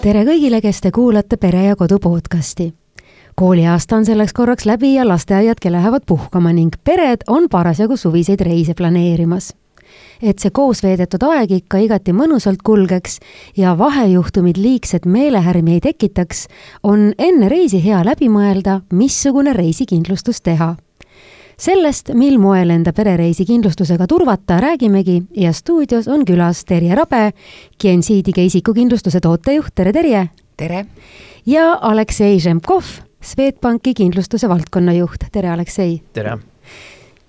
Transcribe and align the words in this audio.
tere 0.00 0.22
kõigile, 0.24 0.62
kes 0.64 0.78
te 0.80 0.90
kuulate 0.96 1.36
Pere 1.36 1.66
ja 1.66 1.76
Kodu 1.76 1.98
podcasti. 2.00 2.72
kooliaasta 3.36 3.96
on 3.96 4.04
selleks 4.04 4.32
korraks 4.32 4.64
läbi 4.64 4.94
ja 4.94 5.08
lasteaiadki 5.08 5.72
lähevad 5.72 6.02
puhkama 6.06 6.52
ning 6.52 6.72
pered 6.84 7.24
on 7.28 7.48
parasjagu 7.50 7.96
suviseid 7.96 8.40
reise 8.40 8.74
planeerimas. 8.74 9.54
et 10.22 10.38
see 10.38 10.50
koos 10.50 10.82
veedetud 10.82 11.22
aeg 11.22 11.50
ikka 11.50 11.78
igati 11.78 12.12
mõnusalt 12.12 12.62
kulgeks 12.64 13.18
ja 13.56 13.78
vahejuhtumid 13.78 14.56
liigset 14.56 15.04
meelehärmi 15.04 15.72
ei 15.72 15.80
tekitaks, 15.80 16.46
on 16.82 17.12
enne 17.18 17.48
reisi 17.48 17.84
hea 17.84 18.04
läbi 18.04 18.28
mõelda, 18.28 18.80
missugune 18.92 19.52
reisikindlustus 19.52 20.40
teha 20.40 20.76
sellest, 21.60 22.10
mil 22.16 22.38
moel 22.40 22.70
enda 22.72 22.92
perereisi 22.96 23.44
kindlustusega 23.44 24.06
turvata, 24.08 24.60
räägimegi 24.60 25.22
ja 25.36 25.52
stuudios 25.52 26.08
on 26.08 26.24
külas 26.24 26.64
Terje 26.64 26.94
Rabe, 26.94 27.32
Gensiidiga 27.80 28.42
isikukindlustuse 28.42 29.20
tootejuht, 29.20 29.74
tere 29.74 29.92
Terje! 29.92 30.28
tere! 30.56 30.86
ja 31.46 31.72
Aleksei 31.80 32.40
Žemkov, 32.40 32.84
Swedbanki 33.20 33.94
kindlustuse 33.94 34.48
valdkonnajuht, 34.48 35.28
tere 35.32 35.50
Aleksei! 35.50 36.02
tere! 36.12 36.38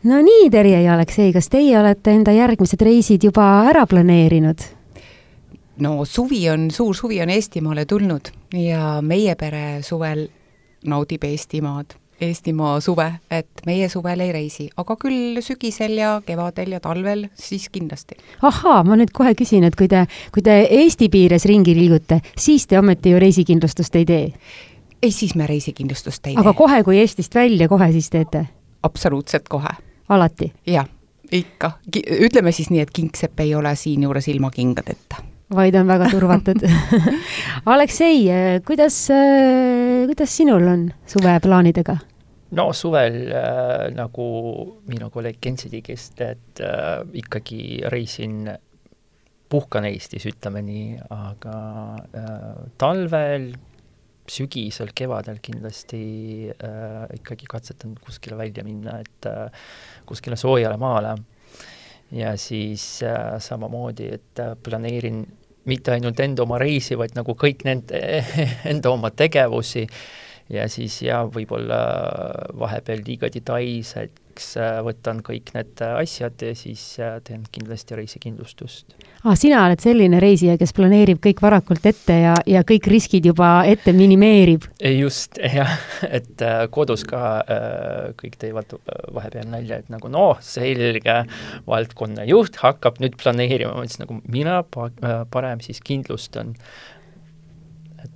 no 0.04 0.22
nii, 0.22 0.50
Terje 0.50 0.82
ja 0.82 0.94
Aleksei, 0.94 1.34
kas 1.34 1.50
teie 1.52 1.80
olete 1.80 2.16
enda 2.16 2.32
järgmised 2.32 2.82
reisid 2.82 3.28
juba 3.28 3.48
ära 3.70 3.84
planeerinud? 3.88 4.64
no 5.84 6.06
suvi 6.06 6.46
on, 6.50 6.70
suur 6.72 6.96
suvi 6.96 7.20
on 7.22 7.30
Eestimaale 7.30 7.86
tulnud 7.86 8.32
ja 8.56 9.02
meie 9.02 9.36
pere 9.36 9.82
suvel 9.84 10.30
naudib 10.88 11.28
Eestimaad 11.28 12.01
Eestimaa 12.22 12.80
suve, 12.80 13.08
et 13.34 13.64
meie 13.66 13.88
suvel 13.90 14.20
ei 14.22 14.32
reisi, 14.32 14.68
aga 14.78 14.94
küll 15.02 15.40
sügisel 15.42 15.96
ja 15.98 16.12
kevadel 16.26 16.76
ja 16.76 16.80
talvel 16.80 17.24
siis 17.34 17.66
kindlasti. 17.74 18.18
ahaa, 18.46 18.84
ma 18.86 18.98
nüüd 19.00 19.10
kohe 19.14 19.34
küsin, 19.38 19.66
et 19.66 19.76
kui 19.76 19.88
te, 19.90 20.04
kui 20.34 20.44
te 20.46 20.60
Eesti 20.70 21.10
piires 21.10 21.48
ringi 21.50 21.74
liigute, 21.74 22.20
siis 22.38 22.68
te 22.70 22.78
ometi 22.80 23.16
ju 23.16 23.22
reisikindlustust 23.22 23.98
ei 23.98 24.06
tee? 24.06 24.28
ei, 25.02 25.12
siis 25.12 25.34
me 25.36 25.48
reisikindlustust 25.50 26.28
ei 26.28 26.36
aga 26.36 26.44
tee. 26.44 26.50
aga 26.50 26.58
kohe, 26.58 26.84
kui 26.84 27.00
Eestist 27.02 27.36
välja, 27.36 27.68
kohe 27.68 27.90
siis 27.92 28.10
teete? 28.14 28.46
absoluutselt 28.84 29.50
kohe. 29.50 29.74
alati? 30.10 30.52
jah, 30.70 30.86
ikka. 31.32 31.72
ütleme 32.22 32.54
siis 32.54 32.70
nii, 32.70 32.86
et 32.86 32.94
kingsepp 32.94 33.40
ei 33.40 33.56
ole 33.56 33.74
siinjuures 33.76 34.30
ilma 34.30 34.54
kingadeta 34.54 35.26
vaid 35.56 35.76
on 35.76 35.90
väga 35.90 36.14
turvatud 36.14 36.62
Aleksei, 37.74 38.30
kuidas, 38.66 39.08
kuidas 40.06 40.38
sinul 40.38 40.70
on 40.70 40.88
suveplaanidega? 41.10 41.98
No 42.52 42.72
suvel 42.76 43.32
äh, 43.32 43.88
nagu 43.96 44.26
minu 44.90 45.10
kolleeg 45.14 45.40
Gensi 45.44 45.72
digist, 45.72 46.20
et 46.24 46.62
äh, 46.64 47.00
ikkagi 47.22 47.82
reisin, 47.92 48.44
puhkan 49.52 49.88
Eestis, 49.88 50.26
ütleme 50.30 50.64
nii, 50.64 50.96
aga 51.12 51.56
äh, 52.16 52.64
talvel, 52.80 53.52
sügisel, 54.32 54.94
kevadel 54.96 55.42
kindlasti 55.44 56.04
äh, 56.54 57.04
ikkagi 57.18 57.50
katsetan 57.52 57.98
kuskile 58.00 58.38
välja 58.40 58.64
minna, 58.68 59.00
et 59.04 59.28
äh, 59.28 59.68
kuskile 60.08 60.40
soojale 60.40 60.80
maale. 60.80 61.18
ja 62.12 62.36
siis 62.38 63.04
äh, 63.04 63.38
samamoodi, 63.40 64.08
et 64.12 64.40
äh, 64.40 64.56
planeerin 64.64 65.24
mitte 65.66 65.92
ainult 65.94 66.20
enda 66.20 66.44
oma 66.44 66.58
reisi, 66.60 66.98
vaid 66.98 67.16
nagu 67.16 67.36
kõik 67.36 67.64
nende, 67.68 68.00
enda 68.72 68.92
oma 68.92 69.12
tegevusi 69.16 69.84
äh, 69.84 70.02
ja 70.52 70.68
siis 70.72 71.02
jah, 71.06 71.28
võib-olla 71.32 71.80
vahepeal 72.60 73.04
liiga 73.06 73.30
detailseks 73.32 74.50
äh, 74.60 74.80
võtan 74.86 75.22
kõik 75.26 75.54
need 75.56 75.84
asjad 75.88 76.44
ja 76.44 76.52
siis 76.58 76.84
äh, 77.00 77.20
teen 77.26 77.46
kindlasti 77.54 77.98
reisikindlustust 77.98 78.96
ah,. 79.24 79.36
sina 79.40 79.64
oled 79.66 79.82
selline 79.84 80.20
reisija, 80.24 80.58
kes 80.60 80.76
planeerib 80.76 81.22
kõik 81.24 81.44
varakult 81.44 81.86
ette 81.88 82.18
ja, 82.24 82.36
ja 82.50 82.64
kõik 82.68 82.90
riskid 82.92 83.30
juba 83.32 83.52
ette 83.70 83.96
minimeerib? 83.96 84.68
just, 84.98 85.40
jah, 85.60 85.76
et 86.08 86.44
äh, 86.46 86.66
kodus 86.74 87.06
ka 87.08 87.24
kõik 88.20 88.38
teevad 88.42 88.76
vahepeal 89.16 89.48
nalja, 89.52 89.82
et 89.82 89.92
nagu 89.94 90.12
noh, 90.12 90.40
selge, 90.44 91.22
valdkonnajuht 91.70 92.60
hakkab 92.62 93.00
nüüd 93.04 93.16
planeerima, 93.22 93.76
ma 93.76 93.86
ütlesin 93.88 94.06
nagu 94.06 94.20
mina 94.28 94.62
pa-, 94.68 94.92
parem 95.32 95.64
siis 95.64 95.80
kindlustan 95.86 96.58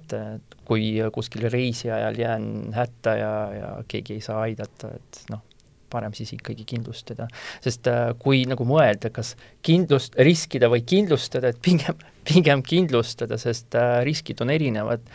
et, 0.06 0.16
et 0.38 0.56
kui 0.66 0.94
kuskil 1.14 1.50
reisi 1.50 1.92
ajal 1.92 2.22
jään 2.22 2.48
hätta 2.78 3.18
ja, 3.20 3.34
ja 3.54 3.76
keegi 3.88 4.20
ei 4.20 4.24
saa 4.24 4.46
aidata, 4.46 4.94
et 4.96 5.26
noh, 5.34 5.44
parem 5.96 6.14
siis 6.18 6.34
ikkagi 6.36 6.66
kindlustada. 6.68 7.28
sest 7.64 7.88
äh, 7.92 8.12
kui 8.20 8.44
nagu 8.50 8.68
mõelda, 8.68 9.12
kas 9.14 9.36
kindlust, 9.66 10.18
riskida 10.28 10.70
või 10.72 10.84
kindlustada, 10.88 11.52
et 11.54 11.62
pigem, 11.64 12.00
pigem 12.30 12.64
kindlustada, 12.66 13.40
sest 13.42 13.78
äh, 13.80 14.00
riskid 14.08 14.42
on 14.44 14.54
erinevad 14.54 15.06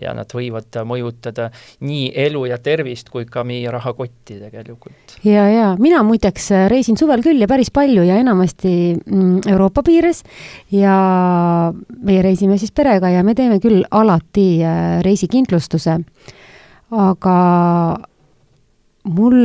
ja 0.00 0.12
nad 0.16 0.30
võivad 0.34 0.80
mõjutada 0.86 1.50
nii 1.86 2.10
elu 2.26 2.44
ja 2.50 2.58
tervist 2.62 3.10
kui 3.12 3.26
ka 3.30 3.44
meie 3.46 3.70
rahakotti 3.70 4.38
tegelikult. 4.40 5.16
ja, 5.24 5.46
ja 5.50 5.68
mina 5.78 6.02
muideks 6.06 6.50
reisin 6.70 6.98
suvel 7.00 7.24
küll 7.24 7.40
ja 7.40 7.48
päris 7.50 7.72
palju 7.74 8.04
ja 8.06 8.18
enamasti 8.20 8.74
mm, 8.94 9.40
Euroopa 9.50 9.82
piires 9.86 10.22
ja 10.72 10.96
meie 12.02 12.22
reisime 12.22 12.58
siis 12.58 12.72
perega 12.72 13.10
ja 13.10 13.24
me 13.26 13.34
teeme 13.34 13.60
küll 13.62 13.84
alati 13.90 14.48
äh, 14.64 15.00
reisikindlustuse. 15.04 15.98
aga 16.90 17.38
mul 19.04 19.40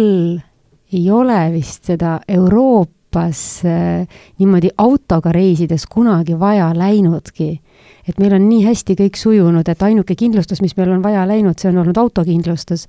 ei 0.94 1.12
ole 1.12 1.40
vist 1.54 1.86
seda 1.92 2.20
Euroopas 2.28 3.42
äh, 3.66 4.08
niimoodi 4.40 4.70
autoga 4.78 5.32
reisides 5.32 5.86
kunagi 5.90 6.40
vaja 6.40 6.72
läinudki 6.76 7.60
et 8.08 8.20
meil 8.22 8.36
on 8.38 8.44
nii 8.48 8.62
hästi 8.66 8.96
kõik 9.00 9.18
sujunud, 9.18 9.68
et 9.70 9.84
ainuke 9.84 10.16
kindlustus, 10.18 10.62
mis 10.62 10.76
meil 10.78 10.92
on 10.94 11.04
vaja 11.04 11.26
läinud, 11.28 11.58
see 11.60 11.72
on 11.72 11.82
olnud 11.82 11.98
autokindlustus. 11.98 12.86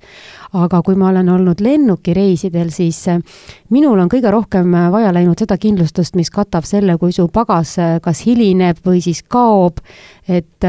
aga 0.53 0.81
kui 0.85 0.95
ma 0.95 1.09
olen 1.09 1.29
olnud 1.29 1.61
lennukireisidel, 1.61 2.69
siis 2.71 2.99
äh, 3.07 3.19
minul 3.69 3.99
on 3.99 4.09
kõige 4.09 4.31
rohkem 4.31 4.73
äh, 4.73 4.89
vaja 4.91 5.13
läinud 5.13 5.39
seda 5.39 5.57
kindlustust, 5.57 6.15
mis 6.15 6.29
katab 6.33 6.65
selle, 6.65 6.97
kui 6.97 7.11
su 7.11 7.27
pagas 7.33 7.77
äh, 7.79 7.97
kas 8.01 8.23
hilineb 8.25 8.83
või 8.85 9.01
siis 9.01 9.23
kaob, 9.23 9.81
et 10.27 10.65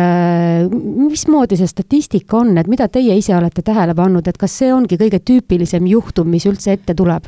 mismoodi 0.70 1.56
see 1.58 1.66
statistika 1.66 2.38
on, 2.38 2.54
et 2.58 2.68
mida 2.70 2.86
teie 2.88 3.16
ise 3.18 3.34
olete 3.36 3.62
tähele 3.66 3.94
pannud, 3.98 4.28
et 4.28 4.38
kas 4.38 4.54
see 4.60 4.70
ongi 4.72 4.96
kõige 5.00 5.18
tüüpilisem 5.18 5.86
juhtum, 5.90 6.30
mis 6.30 6.46
üldse 6.46 6.76
ette 6.78 6.94
tuleb? 6.94 7.26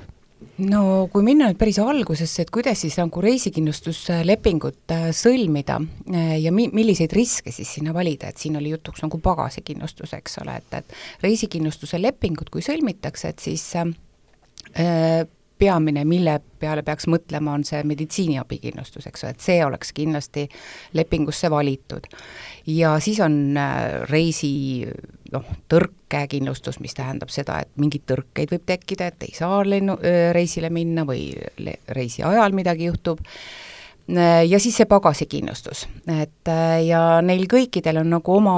No 0.61 0.83
kui 1.13 1.25
minna 1.25 1.49
nüüd 1.51 1.59
päris 1.61 1.79
algusesse, 1.83 2.45
et 2.45 2.53
kuidas 2.55 2.83
siis 2.85 2.97
nagu 3.01 3.23
reisikindlustuslepingut 3.25 4.95
äh, 4.95 5.09
sõlmida 5.17 5.79
äh, 5.81 6.37
ja 6.43 6.53
mi-, 6.55 6.71
milliseid 6.75 7.15
riske 7.17 7.53
siis 7.55 7.71
sinna 7.79 7.95
valida, 7.97 8.31
et 8.31 8.41
siin 8.43 8.59
oli 8.61 8.75
jutuks 8.75 9.05
nagu 9.05 9.21
pagasikindlustus, 9.23 10.15
eks 10.19 10.41
ole, 10.45 10.59
et, 10.61 10.79
et 10.81 11.25
reisikindlustuse 11.25 12.01
lepingut, 12.01 12.53
kui 12.53 12.65
sõlmitakse, 12.65 13.35
et 13.35 13.45
siis 13.45 13.67
äh, 13.81 15.25
peamine, 15.61 16.05
mille 16.09 16.39
peale 16.61 16.83
peaks 16.87 17.07
mõtlema, 17.11 17.55
on 17.57 17.65
see 17.69 17.83
meditsiiniabikindlustus, 17.87 19.07
eks 19.11 19.25
ole, 19.25 19.35
et 19.37 19.45
see 19.45 19.59
oleks 19.65 19.93
kindlasti 19.97 20.47
lepingusse 20.97 21.51
valitud. 21.53 22.09
ja 22.67 22.97
siis 23.01 23.21
on 23.25 23.57
äh, 23.61 24.03
reisi 24.11 24.53
noh, 25.33 25.47
tõrkekindlustus, 25.71 26.81
mis 26.81 26.97
tähendab 26.97 27.33
seda, 27.33 27.61
et 27.63 27.73
mingeid 27.81 28.07
tõrkeid 28.09 28.53
võib 28.55 28.67
tekkida, 28.67 29.11
et 29.11 29.29
ei 29.29 29.35
saa 29.37 29.63
lennu, 29.67 29.97
reisile 30.35 30.71
minna 30.71 31.05
või 31.09 31.31
reisi 31.89 32.25
ajal 32.27 32.57
midagi 32.57 32.89
juhtub 32.91 33.21
ja 34.11 34.59
siis 34.59 34.75
see 34.81 34.89
pagasikindlustus, 34.91 35.85
et 36.11 36.51
ja 36.87 37.21
neil 37.23 37.45
kõikidel 37.51 38.01
on 38.03 38.11
nagu 38.17 38.35
oma 38.35 38.57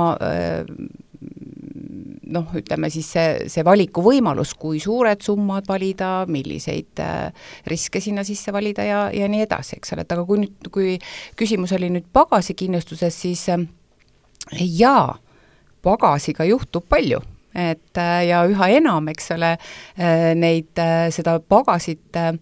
noh, 2.32 2.48
ütleme 2.59 2.91
siis 2.93 3.09
see, 3.15 3.48
see 3.53 3.65
valikuvõimalus, 3.66 4.54
kui 4.59 4.80
suured 4.83 5.22
summad 5.24 5.68
valida, 5.68 6.12
milliseid 6.30 7.03
äh, 7.03 7.51
riske 7.71 8.03
sinna 8.03 8.24
sisse 8.27 8.54
valida 8.54 8.86
ja, 8.86 9.03
ja 9.15 9.28
nii 9.30 9.45
edasi, 9.47 9.78
eks 9.78 9.95
ole, 9.95 10.07
et 10.07 10.15
aga 10.15 10.24
kui 10.28 10.42
nüüd, 10.45 10.71
kui 10.74 10.97
küsimus 11.39 11.74
oli 11.77 11.91
nüüd 11.92 12.09
pagasikindlustuses, 12.15 13.21
siis 13.27 13.45
äh, 13.53 13.66
jaa, 14.60 15.18
pagasiga 15.83 16.47
juhtub 16.48 16.86
palju. 16.91 17.22
Et 17.53 18.01
äh, 18.01 18.18
ja 18.30 18.42
üha 18.48 18.71
enam, 18.78 19.10
eks 19.12 19.34
ole, 19.34 19.57
neid, 20.41 20.78
seda 21.12 21.36
pagasit 21.53 22.16
äh, 22.16 22.33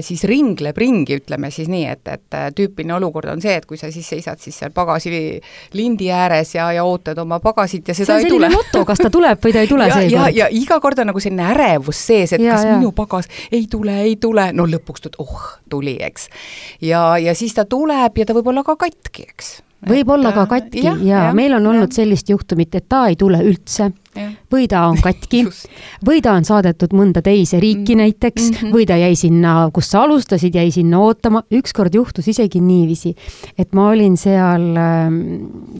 siis 0.00 0.24
ringleb 0.24 0.78
ringi, 0.80 1.18
ütleme 1.20 1.50
siis 1.52 1.68
nii, 1.68 1.84
et, 1.92 2.08
et 2.08 2.36
äh, 2.36 2.46
tüüpiline 2.56 2.94
olukord 2.96 3.28
on 3.28 3.42
see, 3.44 3.52
et 3.60 3.66
kui 3.68 3.76
sa 3.76 3.90
siis 3.92 4.06
seisad 4.08 4.40
siis 4.40 4.56
seal 4.56 4.72
pagasi 4.72 5.12
lindi 5.76 6.08
ääres 6.08 6.54
ja, 6.54 6.70
ja 6.72 6.84
ootad 6.88 7.18
oma 7.20 7.40
pagasit 7.44 7.88
ja 7.88 7.96
seda 7.96 8.16
ei 8.22 8.30
tule. 8.30 8.48
moto, 8.48 8.86
kas 8.88 9.02
ta 9.04 9.10
tuleb 9.12 9.42
või 9.44 9.52
ta 9.52 9.64
ei 9.64 9.68
tule 9.68 9.90
seekord. 9.92 10.14
ja, 10.14 10.30
ja, 10.32 10.46
ja 10.46 10.48
iga 10.48 10.80
kord 10.80 11.02
on 11.04 11.12
nagu 11.12 11.20
selline 11.20 11.44
ärevus 11.52 12.00
sees, 12.06 12.32
et 12.32 12.40
ja, 12.40 12.56
kas 12.56 12.64
ja. 12.64 12.78
minu 12.78 12.94
pagas 12.96 13.28
ei 13.52 13.66
tule, 13.70 13.98
ei 14.06 14.16
tule, 14.16 14.48
no 14.56 14.64
lõpuks 14.70 15.04
tuli, 15.04 15.20
oh, 15.20 15.44
tuli, 15.68 15.98
eks. 16.08 16.30
ja, 16.80 17.04
ja 17.20 17.36
siis 17.36 17.52
ta 17.52 17.68
tuleb 17.68 18.16
ja 18.16 18.24
ta 18.24 18.36
võib 18.36 18.48
olla 18.54 18.64
ka 18.64 18.78
katki, 18.86 19.28
eks 19.28 19.58
võib-olla 19.88 20.32
ka 20.34 20.46
katki 20.50 20.84
ja, 20.84 20.94
ja, 21.00 21.26
ja 21.28 21.34
meil 21.36 21.54
on 21.56 21.66
olnud 21.72 21.92
ja. 21.92 22.02
sellist 22.02 22.30
juhtumit, 22.30 22.74
et 22.74 22.86
ta 22.88 23.06
ei 23.10 23.16
tule 23.20 23.40
üldse 23.44 23.90
ja. 24.16 24.26
või 24.52 24.66
ta 24.70 24.84
on 24.88 24.98
katki 25.02 25.44
või 26.08 26.22
ta 26.24 26.34
on 26.38 26.46
saadetud 26.46 26.94
mõnda 26.96 27.22
teise 27.24 27.60
riiki 27.62 27.94
mm. 27.94 28.02
näiteks 28.02 28.48
mm 28.48 28.56
-hmm. 28.56 28.74
või 28.74 28.86
ta 28.88 28.98
jäi 29.00 29.16
sinna, 29.18 29.54
kus 29.74 29.90
sa 29.90 30.04
alustasid, 30.04 30.54
jäi 30.54 30.70
sinna 30.74 31.00
ootama. 31.00 31.44
ükskord 31.52 31.94
juhtus 31.94 32.28
isegi 32.28 32.60
niiviisi, 32.60 33.14
et 33.58 33.72
ma 33.72 33.88
olin 33.88 34.16
seal, 34.16 34.68
ähm, 34.76 35.20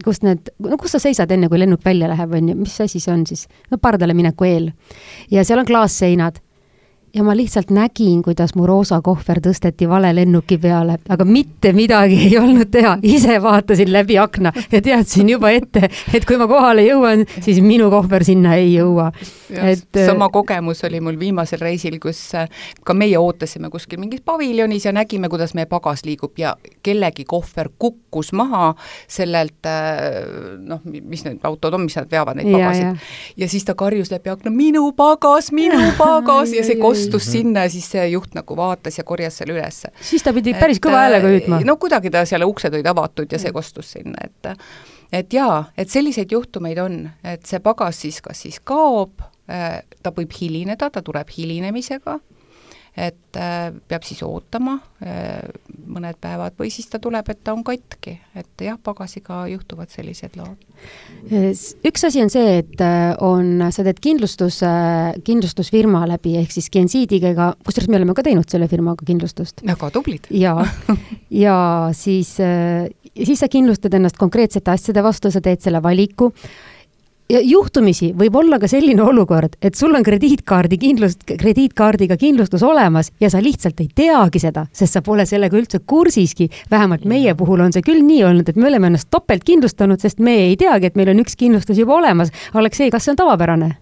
kus 0.04 0.22
need, 0.22 0.52
no 0.58 0.76
kus 0.76 0.96
sa 0.96 0.98
seisad 0.98 1.30
enne, 1.30 1.48
kui 1.48 1.58
lennuk 1.58 1.84
välja 1.84 2.08
läheb, 2.08 2.32
on 2.32 2.48
ju, 2.48 2.56
mis 2.56 2.80
asi 2.80 3.00
see 3.00 3.14
on 3.14 3.26
siis? 3.26 3.48
no 3.70 3.78
pardale 3.78 4.14
mineku 4.14 4.44
eel. 4.44 4.72
ja 5.30 5.44
seal 5.44 5.58
on 5.58 5.66
klaasseinad 5.66 6.43
ja 7.14 7.22
ma 7.22 7.36
lihtsalt 7.36 7.70
nägin, 7.70 8.22
kuidas 8.22 8.54
mu 8.58 8.66
roosa 8.66 8.98
kohver 9.04 9.38
tõsteti 9.44 9.86
vale 9.88 10.10
lennuki 10.14 10.58
peale, 10.58 10.96
aga 11.08 11.24
mitte 11.24 11.70
midagi 11.76 12.16
ei 12.26 12.38
olnud 12.38 12.70
teha, 12.74 12.96
ise 13.06 13.36
vaatasin 13.42 13.92
läbi 13.94 14.18
akna 14.18 14.52
ja 14.72 14.80
teadsin 14.82 15.30
juba 15.30 15.52
ette, 15.54 15.88
et 16.14 16.26
kui 16.26 16.38
ma 16.40 16.48
kohale 16.50 16.82
jõuan, 16.86 17.22
siis 17.44 17.60
minu 17.62 17.90
kohver 17.92 18.24
sinna 18.26 18.56
ei 18.58 18.72
jõua. 18.74 19.12
et 19.54 19.96
äh, 19.96 20.06
sama 20.06 20.28
kogemus 20.34 20.82
oli 20.84 21.00
mul 21.00 21.18
viimasel 21.18 21.62
reisil, 21.62 22.00
kus 22.02 22.20
äh, 22.34 22.48
ka 22.84 22.94
meie 22.94 23.18
ootasime 23.18 23.70
kuskil 23.70 24.00
mingis 24.02 24.24
paviljonis 24.24 24.88
ja 24.88 24.92
nägime, 24.92 25.30
kuidas 25.30 25.54
meie 25.54 25.70
pagas 25.70 26.02
liigub 26.04 26.38
ja 26.38 26.56
kellegi 26.82 27.24
kohver 27.24 27.70
kukkus 27.78 28.32
maha 28.32 28.74
sellelt 29.06 29.70
äh, 29.70 30.58
noh, 30.58 30.82
mis 30.84 31.24
need 31.28 31.38
autod 31.46 31.78
on, 31.78 31.86
mis 31.86 31.94
nad 32.00 32.10
veavad, 32.10 32.40
neid 32.40 32.50
pagasid. 32.50 32.90
Ja. 32.90 33.44
ja 33.44 33.48
siis 33.48 33.64
ta 33.64 33.78
karjus 33.78 34.10
läbi 34.10 34.34
akna, 34.34 34.50
minu 34.50 34.88
pagas, 34.96 35.52
minu 35.54 35.78
pagas 35.98 36.50
ja 36.56 36.66
see 36.66 36.80
kostus 36.82 37.03
astus 37.04 37.26
mm 37.26 37.28
-hmm. 37.28 37.32
sinna 37.32 37.66
ja 37.68 37.70
siis 37.70 37.90
see 37.90 38.08
juht 38.08 38.34
nagu 38.34 38.56
vaatas 38.56 38.98
ja 38.98 39.04
korjas 39.04 39.38
selle 39.38 39.54
ülesse. 39.54 39.92
siis 40.00 40.22
ta 40.22 40.32
pidi 40.32 40.54
päris 40.54 40.80
kõva 40.80 41.04
häälega 41.04 41.28
hüüdma? 41.28 41.60
no 41.64 41.76
kuidagi 41.76 42.10
ta 42.10 42.24
seal 42.24 42.42
uksed 42.42 42.74
olid 42.74 42.86
avatud 42.86 43.32
ja 43.32 43.38
see 43.38 43.52
kostus 43.52 43.92
sinna, 43.92 44.18
et 44.24 44.58
et 45.12 45.32
jaa, 45.32 45.64
et 45.78 45.90
selliseid 45.90 46.32
juhtumeid 46.32 46.78
on, 46.78 47.10
et 47.24 47.46
see 47.46 47.60
pagas 47.60 48.00
siis 48.00 48.20
kas 48.20 48.40
siis 48.42 48.60
kaob, 48.60 49.20
äh, 49.50 49.82
ta 50.02 50.10
võib 50.10 50.32
hilineda, 50.40 50.90
ta 50.90 51.02
tuleb 51.02 51.28
hilinemisega 51.38 52.18
et 52.94 53.36
äh, 53.36 53.72
peab 53.90 54.04
siis 54.06 54.20
ootama 54.22 54.76
äh, 55.02 55.42
mõned 55.90 56.18
päevad 56.22 56.54
või 56.58 56.70
siis 56.70 56.86
ta 56.90 57.00
tuleb, 57.02 57.26
et 57.32 57.40
ta 57.42 57.54
on 57.56 57.64
katki, 57.66 58.14
et 58.38 58.62
jah, 58.62 58.76
pagasiga 58.78 59.40
juhtuvad 59.50 59.90
sellised 59.90 60.36
lood. 60.38 60.60
üks 61.90 62.06
asi 62.06 62.22
on 62.22 62.30
see, 62.30 62.60
et 62.60 62.84
äh, 62.84 63.10
on, 63.24 63.66
sa 63.74 63.82
teed 63.86 63.98
kindlustuse, 64.04 64.70
kindlustusfirma 65.26 66.04
läbi 66.14 66.36
ehk 66.38 66.54
siis 66.54 66.70
Gensiidiga, 66.74 67.50
kusjuures 67.66 67.90
me 67.90 67.98
oleme 67.98 68.14
ka 68.14 68.26
teinud 68.26 68.46
selle 68.50 68.70
firmaga 68.70 69.06
kindlustust. 69.06 69.64
väga 69.66 69.90
tublid. 69.94 70.30
ja, 70.30 70.54
ja 71.44 71.56
siis, 71.98 72.36
siis 72.38 73.42
sa 73.42 73.50
kindlustad 73.50 73.98
ennast 73.98 74.22
konkreetsete 74.22 74.70
asjade 74.70 75.02
vastu, 75.02 75.34
sa 75.34 75.42
teed 75.42 75.66
selle 75.66 75.82
valiku 75.82 76.30
ja 77.30 77.40
juhtumisi 77.42 78.10
võib 78.16 78.36
olla 78.36 78.58
ka 78.60 78.68
selline 78.68 79.02
olukord, 79.02 79.56
et 79.62 79.76
sul 79.78 79.94
on 79.96 80.04
krediitkaardi 80.04 80.78
kindlust, 80.80 81.24
krediitkaardiga 81.28 82.16
kindlustus 82.20 82.62
olemas 82.62 83.10
ja 83.20 83.30
sa 83.32 83.40
lihtsalt 83.42 83.80
ei 83.80 83.88
teagi 83.94 84.42
seda, 84.42 84.66
sest 84.72 84.98
sa 84.98 85.02
pole 85.02 85.26
sellega 85.26 85.56
üldse 85.56 85.80
kursiski. 85.86 86.50
vähemalt 86.70 87.04
meie 87.04 87.34
puhul 87.34 87.60
on 87.60 87.72
see 87.72 87.82
küll 87.82 88.04
nii 88.04 88.24
olnud, 88.24 88.48
et 88.48 88.56
me 88.56 88.68
oleme 88.68 88.92
ennast 88.92 89.10
topelt 89.10 89.44
kindlustanud, 89.44 90.00
sest 90.00 90.20
me 90.20 90.36
ei 90.48 90.56
teagi, 90.56 90.86
et 90.86 90.96
meil 90.96 91.14
on 91.14 91.24
üks 91.24 91.36
kindlustus 91.36 91.78
juba 91.78 91.96
olemas. 91.96 92.32
Aleksei, 92.54 92.90
kas 92.90 93.04
see 93.04 93.14
on 93.14 93.22
tavapärane? 93.22 93.74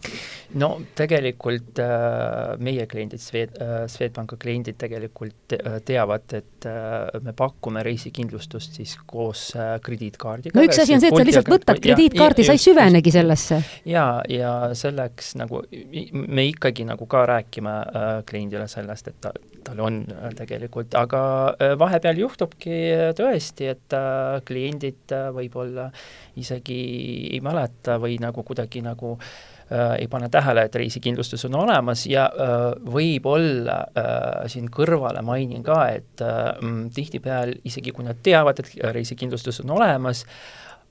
No 0.58 0.68
tegelikult 0.96 1.80
äh, 1.80 2.54
meie 2.62 2.86
kliendid, 2.90 3.20
Swed- 3.22 3.58
äh,, 3.62 3.84
Swedbanki 3.90 4.36
kliendid 4.40 4.78
tegelikult 4.80 5.36
te, 5.50 5.58
äh, 5.58 5.78
teavad, 5.86 6.26
et 6.36 6.66
äh, 6.68 7.20
me 7.24 7.34
pakume 7.36 7.84
reisikindlustust 7.86 8.78
siis 8.80 8.94
koos 9.06 9.50
äh, 9.56 9.74
krediitkaardiga. 9.84 10.56
no 10.58 10.64
üks 10.66 10.82
asi 10.82 10.96
on 10.96 11.02
see, 11.02 11.12
et 11.12 11.18
sa 11.18 11.26
lihtsalt 11.28 11.52
võtad 11.52 11.82
krediitkaardi, 11.84 12.46
sa 12.48 12.56
ei 12.56 12.62
süvenegi 12.62 13.14
sellesse. 13.14 13.60
ja, 13.88 14.06
ja 14.28 14.52
selleks 14.78 15.34
nagu 15.40 15.62
me 16.12 16.46
ikkagi 16.50 16.86
nagu 16.88 17.08
ka 17.10 17.24
räägime 17.30 17.76
äh, 17.78 18.10
kliendile 18.28 18.68
sellest, 18.70 19.12
et 19.12 19.20
ta, 19.24 19.32
tal 19.64 19.80
on 19.84 20.02
äh, 20.10 20.28
tegelikult, 20.38 20.96
aga 20.98 21.22
äh, 21.54 21.76
vahepeal 21.80 22.24
juhtubki 22.24 22.76
äh, 22.90 23.06
tõesti, 23.18 23.72
et 23.72 23.96
äh, 23.96 24.42
kliendid 24.48 25.16
äh, 25.16 25.30
võib-olla 25.34 25.88
isegi 26.40 26.78
ei 27.32 27.40
mäleta 27.44 27.98
või 28.02 28.18
nagu 28.20 28.44
kuidagi 28.46 28.80
nagu 28.84 29.16
Äh, 29.16 29.51
ei 29.98 30.08
pane 30.08 30.28
tähele, 30.32 30.66
et 30.66 30.74
reisikindlustus 30.74 31.44
on 31.48 31.54
olemas 31.62 32.06
ja 32.06 32.26
äh, 32.28 32.64
võib-olla 32.94 33.78
äh, 33.86 34.48
siin 34.52 34.68
kõrvale 34.72 35.22
mainin 35.24 35.62
ka, 35.66 35.78
et 35.96 36.24
mm, 36.24 36.90
tihtipeale 36.94 37.60
isegi 37.68 37.94
kui 37.94 38.06
nad 38.06 38.20
teavad, 38.22 38.60
et 38.60 38.74
reisikindlustus 38.92 39.62
on 39.64 39.76
olemas, 39.78 40.24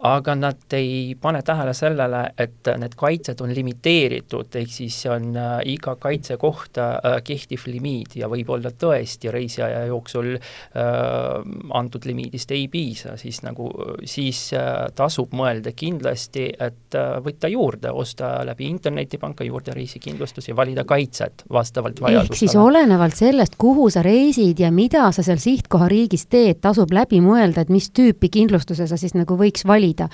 aga 0.02 0.36
nad 0.36 0.74
ei 0.74 1.16
pane 1.22 1.42
tähele 1.46 1.74
sellele, 1.78 2.24
et 2.42 2.70
need 2.82 2.96
kaitsed 2.98 3.42
on 3.46 3.54
limiteeritud, 3.54 4.50
ehk 4.58 4.72
siis 4.74 4.98
on 5.12 5.36
äh, 5.38 5.52
iga 5.76 5.94
kaitse 6.02 6.38
kohta 6.42 6.88
äh, 6.98 7.18
kehtiv 7.26 7.68
limiit 7.70 8.16
ja 8.18 8.30
võib-olla 8.32 8.72
tõesti 8.74 9.30
reisiaja 9.34 9.84
jooksul 9.92 10.32
äh, 10.34 10.42
antud 11.78 12.08
limiidist 12.10 12.52
ei 12.56 12.66
piisa, 12.72 13.14
siis 13.22 13.44
nagu, 13.46 13.70
siis 14.06 14.48
äh, 14.58 14.88
tasub 14.98 15.36
mõelda 15.38 15.76
kindlasti, 15.78 16.48
et 16.58 16.98
äh, 16.98 17.20
võtta 17.22 17.52
juurde, 17.52 17.94
osta 17.94 18.34
läbi 18.48 18.72
internetipanka 18.72 19.46
juurde 19.46 19.76
reisikindlustus 19.78 20.50
ja 20.50 20.58
valida 20.58 20.86
kaitset 20.88 21.46
vastavalt 21.54 22.02
vajadustele. 22.02 22.34
ehk 22.34 22.42
siis 22.42 22.58
olenevalt 22.58 23.22
sellest, 23.22 23.60
kuhu 23.62 23.90
sa 23.94 24.02
reisid 24.06 24.66
ja 24.66 24.74
mida 24.74 25.12
sa 25.14 25.22
seal 25.22 25.42
sihtkohariigis 25.42 26.26
teed, 26.26 26.62
tasub 26.66 26.90
läbi 26.96 27.22
mõelda, 27.22 27.62
et 27.62 27.70
mis 27.70 27.92
tüüpi 27.94 28.34
kindlustuse 28.34 28.90
sa 28.90 28.98
siis 28.98 29.14
nagu 29.14 29.38
võiks 29.38 29.68
valida 29.68 29.91
valida. 29.92 30.10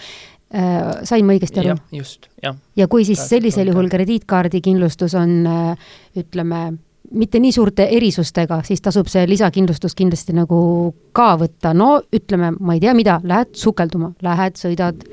Äh, 0.47 1.03
sain 1.03 1.25
ma 1.27 1.35
õigesti 1.35 1.59
aru? 1.59 1.75
just, 1.91 2.29
jah. 2.39 2.55
ja 2.75 2.87
kui 2.87 3.03
siis 3.03 3.19
sellisel 3.27 3.67
juhul 3.67 3.89
krediitkaardi 3.91 4.61
kindlustus 4.63 5.11
on 5.19 5.41
äh, 5.43 5.89
ütleme, 6.15 6.77
mitte 7.11 7.41
nii 7.43 7.51
suurte 7.51 7.89
erisustega, 7.91 8.61
siis 8.63 8.79
tasub 8.81 9.11
see 9.11 9.25
lisakindlustus 9.27 9.95
kindlasti 9.95 10.31
nagu 10.37 10.93
ka 11.11 11.33
võtta, 11.35 11.73
no 11.75 11.97
ütleme, 12.15 12.53
ma 12.59 12.77
ei 12.77 12.79
tea, 12.79 12.95
mida, 12.95 13.19
lähed 13.27 13.59
sukelduma, 13.59 14.13
lähed, 14.23 14.55
sõidad, 14.55 15.03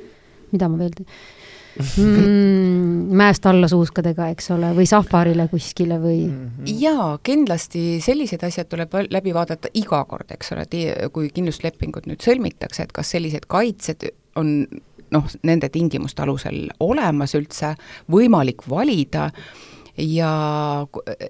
mida 0.55 0.71
ma 0.71 0.79
veel 0.79 0.95
teen 1.01 1.11
mm, 1.99 3.11
mäest 3.21 3.51
alla 3.51 3.67
suuskadega, 3.67 4.31
eks 4.37 4.53
ole, 4.55 4.71
või 4.79 4.87
safarile 4.87 5.51
kuskile 5.51 5.99
või? 5.99 6.29
Mhm. 6.31 6.75
jaa, 6.79 7.13
kindlasti 7.27 7.99
sellised 8.07 8.47
asjad 8.47 8.71
tuleb 8.71 8.95
läbi 9.11 9.35
vaadata 9.35 9.75
iga 9.83 10.05
kord, 10.07 10.31
eks 10.31 10.55
ole, 10.55 10.71
kui 11.11 11.35
kindlustuslepingud 11.35 12.07
nüüd 12.07 12.23
sõlmitakse, 12.23 12.87
et 12.87 12.95
kas 12.95 13.17
sellised 13.19 13.51
kaitsed 13.51 14.15
on 14.41 14.57
noh, 15.15 15.31
nende 15.47 15.71
tingimuste 15.73 16.25
alusel 16.25 16.67
olemas 16.83 17.35
üldse, 17.39 17.75
võimalik 18.11 18.67
valida. 18.71 19.31
Ja, 19.95 20.29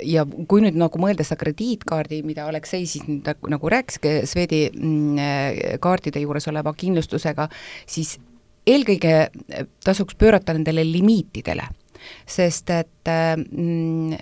ja 0.01 0.23
kui 0.49 0.63
nüüd 0.65 0.79
nagu 0.81 1.01
mõelda 1.03 1.25
seda 1.27 1.43
krediitkaardi, 1.43 2.23
mida 2.25 2.47
Aleksei 2.49 2.87
siis 2.89 3.05
nüüd 3.05 3.29
nagu 3.53 3.73
rääkis, 3.73 4.01
Swedi 4.31 4.63
mm, 4.73 5.77
kaartide 5.85 6.23
juures 6.23 6.49
oleva 6.49 6.73
kindlustusega, 6.73 7.51
siis 7.85 8.17
eelkõige 8.65 9.27
tasuks 9.85 10.17
pöörata 10.17 10.57
nendele 10.57 10.87
limiitidele 10.89 11.69
sest 12.27 12.71
et 12.71 13.11
mm, 13.11 14.15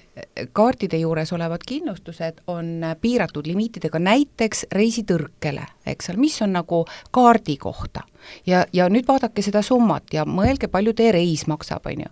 kaartide 0.52 0.98
juures 1.02 1.32
olevad 1.32 1.64
kindlustused 1.66 2.42
on 2.46 2.86
piiratud 3.00 3.46
limiitidega 3.46 3.98
näiteks 3.98 4.66
reisitõrkele, 4.72 5.66
eks 5.86 6.10
ole, 6.12 6.22
mis 6.24 6.40
on 6.42 6.56
nagu 6.58 6.84
kaardi 7.10 7.56
kohta. 7.56 8.02
ja, 8.46 8.64
ja 8.72 8.88
nüüd 8.88 9.06
vaadake 9.08 9.42
seda 9.42 9.62
summat 9.62 10.14
ja 10.14 10.24
mõelge, 10.24 10.68
palju 10.68 10.92
teie 10.94 11.12
reis 11.12 11.46
maksab, 11.46 11.86
on 11.86 12.04
ju. 12.06 12.10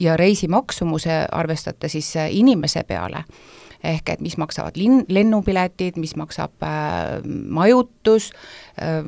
ja 0.00 0.16
reisi 0.16 0.48
maksumuse 0.48 1.24
arvestate 1.32 1.88
siis 1.88 2.14
inimese 2.30 2.84
peale 2.84 3.24
ehk 3.84 4.12
et 4.14 4.20
mis 4.20 4.36
maksavad 4.40 4.76
linn, 4.76 5.04
lennupiletid, 5.08 5.98
mis 6.00 6.14
maksab 6.20 6.52
äh, 6.66 7.20
majutus 7.24 8.30
äh,, 8.80 9.04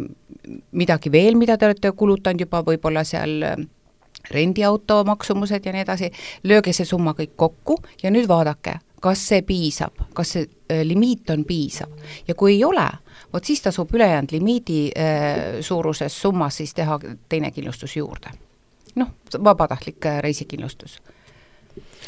midagi 0.73 1.13
veel, 1.13 1.37
mida 1.39 1.59
te 1.59 1.69
olete 1.69 1.93
kulutanud 1.97 2.47
juba 2.47 2.63
võib-olla 2.67 3.05
seal 3.07 3.37
äh, 3.47 3.65
rendiauto 4.31 5.05
maksumused 5.05 5.67
ja 5.67 5.73
nii 5.73 5.85
edasi, 5.85 6.11
lööge 6.45 6.73
see 6.73 6.87
summa 6.89 7.15
kõik 7.19 7.37
kokku 7.37 7.79
ja 8.03 8.11
nüüd 8.11 8.29
vaadake, 8.29 8.79
kas 9.03 9.23
see 9.29 9.43
piisab, 9.47 10.05
kas 10.15 10.37
see 10.37 10.47
äh, 10.47 10.83
limiit 10.87 11.31
on 11.35 11.45
piisav 11.49 11.91
ja 12.29 12.35
kui 12.39 12.57
ei 12.57 12.65
ole, 12.65 12.87
vot 13.33 13.45
siis 13.45 13.63
tasub 13.63 13.95
ülejäänud 13.95 14.33
limiidi 14.33 14.85
äh, 14.91 15.61
suuruses 15.61 16.21
summas 16.23 16.61
siis 16.63 16.75
teha 16.75 16.99
teine 17.29 17.51
kindlustus 17.51 17.97
juurde. 17.97 18.31
noh, 18.95 19.15
vabatahtlik 19.45 20.07
äh, 20.07 20.21
reisikindlustus 20.23 21.01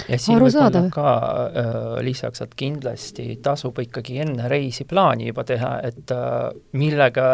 ja 0.08 0.18
siin 0.20 0.40
võib-olla 0.42 0.82
ka 0.92 1.08
äh, 1.10 1.78
lisaks, 2.04 2.42
et 2.44 2.54
kindlasti 2.58 3.38
tasub 3.44 3.78
ikkagi 3.82 4.18
enne 4.24 4.48
reisi 4.50 4.86
plaani 4.88 5.28
juba 5.30 5.44
teha, 5.48 5.72
et 5.86 6.12
äh, 6.14 6.50
millega, 6.78 7.26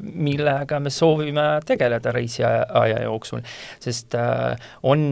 millega 0.00 0.80
me 0.82 0.92
soovime 0.94 1.46
tegeleda 1.66 2.14
reisiaja 2.14 3.02
jooksul, 3.04 3.42
sest 3.82 4.16
äh, 4.18 4.70
on 4.82 5.08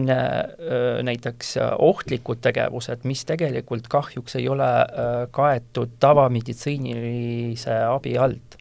näiteks 1.05 1.55
ohtlikud 1.79 2.41
tegevused, 2.43 3.03
mis 3.09 3.25
tegelikult 3.27 3.87
kahjuks 3.91 4.37
ei 4.39 4.47
ole 4.49 4.69
kaetud 5.35 5.97
tavameditsiinilise 6.01 7.75
abi 7.89 8.15
alt 8.19 8.59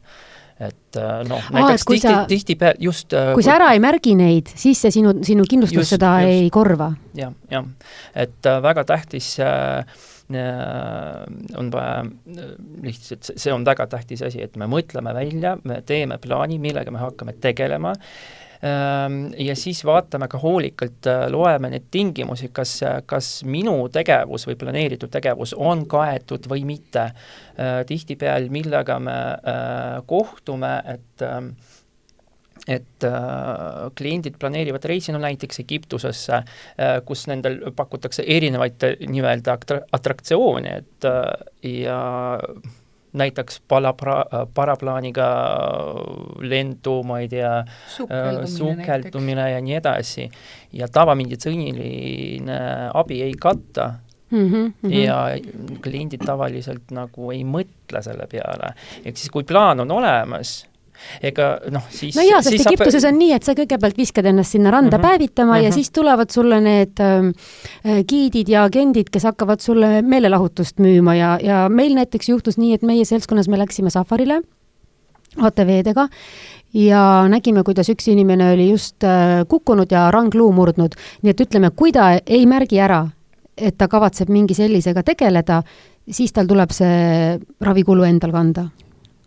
et 0.59 0.99
noh, 1.29 1.50
näiteks 1.55 1.85
kui 1.87 1.99
tihti 1.99 2.11
sa-, 2.11 2.27
tihtipeale 2.27 2.83
just 2.83 3.15
kui 3.35 3.47
sa 3.47 3.55
ära 3.59 3.71
ei 3.77 3.83
märgi 3.83 4.17
neid, 4.19 4.50
siis 4.59 4.81
see 4.83 4.95
sinu, 4.99 5.15
sinu 5.27 5.47
kindlustus 5.49 5.85
Just, 5.85 5.95
seda 5.97 6.17
just. 6.25 6.33
ei 6.35 6.50
korva. 6.55 6.93
jah, 7.19 7.35
jah, 7.53 7.69
et 8.15 8.49
äh, 8.49 8.61
väga 8.65 8.85
tähtis 8.88 9.35
äh, 9.45 9.85
äh, 10.35 11.59
on 11.59 11.71
vaja 11.73 12.03
äh, 12.03 12.50
lihtsalt, 12.83 13.31
see 13.37 13.55
on 13.55 13.67
väga 13.67 13.87
tähtis 13.93 14.25
asi, 14.27 14.43
et 14.43 14.59
me 14.59 14.69
mõtleme 14.71 15.15
välja, 15.17 15.57
me 15.65 15.81
teeme 15.87 16.19
plaani, 16.23 16.59
millega 16.62 16.95
me 16.95 17.03
hakkame 17.03 17.37
tegelema 17.41 17.95
ähm, 17.95 18.48
ja 19.38 19.55
siis 19.57 19.85
vaatame 19.87 20.27
ka 20.29 20.41
hoolikalt, 20.43 21.07
loeme 21.31 21.71
neid 21.71 21.85
tingimusi, 21.95 22.49
kas, 22.53 22.73
kas 23.07 23.29
minu 23.47 23.77
tegevus 23.95 24.49
või 24.49 24.59
planeeritud 24.59 25.12
tegevus 25.15 25.55
on 25.55 25.87
kaetud 25.87 26.49
või 26.50 26.65
mitte. 26.67 27.11
tihtipeale, 27.87 28.50
millega 28.55 28.99
me 29.03 29.12
äh, 29.12 30.03
kohtume, 30.07 30.77
et 30.87 31.23
ähm, 31.27 31.49
et 32.69 33.05
äh, 33.05 33.91
kliendid 33.97 34.37
planeerivad 34.41 34.85
reisi, 34.88 35.12
no 35.12 35.21
näiteks 35.23 35.62
Egiptusesse 35.62 36.35
äh,, 36.37 36.99
kus 37.09 37.27
nendel 37.31 37.61
pakutakse 37.77 38.25
erinevaid 38.27 38.85
äh, 38.85 38.97
nii-öelda 39.09 39.57
atra- 39.57 39.85
atraktsioone, 39.97 40.75
et 40.83 41.09
äh, 41.09 41.23
ja 41.81 42.00
näiteks 43.12 43.62
palapra-, 43.69 44.47
paraplaaniga 44.55 45.29
lendu, 46.41 47.03
ma 47.03 47.21
ei 47.21 47.29
tea, 47.29 47.53
sukeldumine 48.47 49.50
ja 49.53 49.61
nii 49.61 49.79
edasi. 49.81 50.31
ja 50.73 50.88
tavameditsiiniline 50.88 52.61
abi 52.95 53.23
ei 53.23 53.33
katta 53.41 53.95
Mm 54.31 54.50
-hmm, 54.50 54.73
mm 54.83 54.91
-hmm. 54.91 54.93
ja 54.93 55.29
kliendid 55.83 56.21
tavaliselt 56.27 56.91
nagu 56.91 57.31
ei 57.33 57.45
mõtle 57.45 58.03
selle 58.03 58.27
peale. 58.27 58.75
ehk 59.05 59.17
siis, 59.17 59.31
kui 59.31 59.45
plaan 59.45 59.81
on 59.81 59.91
olemas, 59.91 60.67
ega 61.23 61.49
noh, 61.71 61.85
siis 61.90 62.17
no 62.17 62.25
jaa, 62.26 62.43
sest 62.43 62.67
Egiptuses 62.67 63.05
on 63.09 63.19
nii, 63.19 63.33
et 63.37 63.47
sa 63.47 63.55
kõigepealt 63.59 63.97
viskad 63.99 64.26
ennast 64.28 64.57
sinna 64.57 64.71
randa 64.75 64.99
mm. 64.99 65.02
-hmm. 65.02 65.09
päevitama 65.09 65.52
mm 65.52 65.59
-hmm. 65.59 65.64
ja 65.64 65.69
Mhm. 65.69 65.75
siis 65.75 65.90
tulevad 65.90 66.31
sulle 66.31 66.61
need 66.61 67.00
ähm, 67.00 67.33
äh, 67.87 68.05
giidid 68.09 68.49
ja 68.49 68.64
agendid, 68.64 69.11
kes 69.11 69.25
hakkavad 69.25 69.61
sulle 69.61 70.02
meelelahutust 70.02 70.78
müüma 70.78 71.14
ja, 71.14 71.38
ja 71.43 71.69
meil 71.69 71.95
näiteks 71.95 72.28
juhtus 72.28 72.59
nii, 72.59 72.75
et 72.75 72.83
meie 72.83 73.05
seltskonnas 73.05 73.49
me 73.49 73.59
läksime 73.59 73.90
safarile 73.90 74.43
ATV-dega 75.37 76.09
ja 76.75 77.02
nägime, 77.28 77.62
kuidas 77.64 77.88
üks 77.93 78.09
inimene 78.11 78.52
oli 78.55 78.71
just 78.71 79.05
äh, 79.05 79.45
kukkunud 79.49 79.93
ja 79.93 80.11
rangluu 80.11 80.52
murdnud. 80.52 80.97
nii 81.23 81.31
et 81.31 81.40
ütleme, 81.40 81.71
kui 81.71 81.93
ta 81.93 82.19
ei 82.26 82.47
märgi 82.47 82.81
ära, 82.81 83.07
et 83.57 83.78
ta 83.78 83.88
kavatseb 83.88 84.28
mingi 84.28 84.55
sellisega 84.55 85.02
tegeleda, 85.02 85.62
siis 86.11 86.33
tal 86.33 86.47
tuleb 86.47 86.73
see 86.73 87.38
ravikulu 87.61 88.05
endal 88.09 88.33
kanda. 88.33 88.69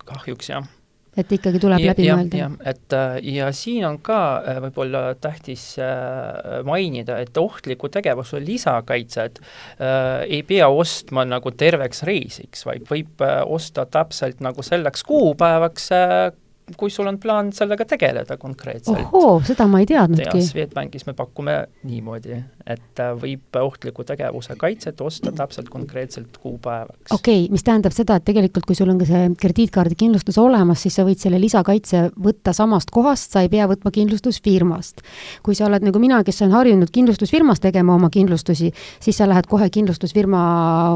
kahjuks 0.06 0.50
jah 0.50 0.81
et 1.18 1.32
ikkagi 1.36 1.60
tuleb 1.60 1.82
ja, 1.84 1.92
läbi 1.92 2.06
ja, 2.08 2.16
mõelda. 2.16 2.48
et 2.72 2.96
äh, 2.96 3.18
ja 3.36 3.50
siin 3.56 3.84
on 3.88 3.98
ka 4.04 4.20
äh, 4.40 4.60
võib-olla 4.64 5.04
tähtis 5.20 5.66
äh, 5.82 6.62
mainida, 6.68 7.20
et 7.24 7.38
ohtliku 7.38 7.90
tegevuse 7.92 8.40
lisakaitset 8.44 9.42
äh, 9.42 10.24
ei 10.28 10.44
pea 10.48 10.70
ostma 10.72 11.26
nagu 11.28 11.52
terveks 11.52 12.06
reisiks, 12.08 12.64
vaid 12.68 12.88
võib 12.90 13.26
osta 13.46 13.86
täpselt 13.92 14.40
nagu 14.44 14.64
selleks 14.64 15.04
kuupäevaks 15.08 15.92
äh,, 15.98 16.32
kui 16.78 16.90
sul 16.90 17.08
on 17.10 17.18
plaan 17.20 17.52
sellega 17.54 17.86
tegeleda 17.86 18.38
konkreetselt. 18.38 19.08
ohoo, 19.12 19.42
seda 19.46 19.68
ma 19.68 19.82
ei 19.82 19.88
teadnudki. 19.90 20.42
Swedbankis 20.46 21.06
me 21.08 21.14
pakume 21.18 21.56
niimoodi, 21.88 22.38
et 22.66 23.02
äh, 23.02 23.14
võib 23.18 23.60
ohtliku 23.62 24.06
tegevuse 24.08 24.56
kaitset 24.60 25.02
osta 25.02 25.32
täpselt 25.36 25.70
konkreetselt 25.70 26.38
kuupäevaks. 26.38 27.12
okei 27.12 27.46
okay,, 27.46 27.52
mis 27.54 27.66
tähendab 27.68 27.96
seda, 27.96 28.20
et 28.20 28.28
tegelikult 28.28 28.68
kui 28.70 28.78
sul 28.78 28.92
on 28.94 29.02
ka 29.02 29.08
see 29.10 29.32
krediitkaardikindlustus 29.42 30.38
olemas, 30.42 30.84
siis 30.86 31.00
sa 31.00 31.08
võid 31.08 31.22
selle 31.22 31.42
lisakaitse 31.42 32.10
võtta 32.22 32.54
samast 32.58 32.92
kohast, 32.94 33.32
sa 33.34 33.46
ei 33.46 33.52
pea 33.52 33.68
võtma 33.72 33.94
kindlustusfirmast. 33.96 35.04
kui 35.44 35.58
sa 35.58 35.68
oled 35.68 35.86
nagu 35.88 36.00
mina, 36.00 36.24
kes 36.28 36.42
on 36.48 36.56
harjunud 36.56 36.92
kindlustusfirmas 36.94 37.64
tegema 37.64 37.96
oma 37.96 38.10
kindlustusi, 38.14 38.72
siis 39.00 39.18
sa 39.18 39.30
lähed 39.30 39.50
kohe 39.50 39.70
kindlustusfirma 39.70 40.42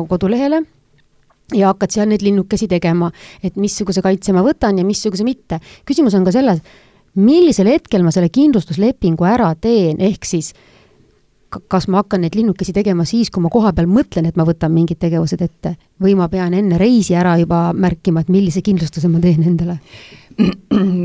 kodulehele 0.09 0.63
ja 1.53 1.69
hakkad 1.73 1.93
seal 1.93 2.09
neid 2.09 2.23
linnukesi 2.25 2.67
tegema, 2.67 3.11
et 3.43 3.55
missuguse 3.55 4.01
kaitse 4.01 4.33
ma 4.33 4.41
võtan 4.45 4.79
ja 4.79 4.85
missuguse 4.85 5.23
mitte. 5.23 5.59
küsimus 5.85 6.15
on 6.17 6.25
ka 6.25 6.31
selles, 6.31 6.61
millisel 7.15 7.69
hetkel 7.69 8.03
ma 8.03 8.11
selle 8.11 8.29
kindlustuslepingu 8.33 9.27
ära 9.29 9.53
teen, 9.55 10.01
ehk 10.01 10.25
siis 10.25 10.53
ka- 11.49 11.61
kas 11.67 11.87
ma 11.87 12.01
hakkan 12.01 12.21
neid 12.25 12.35
linnukesi 12.35 12.73
tegema 12.73 13.05
siis, 13.05 13.29
kui 13.29 13.43
ma 13.43 13.49
kohapeal 13.53 13.87
mõtlen, 13.87 14.27
et 14.27 14.35
ma 14.35 14.45
võtan 14.47 14.73
mingid 14.73 14.99
tegevused 14.99 15.41
ette 15.41 15.75
või 16.01 16.15
ma 16.15 16.27
pean 16.29 16.53
enne 16.53 16.77
reisi 16.81 17.15
ära 17.15 17.37
juba 17.39 17.71
märkima, 17.73 18.21
et 18.21 18.29
millise 18.29 18.61
kindlustuse 18.61 19.07
ma 19.07 19.19
teen 19.19 19.43
endale? 19.43 19.79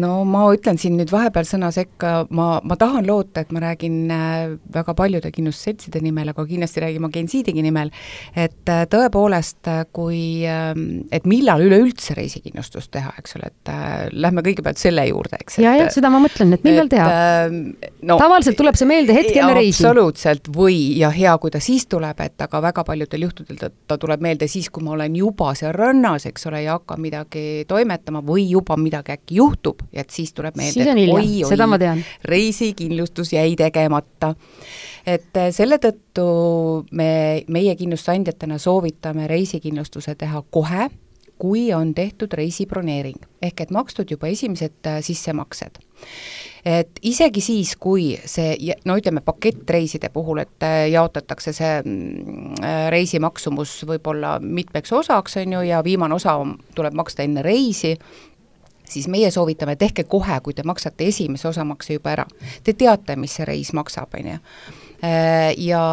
No 0.01 0.13
ma 0.27 0.43
ütlen 0.55 0.79
siin 0.81 0.97
nüüd 0.99 1.11
vahepeal 1.13 1.47
sõna 1.47 1.71
sekka, 1.75 2.25
ma, 2.35 2.49
ma 2.67 2.77
tahan 2.79 3.07
loota, 3.07 3.45
et 3.45 3.53
ma 3.55 3.63
räägin 3.63 4.11
äh, 4.11 4.55
väga 4.75 4.95
paljude 4.99 5.31
kindlustusseltside 5.35 6.03
nimel, 6.03 6.33
aga 6.33 6.45
kindlasti 6.49 6.83
räägin 6.83 7.05
ma 7.05 7.11
Gensiidigi 7.15 7.63
nimel, 7.65 7.93
et 8.35 8.73
äh, 8.73 8.83
tõepoolest, 8.91 9.61
äh, 9.71 9.85
kui, 9.95 10.21
et 10.47 11.29
millal 11.31 11.63
üleüldse 11.67 12.17
reisikindlustust 12.19 12.91
teha, 12.95 13.13
eks 13.21 13.37
ole, 13.39 13.51
et 13.53 13.73
lähme 14.17 14.43
kõigepealt 14.47 14.81
selle 14.81 15.05
juurde, 15.09 15.39
eks. 15.45 15.61
ja, 15.63 15.77
jah, 15.79 15.93
seda 15.95 16.11
ma 16.13 16.23
mõtlen, 16.25 16.57
et 16.57 16.67
millal 16.67 16.91
teha. 16.91 17.47
no, 17.51 18.19
tavaliselt 18.21 18.59
tuleb 18.59 18.79
see 18.79 18.89
meelde 18.91 19.15
hetk 19.17 19.37
enne 19.37 19.55
reisi. 19.61 19.85
absoluutselt, 19.85 20.51
või, 20.55 20.79
ja 20.99 21.13
hea, 21.15 21.37
kui 21.43 21.55
ta 21.55 21.63
siis 21.63 21.87
tuleb, 21.91 22.19
et 22.25 22.47
aga 22.47 22.63
väga 22.71 22.85
paljudel 22.89 23.29
juhtudel 23.29 23.61
ta, 23.61 23.71
ta 23.71 23.99
tuleb 24.01 24.25
meelde 24.25 24.51
siis, 24.51 24.71
kui 24.73 24.85
ma 24.87 24.97
olen 24.97 25.15
juba 25.21 25.55
seal 25.59 25.75
rannas, 25.77 26.27
eks 26.31 26.51
ole, 26.51 26.65
ja 26.67 26.79
hakkan 26.81 27.03
midagi 27.03 27.47
toimetama 27.71 28.25
või 28.27 28.49
juba 28.51 28.79
midagi 28.81 29.20
äkki 29.21 29.37
juhtub, 29.39 29.85
et 29.93 30.11
siis 30.11 30.33
tuleb 30.35 30.57
meelde, 30.57 30.87
on 30.91 31.49
seda 31.49 31.67
ma 31.69 31.79
tean. 31.79 32.03
reisikindlustus 32.25 33.33
jäi 33.37 33.55
tegemata. 33.57 34.35
et 35.07 35.37
äh, 35.37 35.50
selle 35.53 35.79
tõttu 35.79 36.27
me, 36.93 37.45
meie 37.49 37.77
kindlustusandjatena 37.77 38.59
soovitame 38.59 39.29
reisikindlustuse 39.31 40.15
teha 40.15 40.43
kohe, 40.50 40.91
kui 41.41 41.73
on 41.73 41.95
tehtud 41.95 42.33
reisibroneering, 42.37 43.17
ehk 43.43 43.61
et 43.61 43.71
makstud 43.71 44.11
juba 44.11 44.29
esimesed 44.29 44.87
äh, 44.87 45.00
sissemaksed 45.05 45.81
et 46.65 47.00
isegi 47.07 47.41
siis, 47.41 47.73
kui 47.81 48.12
see, 48.29 48.55
no 48.85 48.97
ütleme, 49.00 49.23
pakettreiside 49.25 50.11
puhul, 50.12 50.43
et 50.45 50.67
äh, 50.67 50.85
jaotatakse 50.93 51.55
see 51.57 51.77
mm, 51.81 52.61
reisi 52.93 53.21
maksumus 53.23 53.79
võib-olla 53.89 54.37
mitmeks 54.43 54.93
osaks, 54.97 55.39
on 55.41 55.57
ju, 55.57 55.62
ja 55.71 55.81
viimane 55.85 56.17
osa 56.17 56.37
tuleb 56.77 56.97
maksta 56.99 57.25
enne 57.25 57.45
reisi, 57.47 57.95
siis 58.91 59.09
meie 59.09 59.31
soovitame, 59.31 59.77
tehke 59.77 60.05
kohe, 60.05 60.41
kui 60.45 60.55
te 60.55 60.65
maksate 60.67 61.07
esimese 61.11 61.49
osamakse 61.49 61.97
juba 61.97 62.15
ära. 62.15 62.27
Te 62.65 62.75
teate, 62.75 63.17
mis 63.17 63.35
see 63.39 63.47
reis 63.49 63.73
maksab, 63.77 64.15
on 64.19 64.33
ju. 64.33 64.39
Ja, 65.65 65.85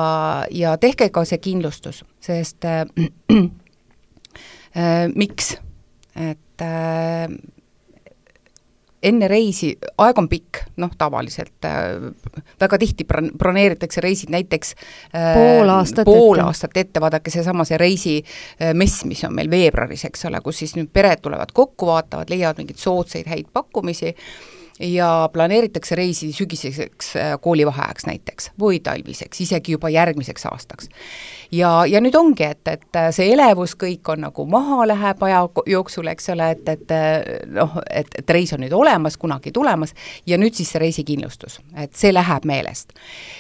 ja 0.52 0.78
tehke 0.82 1.10
ka 1.16 1.24
see 1.26 1.40
kindlustus, 1.40 2.04
sest 2.20 2.66
äh, 2.68 2.84
äh, 4.76 5.08
miks? 5.16 5.56
et 6.18 6.62
äh, 6.62 7.30
enne 9.04 9.28
reisi, 9.30 9.72
aeg 10.02 10.18
on 10.18 10.28
pikk, 10.30 10.64
noh 10.82 10.92
tavaliselt 10.98 11.66
äh, 11.70 12.10
väga 12.60 12.80
tihti 12.82 13.06
bron-, 13.10 13.30
broneeritakse 13.38 14.02
reisid 14.02 14.34
näiteks 14.34 14.74
äh, 14.74 15.34
pool 15.38 15.70
aastat 15.70 16.10
pool 16.10 16.40
ette. 16.40 16.48
aastat 16.48 16.78
ette, 16.82 17.02
vaadake 17.04 17.34
seesama 17.34 17.66
see 17.68 17.78
reisimess, 17.82 19.06
mis 19.06 19.24
on 19.28 19.36
meil 19.38 19.52
veebruaris, 19.54 20.08
eks 20.10 20.28
ole, 20.30 20.42
kus 20.46 20.64
siis 20.64 20.76
nüüd 20.80 20.90
pered 20.94 21.22
tulevad 21.22 21.54
kokku, 21.54 21.92
vaatavad, 21.92 22.30
leiavad 22.34 22.64
mingeid 22.64 22.82
soodsaid 22.82 23.30
häid 23.30 23.52
pakkumisi 23.54 24.16
ja 24.80 25.30
planeeritakse 25.34 25.96
reisi 25.96 26.32
sügiseseks 26.34 27.14
koolivaheajaks 27.42 28.06
näiteks 28.06 28.52
või 28.60 28.80
talviseks, 28.84 29.42
isegi 29.42 29.72
juba 29.72 29.90
järgmiseks 29.90 30.46
aastaks. 30.46 30.90
ja, 31.52 31.86
ja 31.86 32.02
nüüd 32.02 32.16
ongi, 32.16 32.44
et, 32.44 32.68
et 32.68 33.00
see 33.16 33.32
elevus 33.34 33.76
kõik 33.76 34.12
on 34.14 34.22
nagu 34.28 34.46
maha 34.46 34.88
läheb 34.88 35.24
aja 35.24 35.42
jooksul, 35.66 36.08
eks 36.14 36.30
ole, 36.30 36.52
et, 36.52 36.70
et 36.70 36.96
noh, 37.54 37.80
et, 37.90 38.08
et 38.22 38.30
reis 38.38 38.54
on 38.54 38.62
nüüd 38.62 38.74
olemas, 38.74 39.18
kunagi 39.18 39.52
tulemas 39.52 39.96
ja 40.26 40.38
nüüd 40.38 40.54
siis 40.54 40.72
see 40.72 40.84
reisikindlustus, 40.84 41.60
et 41.78 41.96
see 41.96 42.14
läheb 42.14 42.46
meelest. 42.46 42.94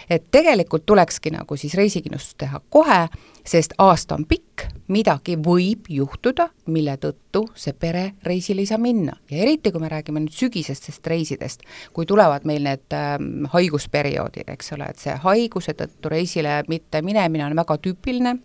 et 0.10 0.32
tegelikult 0.32 0.86
tulekski 0.86 1.32
nagu 1.36 1.58
siis 1.58 1.76
reisikindlustust 1.76 2.38
teha 2.38 2.62
kohe, 2.70 3.08
sest 3.48 3.74
aasta 3.80 4.18
on 4.18 4.26
pikk, 4.28 4.66
midagi 4.92 5.38
võib 5.44 5.88
juhtuda, 5.92 6.50
mille 6.74 6.98
tõttu 7.02 7.46
see 7.56 7.76
pere 7.78 8.04
reisile 8.26 8.64
ei 8.64 8.70
saa 8.70 8.82
minna. 8.82 9.16
Ja 9.32 9.42
eriti, 9.46 9.72
kui 9.72 9.84
me 9.84 9.92
räägime 9.92 10.24
nüüd 10.24 10.36
sügisestest 10.36 11.08
reisidest, 11.08 11.64
kui 11.94 12.08
tulevad 12.10 12.48
meil 12.48 12.66
need 12.68 12.98
ähm, 12.98 13.48
haigusperioodid, 13.54 14.52
eks 14.52 14.76
ole, 14.76 14.92
et 14.92 15.02
see 15.02 15.16
haiguse 15.24 15.76
tõttu 15.78 16.12
reisile 16.12 16.62
mitte 16.68 17.02
minemine 17.06 17.48
on 17.48 17.58
väga 17.58 17.80
tüüpiline 17.84 18.38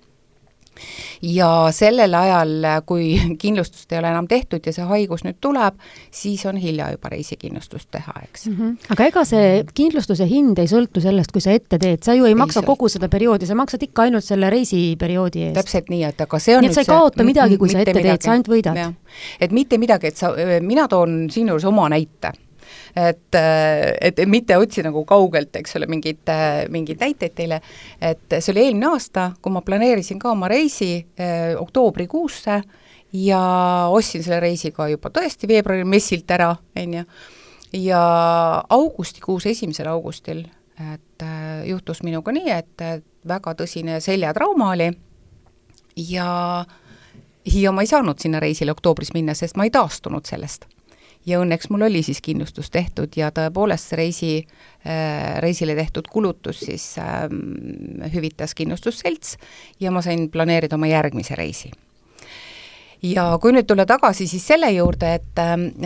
ja 1.22 1.48
sellel 1.74 2.14
ajal, 2.14 2.66
kui 2.86 3.14
kindlustust 3.42 3.92
ei 3.92 4.00
ole 4.00 4.10
enam 4.12 4.28
tehtud 4.28 4.66
ja 4.66 4.74
see 4.74 4.86
haigus 4.88 5.24
nüüd 5.26 5.38
tuleb, 5.40 5.78
siis 6.10 6.44
on 6.48 6.58
hilja 6.60 6.90
juba 6.94 7.12
reisikindlustust 7.12 7.90
teha, 7.94 8.14
eks 8.24 8.46
mm. 8.46 8.56
-hmm. 8.58 8.92
aga 8.94 9.08
ega 9.10 9.24
see 9.28 9.64
kindlustuse 9.74 10.26
hind 10.28 10.58
ei 10.58 10.70
sõltu 10.70 11.02
sellest, 11.04 11.32
kui 11.32 11.44
sa 11.44 11.54
ette 11.56 11.78
teed, 11.78 12.02
sa 12.02 12.14
ju 12.14 12.24
ei, 12.24 12.34
ei 12.34 12.38
maksa 12.38 12.60
sõlt. 12.60 12.70
kogu 12.72 12.88
seda 12.88 13.08
perioodi, 13.08 13.46
sa 13.46 13.54
maksad 13.58 13.82
ikka 13.82 14.08
ainult 14.08 14.24
selle 14.24 14.50
reisiperioodi 14.50 15.48
eest. 15.48 15.58
täpselt 15.60 15.90
nii, 15.92 16.04
et 16.08 16.20
aga 16.20 16.38
see 16.38 16.56
on 16.56 16.64
nii 16.66 16.72
et 16.72 16.74
sa 16.74 16.86
ei 16.86 16.92
kaota 16.92 17.24
midagi, 17.24 17.58
kui 17.58 17.68
sa 17.68 17.80
ette 17.80 17.94
midagi. 17.94 18.08
teed, 18.08 18.22
sa 18.22 18.32
ainult 18.32 18.48
võidad. 18.48 18.94
et 19.40 19.52
mitte 19.52 19.78
midagi, 19.78 20.06
et 20.06 20.16
sa, 20.16 20.34
mina 20.60 20.88
toon 20.88 21.26
siinjuures 21.30 21.64
oma 21.64 21.88
näite 21.92 22.32
et, 22.96 23.38
et 24.00 24.22
mitte 24.28 24.56
otsi 24.60 24.84
nagu 24.84 25.04
kaugelt, 25.08 25.56
eks 25.56 25.76
ole, 25.78 25.88
mingeid, 25.90 26.32
mingeid 26.72 27.00
näiteid 27.00 27.34
teile, 27.36 27.60
et 28.00 28.38
see 28.38 28.52
oli 28.52 28.66
eelmine 28.66 28.90
aasta, 28.92 29.30
kui 29.42 29.52
ma 29.54 29.62
planeerisin 29.64 30.20
ka 30.22 30.32
oma 30.34 30.50
reisi 30.52 30.94
eh, 31.00 31.54
oktoobrikuusse 31.58 32.58
ja 33.22 33.42
ostsin 33.92 34.24
selle 34.24 34.40
reisi 34.44 34.72
ka 34.76 34.88
juba 34.92 35.12
tõesti 35.12 35.48
veebruari 35.48 35.86
messilt 35.88 36.30
ära, 36.36 36.50
on 36.52 36.98
ju, 36.98 37.06
ja 37.86 38.02
augustikuus, 38.68 39.46
esimesel 39.48 39.88
augustil, 39.92 40.44
et 40.92 41.26
juhtus 41.68 42.02
minuga 42.04 42.32
nii, 42.34 42.52
et 42.52 42.86
väga 43.28 43.54
tõsine 43.56 44.00
seljatrauma 44.02 44.72
oli. 44.74 44.90
Ja 45.96 46.64
ja 47.42 47.72
ma 47.74 47.82
ei 47.82 47.90
saanud 47.90 48.20
sinna 48.22 48.40
reisile 48.40 48.72
oktoobris 48.72 49.10
minna, 49.16 49.34
sest 49.34 49.56
ma 49.58 49.66
ei 49.66 49.72
taastunud 49.74 50.28
sellest 50.28 50.68
ja 51.26 51.40
õnneks 51.42 51.70
mul 51.70 51.86
oli 51.86 52.02
siis 52.02 52.20
kindlustus 52.24 52.70
tehtud 52.70 53.14
ja 53.16 53.30
tõepoolest 53.34 53.92
see 53.92 54.00
reisi, 54.00 54.32
äh, 54.86 55.38
reisile 55.44 55.76
tehtud 55.78 56.10
kulutus 56.10 56.64
siis 56.66 56.86
äh, 56.98 57.26
hüvitas 58.14 58.56
kindlustusselts 58.58 59.38
ja 59.80 59.94
ma 59.94 60.02
sain 60.02 60.28
planeerida 60.30 60.78
oma 60.78 60.90
järgmise 60.90 61.38
reisi. 61.38 61.72
Ja 63.02 63.24
kui 63.42 63.50
nüüd 63.50 63.66
tulla 63.66 63.82
tagasi 63.82 64.28
siis 64.30 64.44
selle 64.46 64.68
juurde, 64.70 65.08
et, 65.18 65.40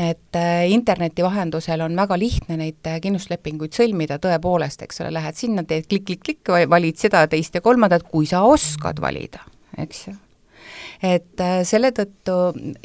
et 0.05 0.39
interneti 0.69 1.25
vahendusel 1.25 1.81
on 1.87 1.97
väga 1.97 2.19
lihtne 2.21 2.59
neid 2.61 2.91
kindlustuslepinguid 3.01 3.73
sõlmida, 3.73 4.19
tõepoolest, 4.21 4.85
eks 4.85 5.01
ole, 5.01 5.15
lähed 5.17 5.41
sinna, 5.41 5.65
teed 5.65 5.89
klikk-klikk-klikk, 5.89 6.53
valid 6.69 7.01
seda, 7.01 7.25
teist 7.33 7.57
ja 7.57 7.65
kolmandat, 7.65 8.05
kui 8.13 8.29
sa 8.29 8.45
oskad 8.45 9.01
valida, 9.01 9.41
eks 9.81 10.07
ju 10.11 10.17
et 11.03 11.41
äh, 11.41 11.61
selle 11.67 11.93
tõttu 11.97 12.37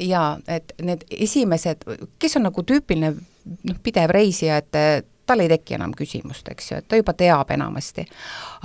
jaa, 0.01 0.35
et 0.47 0.73
need 0.81 1.05
esimesed, 1.11 1.85
kes 2.19 2.37
on 2.39 2.47
nagu 2.49 2.63
tüüpiline 2.67 3.13
noh, 3.13 3.79
pidev 3.83 4.13
reisija, 4.15 4.59
et 4.61 4.79
äh, 4.79 4.91
tal 5.25 5.43
ei 5.43 5.51
teki 5.51 5.77
enam 5.77 5.93
küsimust, 5.95 6.49
eks 6.51 6.71
ju, 6.71 6.79
et 6.81 6.87
ta 6.91 6.99
juba 6.99 7.13
teab 7.15 7.51
enamasti. 7.55 8.05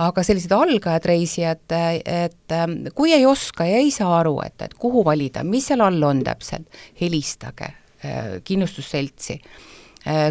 aga 0.03 0.23
sellised 0.23 0.51
algajad 0.51 1.05
reisijad, 1.07 1.63
et 1.71 2.55
ähm, 2.55 2.79
kui 2.95 3.13
ei 3.15 3.25
oska 3.25 3.65
ja 3.65 3.77
ei 3.77 3.91
saa 3.91 4.19
aru, 4.19 4.39
et, 4.45 4.61
et 4.61 4.73
kuhu 4.73 5.05
valida, 5.05 5.43
mis 5.43 5.67
seal 5.69 5.85
all 5.85 6.03
on 6.03 6.23
täpselt, 6.27 6.67
helistage 7.01 7.71
äh, 7.71 8.37
kindlustusseltsi, 8.43 9.41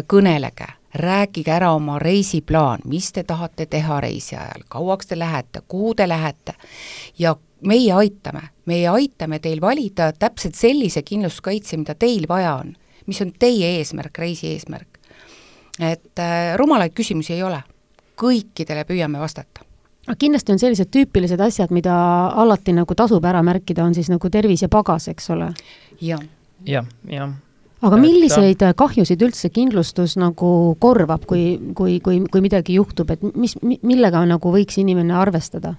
kõnelege, 0.09 0.65
rääkige 0.97 1.51
ära 1.53 1.67
oma 1.75 1.99
reisiplaan, 1.99 2.81
mis 2.89 3.11
te 3.13 3.21
tahate 3.27 3.67
teha 3.69 3.99
reisi 4.01 4.33
ajal, 4.35 4.63
kauaks 4.73 5.11
te 5.11 5.19
lähete, 5.19 5.61
kuhu 5.67 5.93
te 5.93 6.07
lähete 6.09 6.55
ja 7.19 7.35
meie 7.65 7.93
aitame, 7.93 8.41
meie 8.65 8.89
aitame 8.89 9.39
teil 9.39 9.61
valida 9.61 10.11
täpselt 10.13 10.55
sellise 10.55 11.01
kindlustuskaitse, 11.01 11.77
mida 11.77 11.95
teil 11.95 12.27
vaja 12.29 12.55
on, 12.61 12.75
mis 13.07 13.21
on 13.21 13.31
teie 13.39 13.77
eesmärk, 13.79 14.17
reisi 14.17 14.51
eesmärk. 14.53 14.99
et 15.79 16.19
äh, 16.19 16.55
rumalaid 16.57 16.93
küsimusi 16.97 17.33
ei 17.33 17.43
ole, 17.43 17.61
kõikidele 18.17 18.85
püüame 18.85 19.19
vastata 19.21 19.67
aga 20.07 20.15
kindlasti 20.19 20.53
on 20.55 20.61
sellised 20.61 20.91
tüüpilised 20.93 21.41
asjad, 21.43 21.73
mida 21.75 21.95
alati 22.39 22.73
nagu 22.75 22.95
tasub 22.95 23.25
ära 23.27 23.43
märkida, 23.45 23.83
on 23.83 23.95
siis 23.97 24.09
nagu 24.11 24.31
tervis 24.31 24.63
ja 24.63 24.69
pagas, 24.71 25.09
eks 25.11 25.29
ole 25.35 25.51
ja.. 26.01 26.19
jah, 26.65 26.87
jah. 27.11 27.33
aga 27.81 27.99
milliseid 27.99 28.63
et... 28.63 28.77
kahjusid 28.79 29.25
üldse 29.27 29.51
kindlustus 29.53 30.15
nagu 30.19 30.51
korvab, 30.79 31.27
kui, 31.27 31.57
kui, 31.75 31.99
kui, 32.03 32.21
kui 32.31 32.45
midagi 32.45 32.79
juhtub, 32.79 33.11
et 33.11 33.25
mis, 33.35 33.57
millega 33.63 34.23
nagu 34.29 34.53
võiks 34.53 34.79
inimene 34.81 35.17
arvestada? 35.17 35.75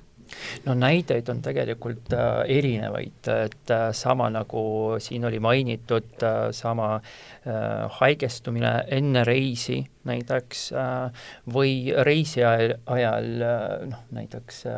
No 0.66 0.74
näiteid 0.78 1.28
on 1.28 1.42
tegelikult 1.44 2.12
äh, 2.16 2.42
erinevaid, 2.58 3.30
et 3.34 3.72
äh, 3.74 3.88
sama 3.92 4.28
nagu 4.32 4.62
siin 5.02 5.24
oli 5.28 5.40
mainitud 5.40 6.22
äh,, 6.22 6.48
sama 6.56 6.94
äh, 6.96 7.86
haigestumine 8.00 8.72
enne 8.98 9.24
reisi 9.24 9.80
näiteks 10.08 10.64
äh, 10.72 11.22
või 11.54 11.92
reisi 12.06 12.44
ajal, 12.44 12.76
ajal 12.86 13.30
äh, 13.44 13.86
noh, 13.92 14.02
näiteks 14.16 14.64
äh, 14.70 14.74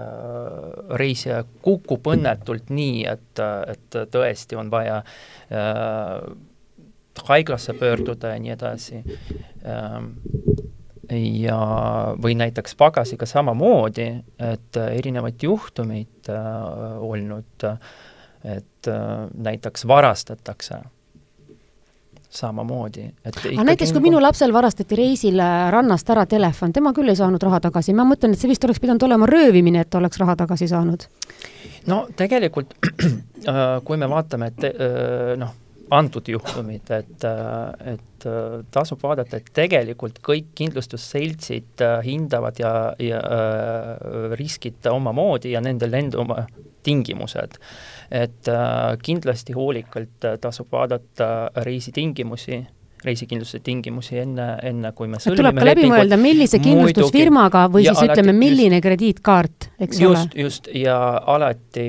reisija 1.00 1.42
kukub 1.62 2.12
õnnetult 2.14 2.71
nii, 2.75 3.04
et, 3.11 3.42
et 3.75 4.00
tõesti 4.12 4.59
on 4.59 4.71
vaja 4.73 5.02
äh, 5.02 6.17
haiglasse 7.28 7.75
pöörduda 7.78 8.34
ja 8.34 8.41
nii 8.41 8.52
edasi 8.54 9.02
ähm, 9.67 10.13
ja, 11.11 11.59
või 12.23 12.37
näiteks 12.39 12.75
pagasiga 12.79 13.27
samamoodi, 13.27 14.07
et 14.39 14.79
äh, 14.79 14.95
erinevaid 14.99 15.43
juhtumeid 15.43 16.31
äh, 16.31 17.03
olnud, 17.03 17.67
et 18.45 18.89
äh, 18.89 19.05
näiteks 19.35 19.87
varastatakse 19.89 20.81
samamoodi, 22.31 23.09
et 23.25 23.39
aga 23.43 23.65
näiteks, 23.67 23.93
kui 23.93 24.05
minu 24.05 24.21
lapsel 24.23 24.53
varastati 24.55 24.99
reisil 24.99 25.41
äh, 25.43 25.67
rannast 25.75 26.11
ära 26.15 26.27
telefon, 26.31 26.73
tema 26.73 26.93
küll 26.95 27.11
ei 27.11 27.19
saanud 27.19 27.43
raha 27.43 27.59
tagasi, 27.67 27.95
ma 27.97 28.07
mõtlen, 28.07 28.37
et 28.37 28.43
see 28.43 28.51
vist 28.53 28.65
oleks 28.69 28.83
pidanud 28.83 29.03
olema 29.09 29.27
röövimine, 29.31 29.83
et 29.83 29.99
oleks 29.99 30.21
raha 30.23 30.37
tagasi 30.45 30.71
saanud. 30.71 31.09
no 31.91 32.05
tegelikult 32.17 32.77
kui 33.87 33.99
me 33.99 34.09
vaatame, 34.11 34.53
et 34.55 34.81
noh, 35.43 35.57
antud 35.91 36.29
juhtumid, 36.31 36.91
et, 36.95 37.25
et 37.93 38.26
tasub 38.73 39.03
vaadata, 39.03 39.41
et 39.41 39.53
tegelikult 39.57 40.21
kõik 40.25 40.53
kindlustusseltsid 40.59 41.85
äh, 41.85 41.99
hindavad 42.07 42.61
ja, 42.61 42.73
ja 43.00 43.21
äh, 43.21 44.35
riskid 44.39 44.87
omamoodi 44.91 45.55
ja 45.55 45.63
nendel 45.65 45.97
enda 45.99 46.21
oma 46.23 46.45
tingimused. 46.87 47.59
et 48.11 48.49
äh, 48.49 48.97
kindlasti 49.03 49.55
hoolikalt 49.57 50.29
tasub 50.41 50.73
vaadata 50.73 51.50
reisitingimusi 51.67 52.63
reisikindlustuse 53.04 53.63
tingimusi 53.65 54.19
enne, 54.21 54.47
enne 54.67 54.93
kui 54.97 55.08
me 55.08 55.21
sõlmime 55.21 55.41
tuleb 55.41 55.60
ka 55.60 55.67
läbi 55.71 55.89
mõelda, 55.89 56.19
millise 56.21 56.60
kindlustusfirmaga 56.60 57.65
või 57.73 57.86
siis 57.86 58.02
ütleme, 58.04 58.34
milline 58.36 58.80
krediitkaart, 58.84 59.71
eks 59.86 60.00
just, 60.02 60.34
ole. 60.34 60.45
just, 60.45 60.69
ja 60.76 60.97
alati 61.32 61.86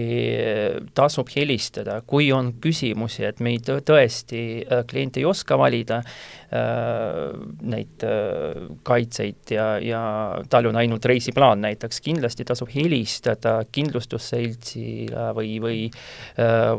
tasub 0.96 1.32
helistada, 1.36 2.00
kui 2.08 2.30
on 2.36 2.54
küsimusi, 2.64 3.26
et 3.28 3.42
me 3.44 3.56
ei 3.56 3.60
tõesti, 3.62 4.44
äh, 4.64 4.86
klient 4.88 5.20
ei 5.20 5.26
oska 5.28 5.58
valida 5.60 6.00
äh, 6.00 7.34
neid 7.74 8.06
äh, 8.08 8.62
kaitseid 8.88 9.56
ja, 9.58 9.68
ja 9.84 10.04
tal 10.52 10.70
on 10.72 10.80
ainult 10.80 11.10
reisiplaan 11.12 11.66
näiteks, 11.66 12.00
kindlasti 12.06 12.48
tasub 12.48 12.72
helistada 12.72 13.60
kindlustusseltsile 13.72 15.32
või, 15.36 15.58
või, 15.64 15.84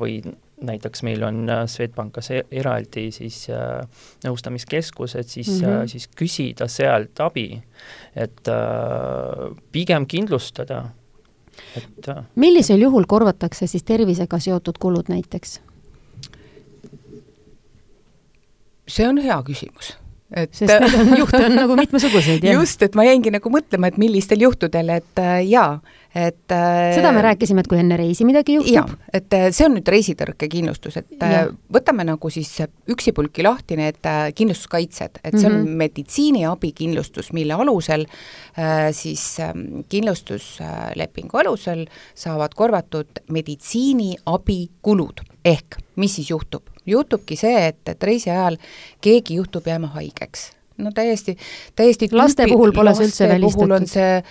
või 0.00 0.16
näiteks 0.62 1.02
meil 1.02 1.22
on 1.26 1.44
äh, 1.50 1.64
Swedbankis 1.66 2.30
e-, 2.30 2.46
eraldi 2.50 3.10
siis 3.14 3.44
äh, 3.50 3.82
nõustamiskeskused, 4.24 5.28
siis 5.28 5.50
mm, 5.60 5.68
-hmm. 5.68 5.88
siis 5.88 6.08
küsida 6.16 6.68
sealt 6.68 7.20
abi, 7.20 7.62
et 8.16 8.48
äh, 8.48 9.56
pigem 9.72 10.06
kindlustada, 10.06 10.84
et 11.76 12.08
äh, 12.08 12.24
millisel 12.34 12.80
juhul 12.80 13.04
korvatakse 13.08 13.66
siis 13.66 13.82
tervisega 13.82 14.38
seotud 14.38 14.78
kulud 14.78 15.08
näiteks? 15.08 15.60
see 18.88 19.08
on 19.08 19.18
hea 19.22 19.42
küsimus 19.46 19.96
et 20.36 20.54
sest 20.56 20.72
neid 20.72 20.94
on, 20.96 21.12
juhte 21.22 21.40
on 21.46 21.56
nagu 21.56 21.76
mitmesuguseid, 21.78 22.44
jah? 22.46 22.56
just, 22.56 22.82
et 22.84 22.96
ma 22.98 23.06
jäingi 23.06 23.32
nagu 23.34 23.52
mõtlema, 23.52 23.90
et 23.90 23.98
millistel 24.00 24.44
juhtudel, 24.46 24.94
et 24.96 25.22
äh, 25.22 25.40
jaa, 25.48 25.76
et 26.14 26.52
äh, 26.52 26.92
seda 26.92 27.12
me 27.14 27.22
rääkisime, 27.24 27.62
et 27.64 27.68
kui 27.70 27.78
enne 27.80 27.96
reisi 27.96 28.26
midagi 28.28 28.58
juhtub. 28.58 28.92
et 29.12 29.32
äh, 29.32 29.48
see 29.54 29.64
on 29.66 29.76
nüüd 29.78 29.88
reisitõrkekindlustus, 29.94 30.98
et 31.00 31.24
äh, 31.24 31.32
ja. 31.32 31.42
võtame 31.72 32.04
nagu 32.04 32.30
siis 32.32 32.50
üksipulki 32.92 33.46
lahti 33.46 33.78
need 33.80 34.00
kindlustuskaitsed, 34.36 35.22
et 35.24 35.38
see 35.38 35.48
on 35.48 35.56
mm 35.56 35.64
-hmm. 35.64 35.82
meditsiiniabikindlustus, 35.84 37.32
mille 37.32 37.54
alusel 37.54 38.06
siis 38.92 39.40
ähm, 39.40 39.84
kindlustuslepingu 39.88 41.38
alusel 41.38 41.86
saavad 42.14 42.54
korvatud 42.54 43.24
meditsiiniabikulud. 43.30 45.20
ehk 45.44 45.76
mis 45.96 46.14
siis 46.14 46.30
juhtub? 46.30 46.62
juhtubki 46.86 47.36
see, 47.36 47.66
et, 47.68 47.88
et 47.88 48.02
reisi 48.02 48.30
ajal 48.30 48.56
keegi 49.00 49.34
juhtub 49.34 49.66
jääma 49.66 49.86
haigeks 49.86 50.50
no 50.78 50.90
täiesti, 50.94 51.36
täiesti 51.76 52.08
laste 52.12 52.46
puhul 52.50 52.72
pole 52.72 52.94
see 52.96 53.08
üldse 53.08 53.28
välistatud? 53.28 53.86
see 53.90 54.22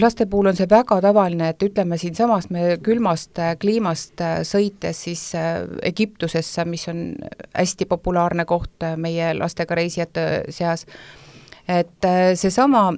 laste 0.00 0.26
puhul 0.26 0.46
on 0.50 0.56
see 0.56 0.68
väga 0.70 1.00
tavaline, 1.04 1.50
et 1.52 1.62
ütleme 1.62 1.98
siinsamast 2.00 2.50
me 2.54 2.78
külmast 2.84 3.38
äh, 3.38 3.54
kliimast 3.60 4.20
äh, 4.24 4.40
sõites 4.46 5.04
siis 5.06 5.24
äh, 5.38 5.62
Egiptusesse, 5.82 6.64
mis 6.64 6.88
on 6.88 7.14
hästi 7.54 7.86
populaarne 7.90 8.46
koht 8.48 8.86
meie 8.96 9.34
lastega 9.36 9.76
reisijate 9.78 10.26
seas, 10.54 10.86
et 11.68 12.08
seesama 12.40 12.90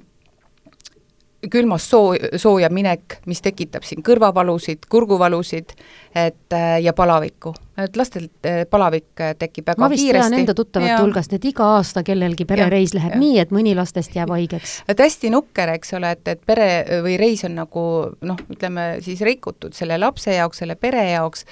külmast 1.51 1.91
soo, 1.91 2.15
sooja 2.39 2.71
minek, 2.71 3.19
mis 3.27 3.43
tekitab 3.43 3.83
siin 3.85 4.05
kõrvavalusid, 4.07 4.87
kurguvalusid, 4.89 5.75
et 6.15 6.57
ja 6.83 6.95
palavikku 6.95 7.55
et 7.79 7.97
lastel 7.97 8.27
eh, 8.45 8.63
palavik 8.69 9.21
eh, 9.25 9.33
tekib 9.39 9.71
väga 9.71 9.81
ma 9.81 9.89
vist 9.89 10.05
kiiresti. 10.05 10.29
tean 10.29 10.41
enda 10.43 10.55
tuttavate 10.57 10.99
hulgast, 11.01 11.33
et 11.33 11.45
iga 11.49 11.69
aasta 11.79 12.03
kellelgi 12.05 12.45
perereis 12.49 12.93
läheb 12.97 13.15
ja. 13.15 13.21
nii, 13.21 13.39
et 13.41 13.55
mõni 13.55 13.73
lastest 13.77 14.17
jääb 14.17 14.33
haigeks. 14.35 14.75
et 14.93 15.01
hästi 15.01 15.31
nukker, 15.33 15.73
eks 15.79 15.95
ole, 15.97 16.13
et, 16.19 16.29
et 16.35 16.43
pere 16.47 16.69
või 17.05 17.17
reis 17.21 17.45
on 17.49 17.57
nagu 17.57 17.85
noh, 18.29 18.43
ütleme 18.53 18.87
siis 19.05 19.23
rikutud 19.25 19.73
selle 19.77 19.97
lapse 20.01 20.35
jaoks, 20.37 20.61
selle 20.63 20.77
pere 20.77 21.07
jaoks, 21.15 21.47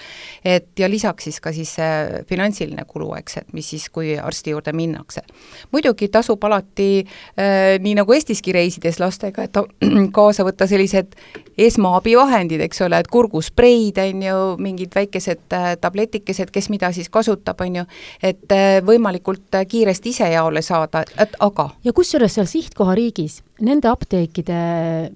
et 0.44 0.68
ja 0.78 0.90
lisaks 0.92 1.28
siis 1.28 1.40
ka 1.40 1.54
siis 1.56 1.72
see 1.78 2.22
finantsiline 2.28 2.84
kulu, 2.88 3.14
eks, 3.20 3.40
et 3.40 3.56
mis 3.56 3.72
siis, 3.72 3.88
kui 3.88 4.12
arsti 4.18 4.52
juurde 4.54 4.74
minnakse. 4.76 5.24
muidugi 5.72 6.10
tasub 6.12 6.44
alati 6.44 6.90
äh, 7.00 7.78
nii 7.80 7.96
nagu 8.02 8.12
Eestiski 8.12 8.52
reisides 8.52 9.00
lastega, 9.00 9.48
et 9.48 9.56
kaasa 10.16 10.44
võtta 10.44 10.68
sellised 10.68 11.16
esmaabivahendid, 11.60 12.60
eks 12.64 12.84
ole, 12.86 13.00
et 13.00 13.08
kurguspreid, 13.10 13.98
on 14.04 14.22
ju, 14.24 14.38
mingid 14.60 14.94
väikesed 14.96 15.56
äh, 15.56 15.72
tabletikesed, 16.10 16.50
kes 16.50 16.68
mida 16.70 16.92
siis 16.92 17.08
kasutab, 17.08 17.60
on 17.60 17.80
ju, 17.80 17.84
et 18.22 18.52
äh, 18.52 18.80
võimalikult 18.84 19.54
äh, 19.54 19.66
kiiresti 19.66 20.10
ise 20.10 20.30
jaole 20.32 20.62
saada, 20.62 21.04
et 21.18 21.36
aga 21.40 21.70
ja 21.84 21.92
kusjuures 21.92 22.34
seal 22.34 22.46
sihtkohariigis 22.46 23.42
nende 23.60 23.88
apteekide 23.88 25.10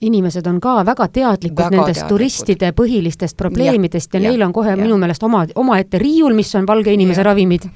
inimesed 0.00 0.46
on 0.46 0.60
ka 0.60 0.82
väga 0.86 1.06
teadlikud 1.08 1.58
väga 1.58 1.70
nendest 1.76 2.00
teadlikud. 2.00 2.16
turistide 2.16 2.70
põhilistest 2.76 3.36
probleemidest 3.38 4.14
ja, 4.14 4.20
ja 4.20 4.30
neil 4.30 4.42
on 4.42 4.52
kohe 4.52 4.72
ja. 4.72 4.78
minu 4.78 4.98
meelest 5.00 5.22
oma, 5.22 5.44
omaette 5.54 5.98
riiul, 6.02 6.34
mis 6.34 6.50
on 6.58 6.66
valge 6.66 6.92
inimese 6.92 7.22
ja. 7.22 7.28
ravimid 7.30 7.66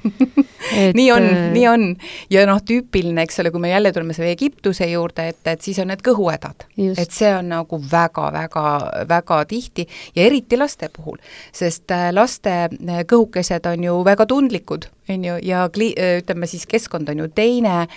et.... 0.75 0.97
nii 0.97 1.07
on, 1.15 1.29
äh, 1.29 1.47
nii 1.55 1.65
on. 1.71 1.87
ja 2.33 2.45
noh, 2.49 2.59
tüüpiline, 2.65 3.23
eks 3.23 3.41
ole, 3.43 3.53
kui 3.55 3.63
me 3.63 3.71
jälle 3.71 3.93
tuleme 3.95 4.17
selle 4.17 4.33
Egiptuse 4.35 4.89
juurde, 4.91 5.29
et, 5.33 5.41
et 5.47 5.65
siis 5.65 5.79
on 5.79 5.89
need 5.93 6.03
kõhuhädad. 6.05 6.67
et 6.91 7.15
see 7.15 7.31
on 7.33 7.49
nagu 7.55 7.81
väga-väga, 7.91 8.67
väga 9.09 9.41
tihti 9.49 9.87
ja 10.15 10.27
eriti 10.27 10.59
laste 10.59 10.91
puhul, 10.93 11.17
sest 11.55 11.91
äh, 11.95 12.09
laste 12.13 12.55
äh, 12.67 13.03
kõhukesed 13.09 13.71
on 13.71 13.89
ju 13.89 13.97
väga 14.05 14.27
tundlikud, 14.29 14.91
on 15.09 15.25
ju, 15.25 15.39
ja 15.43 15.65
kli-, 15.73 15.95
ütleme 16.19 16.51
siis 16.51 16.67
keskkond 16.69 17.09
on 17.09 17.25
ju 17.25 17.31
teine, 17.33 17.87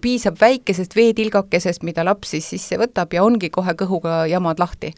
piisab 0.00 0.40
väikesest 0.40 0.96
veetilgakesest, 0.96 1.82
mida 1.82 2.04
laps 2.04 2.34
siis 2.34 2.48
sisse 2.54 2.78
võtab 2.80 3.12
ja 3.12 3.24
ongi 3.24 3.50
kohe 3.50 3.74
kõhuga 3.78 4.26
jamad 4.30 4.58
lahti 4.62 4.94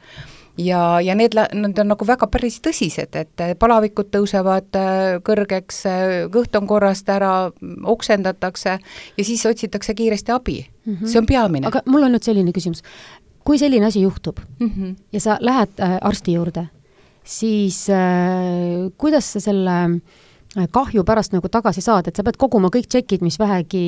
ja, 0.58 1.00
ja 1.00 1.14
need, 1.14 1.34
need 1.52 1.78
on 1.82 1.90
nagu 1.92 2.06
väga 2.06 2.28
päris 2.32 2.60
tõsised, 2.64 3.16
et 3.18 3.44
palavikud 3.58 4.10
tõusevad 4.14 4.78
äh, 4.78 5.16
kõrgeks, 5.26 5.80
äh, 5.90 6.12
kõht 6.32 6.54
on 6.58 6.68
korrast 6.70 7.08
ära, 7.10 7.50
oksendatakse 7.94 8.76
ja 9.16 9.26
siis 9.26 9.44
otsitakse 9.50 9.94
kiiresti 9.94 10.32
abi 10.32 10.60
mm. 10.62 10.94
-hmm. 10.94 11.06
see 11.06 11.18
on 11.18 11.26
peamine. 11.26 11.66
aga 11.66 11.82
mul 11.86 12.06
on 12.06 12.14
nüüd 12.14 12.22
selline 12.22 12.52
küsimus. 12.52 12.82
kui 13.44 13.58
selline 13.58 13.86
asi 13.86 14.00
juhtub 14.00 14.38
mm 14.60 14.70
-hmm. 14.70 14.94
ja 15.12 15.20
sa 15.20 15.38
lähed 15.40 15.80
äh, 15.80 15.98
arsti 16.00 16.32
juurde, 16.32 16.66
siis 17.24 17.90
äh, 17.90 18.92
kuidas 18.96 19.32
sa 19.32 19.40
selle 19.40 19.84
äh, 19.84 20.00
kahju 20.54 21.04
pärast 21.04 21.34
nagu 21.34 21.48
tagasi 21.50 21.82
saada, 21.84 22.10
et 22.10 22.16
sa 22.16 22.24
pead 22.26 22.38
koguma 22.40 22.70
kõik 22.74 22.88
tšekid, 22.90 23.24
mis 23.26 23.38
vähegi 23.40 23.84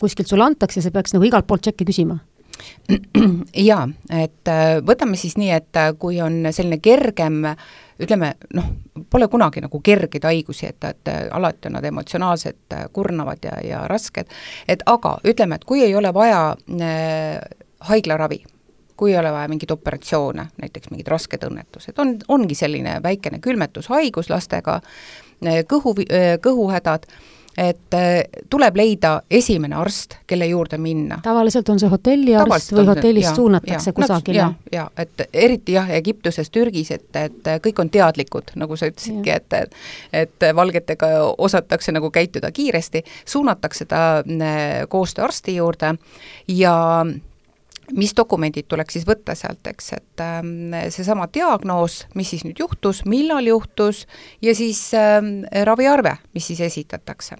kuskilt 0.00 0.30
sulle 0.30 0.46
antakse, 0.46 0.82
sa 0.82 0.90
peaks 0.94 1.14
nagu 1.16 1.26
igalt 1.28 1.46
poolt 1.46 1.64
tšekke 1.66 1.88
küsima? 1.88 2.20
jaa, 3.58 3.86
et 4.12 4.50
äh, 4.50 4.76
võtame 4.86 5.16
siis 5.18 5.34
nii, 5.40 5.50
et 5.56 5.78
äh, 5.80 5.88
kui 5.98 6.20
on 6.22 6.44
selline 6.54 6.78
kergem 6.84 7.40
ütleme 8.02 8.32
noh, 8.54 8.68
pole 9.10 9.28
kunagi 9.30 9.62
nagu 9.64 9.80
kergeid 9.84 10.24
haigusi, 10.26 10.68
et, 10.70 10.84
et 10.84 11.10
äh, 11.10 11.24
alati 11.34 11.70
on 11.70 11.76
nad 11.78 11.86
emotsionaalselt 11.88 12.76
kurnavad 12.92 13.44
ja, 13.46 13.58
ja 13.66 13.82
rasked, 13.90 14.30
et 14.68 14.84
aga 14.86 15.16
ütleme, 15.28 15.58
et 15.58 15.66
kui 15.68 15.82
ei 15.84 15.94
ole 15.98 16.12
vaja 16.14 16.42
äh, 16.52 17.38
haiglaravi, 17.88 18.42
kui 18.96 19.12
ei 19.12 19.18
ole 19.18 19.32
vaja 19.34 19.50
mingeid 19.50 19.74
operatsioone, 19.74 20.48
näiteks 20.62 20.92
mingid 20.92 21.10
rasked 21.10 21.44
õnnetused, 21.48 21.98
on, 22.02 22.16
ongi 22.28 22.58
selline 22.58 22.98
väikene 23.02 23.40
külmetushaigus 23.42 24.30
lastega, 24.30 24.80
kõhu, 25.68 25.94
äh, 26.06 26.36
kõhuhädad, 26.42 27.06
et 27.58 27.94
äh, 27.94 28.22
tuleb 28.50 28.76
leida 28.76 29.22
esimene 29.30 29.76
arst, 29.76 30.16
kelle 30.26 30.46
juurde 30.46 30.78
minna. 30.80 31.18
tavaliselt 31.22 31.68
on 31.68 31.80
see 31.80 31.88
hotelliarst 31.92 32.72
või 32.72 32.86
hotellist 32.88 33.28
ja, 33.28 33.34
suunatakse 33.36 33.90
ja, 33.90 33.94
kusagile? 33.96 34.38
ja, 34.38 34.52
ja 34.72 34.86
et 34.96 35.26
eriti 35.32 35.76
jah, 35.76 35.90
Egiptuses, 35.90 36.50
Türgis, 36.50 36.90
et, 36.90 37.10
et 37.16 37.50
kõik 37.64 37.82
on 37.84 37.90
teadlikud, 37.92 38.54
nagu 38.56 38.76
sa 38.76 38.88
ütlesidki, 38.88 39.34
et 39.36 39.76
et 40.12 40.48
valgetega 40.56 41.10
osatakse 41.38 41.92
nagu 41.92 42.10
käituda 42.10 42.50
kiiresti, 42.52 43.04
suunatakse 43.24 43.84
ta 43.84 44.22
koostööarsti 44.88 45.56
juurde 45.56 45.94
ja 46.48 47.04
mis 47.96 48.14
dokumendid 48.16 48.66
tuleks 48.68 48.96
siis 48.96 49.06
võtta 49.08 49.34
sealt, 49.38 49.66
eks, 49.68 49.92
et 49.96 50.22
äh, 50.24 50.40
seesama 50.92 51.28
diagnoos, 51.34 52.02
mis 52.18 52.32
siis 52.32 52.44
nüüd 52.46 52.60
juhtus, 52.62 53.04
millal 53.08 53.46
juhtus 53.46 54.06
ja 54.42 54.54
siis 54.56 54.80
äh, 54.96 55.20
raviarve, 55.68 56.16
mis 56.34 56.46
siis 56.50 56.60
esitatakse. 56.60 57.36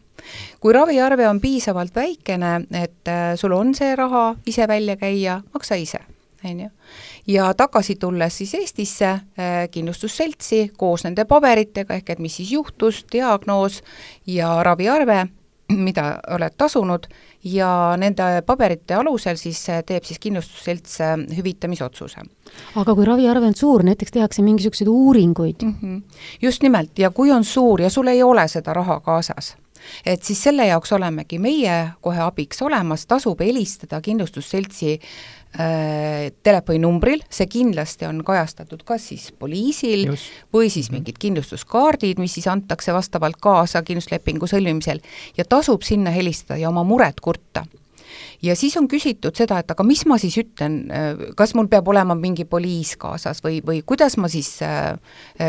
kui 0.60 0.72
raviarve 0.72 1.28
on 1.28 1.40
piisavalt 1.40 1.94
väikene, 1.94 2.54
et 2.70 3.08
äh, 3.08 3.34
sul 3.36 3.52
on 3.52 3.74
see 3.74 3.96
raha 3.96 4.34
ise 4.46 4.68
välja 4.68 4.96
käia, 4.96 5.40
maksa 5.54 5.74
ise, 5.74 6.00
on 6.44 6.60
ju. 6.60 6.70
ja 7.26 7.52
tagasi 7.54 7.96
tulles 7.96 8.38
siis 8.38 8.54
Eestisse 8.54 9.10
äh, 9.10 9.68
kindlustusseltsi 9.70 10.72
koos 10.76 11.04
nende 11.04 11.24
paberitega, 11.24 11.94
ehk 11.94 12.10
et 12.10 12.18
mis 12.18 12.36
siis 12.36 12.52
juhtus, 12.52 13.04
diagnoos 13.12 13.82
ja 14.26 14.62
raviarve 14.62 15.26
mida 15.76 16.20
oled 16.34 16.54
tasunud 16.58 17.06
ja 17.44 17.94
nende 17.98 18.42
paberite 18.46 18.94
alusel 18.94 19.38
siis 19.40 19.60
äh, 19.70 19.82
teeb 19.86 20.04
siis 20.04 20.20
kindlustusselts 20.22 21.00
äh, 21.00 21.16
hüvitamisotsuse. 21.36 22.26
aga 22.76 22.94
kui 22.94 23.08
raviarve 23.08 23.46
on 23.46 23.56
suur, 23.56 23.84
näiteks 23.86 24.12
tehakse 24.12 24.42
mingisuguseid 24.42 24.88
uuringuid 24.88 25.62
mm? 25.62 25.74
-hmm. 25.82 26.02
just 26.42 26.62
nimelt, 26.62 26.98
ja 26.98 27.10
kui 27.10 27.30
on 27.30 27.44
suur 27.44 27.80
ja 27.80 27.90
sul 27.90 28.06
ei 28.06 28.22
ole 28.22 28.48
seda 28.48 28.72
raha 28.72 29.00
kaasas, 29.00 29.56
et 30.06 30.22
siis 30.22 30.42
selle 30.42 30.66
jaoks 30.66 30.92
olemegi 30.92 31.38
meie 31.38 31.90
kohe 32.00 32.20
abiks 32.20 32.62
olemas, 32.62 33.06
tasub 33.06 33.40
helistada 33.40 34.00
kindlustusseltsi 34.00 35.00
telefoninumbril, 35.52 37.20
see 37.28 37.44
kindlasti 37.50 38.06
on 38.08 38.22
kajastatud 38.24 38.86
kas 38.88 39.10
siis 39.10 39.26
poliisil 39.36 40.06
Just. 40.08 40.30
või 40.54 40.70
siis 40.72 40.88
mhm. 40.88 40.96
mingid 40.96 41.20
kindlustuskaardid, 41.20 42.22
mis 42.22 42.38
siis 42.38 42.48
antakse 42.48 42.94
vastavalt 42.96 43.36
kaasa 43.36 43.82
kindlustuslepingu 43.84 44.48
sõlmimisel 44.48 45.02
ja 45.36 45.44
tasub 45.44 45.84
sinna 45.84 46.14
helistada 46.14 46.56
ja 46.62 46.72
oma 46.72 46.86
muret 46.88 47.20
kurta 47.20 47.66
ja 48.42 48.56
siis 48.56 48.76
on 48.76 48.88
küsitud 48.88 49.36
seda, 49.36 49.58
et 49.62 49.70
aga 49.70 49.84
mis 49.86 50.04
ma 50.08 50.18
siis 50.20 50.36
ütlen, 50.40 50.78
äh, 50.90 51.22
kas 51.38 51.54
mul 51.58 51.68
peab 51.72 51.88
olema 51.88 52.14
mingi 52.18 52.44
poliis 52.48 52.94
kaasas 53.00 53.42
või, 53.44 53.60
või 53.66 53.82
kuidas 53.86 54.16
ma 54.20 54.30
siis 54.32 54.50
äh, 54.66 54.96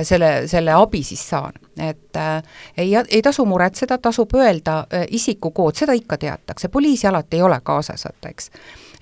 selle, 0.03 0.47
selle 0.51 0.75
abi 0.77 1.03
siis 1.03 1.23
saan. 1.29 1.53
et 1.77 2.17
äh, 2.17 2.43
ei, 2.77 2.95
ei 2.95 3.21
tasu 3.21 3.45
muretseda, 3.45 3.97
tasub 3.97 4.35
öelda 4.37 4.83
äh, 4.93 5.07
isikukood, 5.09 5.75
seda 5.75 5.93
ikka 5.97 6.17
teatakse, 6.17 6.69
poliisi 6.69 7.07
alati 7.07 7.37
ei 7.37 7.41
ole 7.41 7.59
kaasas, 7.63 8.05
vaata 8.05 8.29
eks 8.29 8.51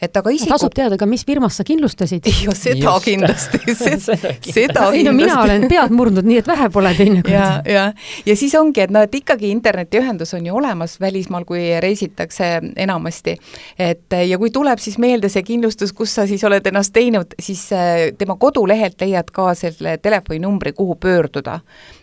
et 0.01 0.17
aga 0.17 0.33
isiku... 0.33 0.51
tasub 0.55 0.73
teada 0.75 0.97
ka, 0.97 1.05
mis 1.09 1.23
firmas 1.27 1.59
sa 1.59 1.65
kindlustasid. 1.67 2.25
ja 2.45 2.55
seda 2.57 2.79
Just. 2.79 3.05
kindlasti 3.05 3.75
seda, 3.83 4.33
seda 4.41 4.87
ei 4.95 5.05
no 5.05 5.13
mina 5.15 5.37
olen 5.43 5.67
pead 5.71 5.93
murdnud, 5.95 6.27
nii 6.27 6.41
et 6.41 6.49
vähe 6.49 6.69
pole 6.73 6.93
teinekord. 6.97 7.33
ja, 7.33 7.61
ja, 7.65 7.85
ja 8.25 8.37
siis 8.39 8.55
ongi, 8.59 8.83
et 8.85 8.93
noh, 8.93 9.05
et 9.05 9.15
ikkagi 9.21 9.51
internetiühendus 9.53 10.33
on 10.37 10.49
ju 10.49 10.57
olemas 10.57 10.97
välismaal, 11.01 11.45
kui 11.45 11.63
reisitakse 11.83 12.51
enamasti. 12.75 13.37
et 13.79 14.19
ja 14.27 14.41
kui 14.41 14.51
tuleb 14.51 14.81
siis 14.81 14.97
meelde 15.01 15.29
see 15.29 15.45
kindlustus, 15.45 15.93
kus 15.93 16.15
sa 16.17 16.27
siis 16.29 16.43
oled 16.47 16.67
ennast 16.71 16.93
teinud, 16.97 17.37
siis 17.39 17.67
äh, 17.75 18.09
tema 18.17 18.37
kodulehelt 18.41 19.01
leiad 19.01 19.31
ka 19.33 19.51
selle 19.57 19.97
telefoninumbri, 20.01 20.73
kuhu 20.77 20.97
pöörduda 21.01 21.59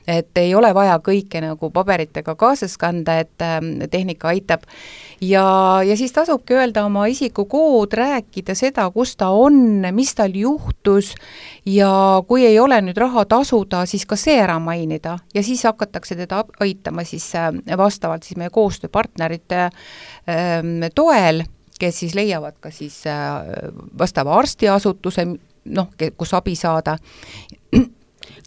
et 0.08 0.38
ei 0.40 0.54
ole 0.56 0.70
vaja 0.74 0.96
kõike 1.04 1.42
nagu 1.44 1.70
paberitega 1.74 2.34
kaasas 2.38 2.78
kanda, 2.80 3.18
et 3.20 3.44
äh, 3.44 3.58
tehnika 3.90 4.32
aitab. 4.32 4.64
ja, 5.20 5.44
ja 5.84 5.96
siis 5.96 6.12
tasubki 6.12 6.56
öelda 6.56 6.84
oma 6.86 7.06
isikukood, 7.06 7.92
rääkida 7.92 8.54
seda, 8.58 8.88
kus 8.94 9.16
ta 9.16 9.28
on, 9.28 9.84
mis 9.92 10.14
tal 10.14 10.34
juhtus 10.34 11.14
ja 11.66 12.22
kui 12.28 12.46
ei 12.46 12.58
ole 12.58 12.80
nüüd 12.82 12.96
raha 12.98 13.24
tasuda, 13.28 13.84
siis 13.86 14.06
ka 14.06 14.16
see 14.16 14.38
ära 14.40 14.58
mainida 14.62 15.18
ja 15.34 15.42
siis 15.42 15.64
hakatakse 15.68 16.16
teda 16.16 16.44
aitama 16.60 17.04
siis 17.04 17.28
äh, 17.36 17.52
vastavalt 17.76 18.24
siis 18.24 18.40
meie 18.40 18.50
koostööpartnerite 18.54 19.68
äh, 19.68 20.90
toel 20.94 21.44
kes 21.78 22.00
siis 22.02 22.14
leiavad 22.14 22.58
ka 22.60 22.70
siis 22.74 23.06
äh, 23.06 23.44
vastava 23.98 24.36
arstiasutuse, 24.38 25.26
noh, 25.74 25.90
kus 26.16 26.34
abi 26.34 26.56
saada 26.58 26.96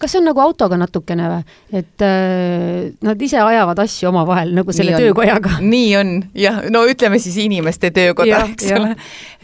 kas 0.01 0.13
see 0.13 0.21
on 0.21 0.27
nagu 0.29 0.41
autoga 0.43 0.77
natukene 0.79 1.27
või, 1.29 1.57
et 1.81 2.05
äh, 2.05 2.91
nad 3.05 3.21
ise 3.21 3.39
ajavad 3.41 3.79
asju 3.83 4.09
omavahel 4.09 4.53
nagu 4.57 4.73
selle 4.75 4.95
nii 4.95 5.07
töökojaga? 5.07 5.57
nii 5.61 5.91
on 5.99 6.13
jah, 6.37 6.61
no 6.73 6.83
ütleme 6.89 7.19
siis 7.21 7.37
inimeste 7.43 7.91
töökoda, 7.95 8.43
eks 8.51 8.71
ole. 8.77 8.95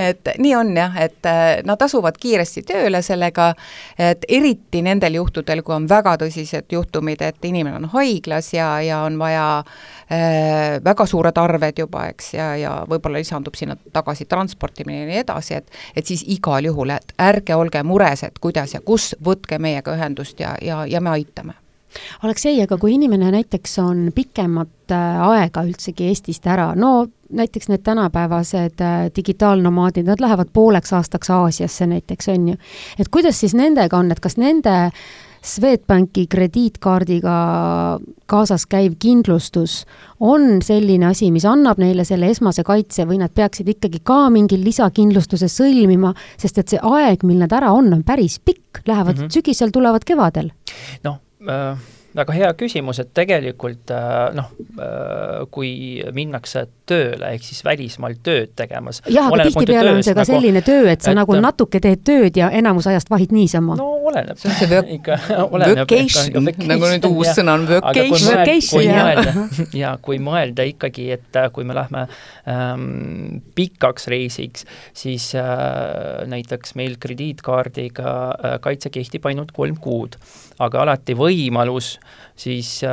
et 0.09 0.33
nii 0.41 0.55
on 0.57 0.73
jah, 0.77 0.97
et 1.07 1.29
äh, 1.29 1.45
nad 1.67 1.81
asuvad 1.87 2.17
kiiresti 2.21 2.65
tööle 2.67 3.01
sellega, 3.05 3.51
et 3.97 4.25
eriti 4.29 4.81
nendel 4.85 5.19
juhtudel, 5.21 5.63
kui 5.65 5.77
on 5.77 5.87
väga 5.89 6.17
tõsised 6.23 6.73
juhtumid, 6.73 7.21
et 7.25 7.49
inimene 7.49 7.81
on 7.81 7.89
haiglas 7.93 8.53
ja, 8.55 8.73
ja 8.85 9.03
on 9.07 9.19
vaja 9.21 9.47
väga 10.83 11.05
suured 11.05 11.37
arved 11.37 11.79
juba, 11.81 12.05
eks, 12.13 12.29
ja, 12.33 12.47
ja 12.55 12.71
võib-olla 12.87 13.19
lisandub 13.19 13.57
sinna 13.59 13.75
tagasi 13.93 14.25
transportimine 14.25 15.01
ja 15.01 15.07
nii 15.09 15.21
edasi, 15.25 15.59
et 15.59 15.99
et 15.99 16.07
siis 16.07 16.23
igal 16.31 16.63
juhul, 16.63 16.95
et 16.95 17.13
ärge 17.19 17.55
olge 17.55 17.83
mures, 17.83 18.23
et 18.23 18.39
kuidas 18.39 18.73
ja 18.77 18.81
kus, 18.81 19.13
võtke 19.23 19.59
meiega 19.59 19.95
ühendust 19.97 20.39
ja, 20.39 20.55
ja, 20.61 20.85
ja 20.87 21.01
me 21.03 21.11
aitame 21.17 21.59
Aleksei, 22.23 22.57
aga 22.61 22.77
kui 22.77 22.93
inimene 22.97 23.29
näiteks 23.31 23.77
on 23.81 24.07
pikemat 24.15 24.93
äh, 24.93 25.21
aega 25.29 25.63
üldsegi 25.67 26.09
Eestist 26.11 26.47
ära, 26.49 26.71
no 26.75 27.07
näiteks 27.33 27.69
need 27.71 27.83
tänapäevased 27.85 28.83
äh, 28.83 28.97
digitaalnomaadid, 29.15 30.07
nad 30.07 30.21
lähevad 30.21 30.51
pooleks 30.53 30.93
aastaks 30.93 31.31
Aasiasse 31.33 31.87
näiteks, 31.87 32.29
on 32.33 32.49
ju. 32.53 32.57
et 32.99 33.09
kuidas 33.11 33.39
siis 33.39 33.55
nendega 33.57 33.97
on, 33.97 34.11
et 34.11 34.19
kas 34.23 34.37
nende 34.37 34.75
Swedbanki 35.47 36.25
krediitkaardiga 36.27 37.35
kaasas 38.27 38.65
käiv 38.67 38.97
kindlustus 38.99 39.79
on 40.19 40.61
selline 40.65 41.07
asi, 41.07 41.29
mis 41.31 41.45
annab 41.47 41.79
neile 41.81 42.03
selle 42.07 42.29
esmase 42.33 42.65
kaitse 42.67 43.07
või 43.07 43.21
nad 43.21 43.31
peaksid 43.35 43.69
ikkagi 43.77 44.01
ka 44.03 44.25
mingi 44.33 44.59
lisakindlustuse 44.59 45.49
sõlmima, 45.51 46.13
sest 46.37 46.59
et 46.59 46.75
see 46.75 46.81
aeg, 46.83 47.23
mil 47.27 47.39
nad 47.43 47.53
ära 47.55 47.71
on, 47.75 47.93
on 47.95 48.03
päris 48.07 48.39
pikk, 48.39 48.83
lähevad 48.85 49.15
mm 49.15 49.23
-hmm. 49.23 49.33
sügisel, 49.33 49.71
tulevad 49.71 50.03
kevadel. 50.03 50.51
noh 51.03 51.21
äh 51.47 51.96
väga 52.17 52.35
hea 52.35 52.49
küsimus, 52.57 52.99
et 53.03 53.11
tegelikult 53.15 53.91
äh, 53.93 54.15
noh, 54.37 54.49
äh, 54.81 55.45
kui 55.53 55.71
minnakse 56.15 56.65
tööle, 56.87 57.33
ehk 57.35 57.45
siis 57.45 57.63
välismaal 57.65 58.17
tööd 58.23 58.53
tegemas. 58.57 59.01
jah, 59.11 59.29
aga 59.29 59.47
tihtipeale 59.49 59.93
on 59.95 60.05
see 60.05 60.15
ka 60.15 60.23
nagu, 60.23 60.31
selline 60.31 60.63
töö, 60.65 60.87
et 60.91 61.03
sa 61.03 61.13
et, 61.13 61.19
nagu 61.19 61.37
natuke 61.41 61.81
teed 61.83 62.03
tööd 62.07 62.39
ja 62.39 62.49
enamus 62.55 62.87
ajast 62.89 63.11
vahid 63.13 63.35
niisama. 63.35 63.77
no 63.79 63.89
oleneb. 64.09 64.39
see 64.39 64.51
on 64.51 64.57
see 64.59 64.71
vök-, 64.71 65.11
vacation, 65.81 66.49
nagu 66.71 66.91
nüüd 66.93 67.07
uus 67.11 67.33
sõna 67.37 67.57
on 67.59 67.67
vacation. 67.69 68.43
kui 68.71 68.89
mõelda, 68.89 69.35
ja 69.77 69.93
kui 70.01 70.21
mõelda 70.23 70.67
ikkagi, 70.71 71.09
et 71.17 71.41
äh, 71.41 71.49
kui 71.53 71.67
me 71.67 71.77
lähme 71.77 72.07
ähm, 72.49 73.43
pikaks 73.57 74.09
reisiks, 74.13 74.65
siis 74.97 75.29
äh, 75.37 76.25
näiteks 76.29 76.77
meil 76.79 76.97
krediitkaardiga 77.01 78.11
äh, 78.11 78.59
kaitse 78.63 78.93
kehtib 78.93 79.27
ainult 79.29 79.53
kolm 79.55 79.77
kuud 79.81 80.17
aga 80.63 80.83
alati 80.85 81.15
võimalus 81.17 81.95
siis 82.35 82.83
äh, 82.83 82.91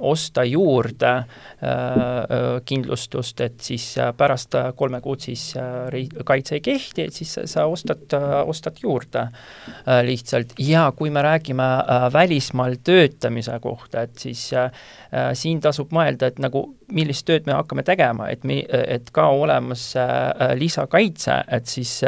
osta 0.00 0.44
juurde 0.44 1.12
äh, 1.12 1.24
äh 1.66 2.60
kindlustust, 2.64 3.40
et 3.40 3.60
siis 3.60 3.94
pärast 4.16 4.54
kolme 4.76 5.00
kuud 5.00 5.20
siis 5.20 5.54
kaitse 6.24 6.56
ei 6.56 6.60
kehti, 6.60 7.06
et 7.06 7.14
siis 7.14 7.34
sa 7.44 7.66
ostad 7.66 8.14
ostad 8.46 8.78
juurde 8.82 9.26
lihtsalt. 10.02 10.54
Ja 10.58 10.92
kui 10.96 11.10
me 11.10 11.22
räägime 11.22 11.66
välismaal 12.12 12.76
töötamise 12.84 13.58
kohta, 13.62 14.02
et 14.02 14.18
siis 14.18 14.48
siin 15.32 15.60
tasub 15.60 15.92
mõelda, 15.94 16.30
et 16.30 16.40
nagu 16.42 16.64
millist 16.92 17.26
tööd 17.26 17.46
me 17.46 17.54
hakkame 17.56 17.84
tegema, 17.86 18.30
et 18.30 18.44
me, 18.44 18.62
et 18.68 19.10
ka 19.12 19.28
olemas 19.28 19.92
lisakaitse, 20.58 21.42
et 21.52 21.66
siis 21.66 22.00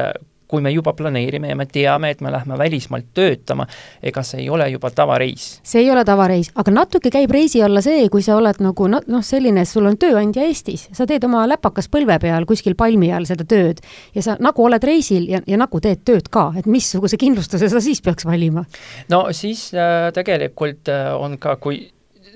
kui 0.48 0.62
me 0.64 0.72
juba 0.72 0.92
planeerime 0.96 1.52
ja 1.52 1.56
me 1.56 1.66
teame, 1.66 2.10
et 2.10 2.20
me 2.24 2.32
lähme 2.32 2.58
välismaalt 2.58 3.10
töötama, 3.14 3.66
ega 4.02 4.22
see 4.26 4.42
ei 4.42 4.50
ole 4.50 4.68
juba 4.72 4.90
tavareis. 4.90 5.48
see 5.62 5.82
ei 5.82 5.90
ole 5.90 6.04
tavareis, 6.08 6.50
aga 6.56 6.72
natuke 6.74 7.12
käib 7.12 7.30
reisi 7.34 7.62
alla 7.62 7.82
see, 7.84 8.08
kui 8.12 8.24
sa 8.24 8.36
oled 8.38 8.62
nagu 8.64 8.88
noh, 8.88 9.24
selline, 9.24 9.64
sul 9.68 9.90
on 9.90 9.98
tööandja 10.00 10.46
Eestis, 10.48 10.88
sa 10.96 11.06
teed 11.06 11.24
oma 11.28 11.44
läpakas 11.48 11.90
põlve 11.92 12.18
peal 12.22 12.48
kuskil 12.48 12.76
palmi 12.78 13.12
all 13.12 13.28
seda 13.28 13.44
tööd 13.48 13.82
ja 14.14 14.24
sa 14.24 14.38
nagu 14.40 14.64
oled 14.64 14.84
reisil 14.84 15.28
ja, 15.28 15.42
ja 15.46 15.60
nagu 15.60 15.82
teed 15.84 16.04
tööd 16.08 16.32
ka, 16.32 16.50
et 16.58 16.66
missuguse 16.66 17.20
kindlustuse 17.20 17.68
sa 17.68 17.84
siis 17.84 18.02
peaks 18.04 18.26
valima? 18.28 18.64
no 19.12 19.26
siis 19.36 19.68
äh, 19.76 20.08
tegelikult 20.16 20.88
äh, 20.92 21.12
on 21.18 21.38
ka, 21.38 21.58
kui 21.60 21.84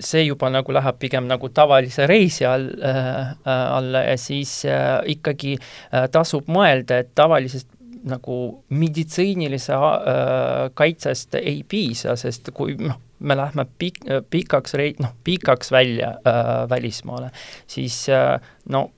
see 0.01 0.25
juba 0.27 0.51
nagu 0.53 0.73
läheb 0.75 0.99
pigem 1.01 1.27
nagu 1.31 1.49
tavalise 1.55 2.07
reisi 2.11 2.47
all 2.49 2.69
äh,, 2.81 3.33
äh 3.47 3.77
alla 3.77 4.05
ja 4.07 4.17
siis 4.19 4.65
äh, 4.65 5.01
ikkagi 5.15 5.57
äh, 5.59 6.09
tasub 6.13 6.49
mõelda, 6.49 7.03
et 7.03 7.13
tavalisest 7.15 7.69
nagu 8.09 8.37
meditsiinilise 8.69 9.75
äh, 9.77 10.71
kaitsest 10.75 11.37
ei 11.41 11.63
piisa, 11.69 12.17
sest 12.17 12.51
kui 12.55 12.77
noh, 12.81 12.99
me 13.23 13.37
lähme 13.39 13.67
pik-, 13.79 14.03
pikaks 14.31 14.75
rei-, 14.79 14.97
noh, 15.03 15.15
pikaks 15.25 15.73
välja 15.73 16.17
äh, 16.27 16.53
välismaale, 16.71 17.31
siis 17.71 18.09
äh, 18.09 18.41
no 18.69 18.89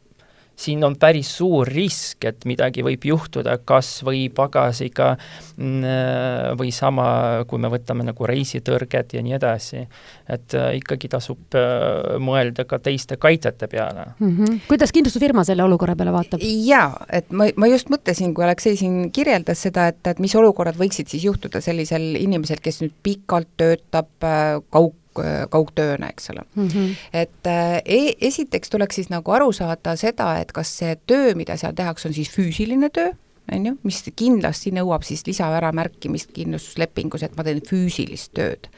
siin 0.57 0.85
on 0.87 0.97
päris 1.01 1.31
suur 1.39 1.69
risk, 1.69 2.25
et 2.25 2.45
midagi 2.49 2.85
võib 2.87 3.05
juhtuda 3.09 3.57
kas 3.67 3.97
või 4.07 4.27
pagasiga 4.35 5.15
mm, 5.57 6.55
või 6.59 6.71
sama, 6.75 7.07
kui 7.51 7.61
me 7.63 7.71
võtame 7.73 8.07
nagu 8.07 8.29
reisitõrged 8.29 9.17
ja 9.17 9.23
nii 9.25 9.37
edasi. 9.39 9.85
et 10.29 10.55
äh, 10.55 10.71
ikkagi 10.79 11.09
tasub 11.11 11.59
äh, 11.59 12.17
mõelda 12.23 12.65
ka 12.65 12.79
teiste 12.79 13.17
kaitsete 13.17 13.67
peale 13.69 14.07
mm. 14.19 14.37
-hmm. 14.37 14.61
kuidas 14.69 14.93
kindlustusfirma 14.93 15.45
selle 15.45 15.65
olukorra 15.65 15.97
peale 15.97 16.13
vaatab? 16.13 16.41
jaa, 16.43 17.07
et 17.13 17.31
ma, 17.31 17.49
ma 17.57 17.67
just 17.67 17.91
mõtlesin, 17.91 18.35
kui 18.35 18.45
Aleksei 18.45 18.77
siin 18.77 19.11
kirjeldas 19.13 19.63
seda, 19.67 19.89
et, 19.89 20.07
et 20.07 20.19
mis 20.19 20.35
olukorrad 20.35 20.79
võiksid 20.79 21.09
siis 21.09 21.25
juhtuda 21.25 21.61
sellisel 21.61 22.15
inimesel, 22.17 22.63
kes 22.63 22.83
nüüd 22.83 22.95
pikalt 23.03 23.49
töötab 23.57 24.11
äh, 24.23 24.61
kaug-, 24.71 25.04
kaugtööna, 25.51 26.09
eks 26.11 26.31
ole 26.31 26.43
mm. 26.55 26.69
-hmm. 26.69 26.95
et 27.13 27.47
äh, 27.47 27.77
e 27.85 28.15
esiteks 28.21 28.71
tuleks 28.71 28.95
siis 28.95 29.11
nagu 29.11 29.31
aru 29.31 29.53
saada 29.53 29.97
seda, 29.97 30.39
et 30.41 30.53
kas 30.53 30.79
see 30.79 30.97
töö, 31.07 31.35
mida 31.35 31.57
seal 31.57 31.73
tehakse, 31.73 32.09
on 32.09 32.15
siis 32.15 32.31
füüsiline 32.31 32.91
töö, 32.91 33.13
on 33.53 33.67
ju, 33.67 33.75
mis 33.83 34.03
kindlasti 34.17 34.73
nõuab 34.75 35.05
siis 35.05 35.27
lisaäramärkimist 35.27 36.33
kindlustuslepingus, 36.37 37.23
et 37.23 37.37
ma 37.37 37.45
teen 37.45 37.61
füüsilist 37.69 38.33
tööd. 38.35 38.69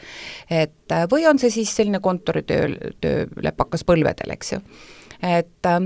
et 0.51 0.93
äh, 0.93 1.07
või 1.11 1.29
on 1.29 1.39
see 1.39 1.51
siis 1.51 1.77
selline 1.77 2.01
kontoritöö, 2.01 2.91
töö 3.01 3.27
läpakas 3.43 3.85
põlvedel, 3.85 4.33
eks 4.35 4.53
ju. 4.53 4.61
et 5.23 5.67
äh, 5.67 5.81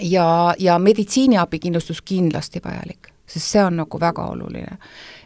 ja, 0.00 0.54
ja 0.58 0.78
meditsiiniabikindlustus 0.78 2.02
kindlasti 2.02 2.60
vajalik, 2.64 3.11
sest 3.32 3.56
see 3.56 3.64
on 3.64 3.82
nagu 3.82 4.00
väga 4.00 4.28
oluline 4.34 4.78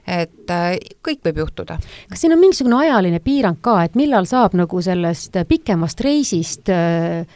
et 0.07 0.51
äh, 0.55 0.77
kõik 1.05 1.25
võib 1.27 1.42
juhtuda. 1.42 1.79
kas 2.11 2.23
siin 2.23 2.35
on 2.37 2.40
mingisugune 2.40 2.79
ajaline 2.85 3.21
piirang 3.21 3.59
ka, 3.61 3.81
et 3.85 3.99
millal 3.99 4.29
saab 4.29 4.55
nagu 4.59 4.83
sellest 4.83 5.37
pikemast 5.49 6.01
reisist 6.07 6.71
äh, 6.71 7.27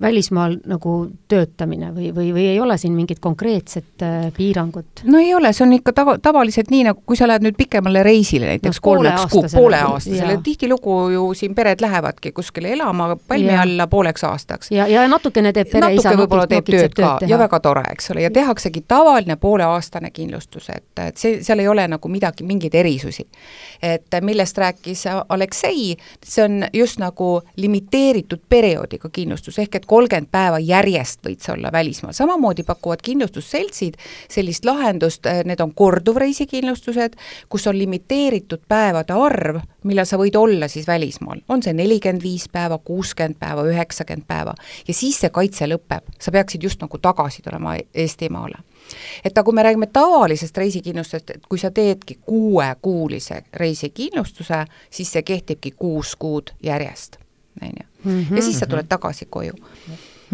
välismaal 0.00 0.56
nagu 0.66 1.10
töötamine 1.28 1.90
või, 1.94 2.10
või, 2.14 2.30
või 2.34 2.46
ei 2.52 2.60
ole 2.60 2.78
siin 2.78 2.92
mingit 2.92 3.18
konkreetset 3.20 4.02
äh, 4.02 4.32
piirangut? 4.36 5.02
no 5.04 5.18
ei 5.18 5.34
ole, 5.34 5.52
see 5.52 5.66
on 5.66 5.72
ikka 5.76 5.92
tava, 5.92 6.16
tavaliselt 6.22 6.70
nii, 6.70 6.84
nagu 6.88 7.02
kui 7.06 7.18
sa 7.18 7.28
lähed 7.28 7.44
nüüd 7.44 7.56
pikemale 7.58 8.02
reisile, 8.02 8.48
näiteks 8.54 8.80
no, 8.80 8.84
kolmeks 8.88 9.26
kuu, 9.32 9.44
pooleaastasele, 9.52 10.38
tihtilugu 10.44 10.96
ju 11.14 11.26
siin 11.36 11.54
pered 11.54 11.84
lähevadki 11.84 12.32
kuskile 12.32 12.72
elama 12.72 13.16
palmi 13.28 13.52
ja. 13.52 13.62
alla 13.62 13.86
pooleks 13.86 14.24
aastaks. 14.24 14.70
ja, 14.72 14.86
ja 14.88 15.04
natukene 15.08 15.52
teeb 15.52 15.68
pereisa 15.72 16.08
natuke 16.08 16.22
võib-olla 16.22 16.46
teeb 16.50 16.70
tööd 16.70 16.96
ka 16.96 17.16
teha. 17.20 17.30
ja 17.34 17.40
väga 17.44 17.60
tore, 17.60 17.84
eks 17.92 18.10
ole, 18.14 18.24
ja 18.24 18.32
tehaksegi 18.34 18.84
tavaline 18.88 19.36
pooleaastane 19.36 20.10
kindlustus, 20.16 20.70
et, 20.72 20.88
et 21.04 21.20
see, 21.20 21.42
seal 21.44 21.60
ei 21.60 21.68
ole 21.68 21.84
nagu 21.88 22.12
midagi, 22.12 22.46
mingeid 22.46 22.74
erisusi. 22.74 23.26
et 23.82 24.20
millest 24.22 24.58
rääkis 24.58 25.04
Aleksei, 25.28 25.96
see 26.24 26.44
on 26.44 26.64
just 26.72 27.00
nagu 27.00 27.40
limiteeritud 27.56 28.48
perioodiga 28.48 29.08
kindlustus, 29.12 29.58
ehk 29.58 29.74
et 29.74 29.89
kolmkümmend 29.90 30.30
päeva 30.30 30.58
järjest 30.62 31.24
võid 31.26 31.42
sa 31.42 31.54
olla 31.56 31.72
välismaal, 31.72 32.14
samamoodi 32.14 32.62
pakuvad 32.66 33.02
kindlustusseltsid 33.02 33.98
sellist 34.30 34.64
lahendust, 34.64 35.26
äh, 35.26 35.42
need 35.44 35.60
on 35.60 35.74
korduvreisikindlustused, 35.74 37.16
kus 37.48 37.66
on 37.66 37.78
limiteeritud 37.78 38.62
päevade 38.70 39.16
arv, 39.16 39.60
millal 39.84 40.06
sa 40.06 40.20
võid 40.20 40.38
olla 40.38 40.68
siis 40.70 40.86
välismaal, 40.86 41.42
on 41.48 41.62
see 41.66 41.74
nelikümmend 41.74 42.22
viis 42.22 42.46
päeva, 42.52 42.78
kuuskümmend 42.78 43.40
päeva, 43.40 43.66
üheksakümmend 43.66 44.28
päeva. 44.28 44.54
Ja 44.86 44.94
siis 44.94 45.18
see 45.24 45.32
kaitse 45.34 45.66
lõpeb, 45.70 46.06
sa 46.20 46.34
peaksid 46.34 46.62
just 46.62 46.82
nagu 46.84 46.98
tagasi 47.02 47.42
tulema 47.42 47.76
Eestimaale. 47.94 48.62
Et 49.24 49.34
aga 49.34 49.44
kui 49.46 49.54
me 49.54 49.66
räägime 49.66 49.90
tavalisest 49.92 50.56
reisikindlustusest, 50.58 51.30
et 51.30 51.46
kui 51.50 51.58
sa 51.58 51.70
teedki 51.74 52.18
kuuekuulise 52.26 53.42
reisikindlustuse, 53.54 54.64
siis 54.90 55.12
see 55.12 55.22
kehtibki 55.22 55.74
kuus 55.78 56.16
kuud 56.16 56.54
järjest, 56.62 57.18
on 57.62 57.74
ju 57.74 57.89
mm. 58.04 58.10
-hmm. 58.10 58.36
ja 58.36 58.42
siis 58.42 58.58
sa 58.58 58.66
tuled 58.66 58.88
tagasi 58.88 59.26
koju 59.30 59.52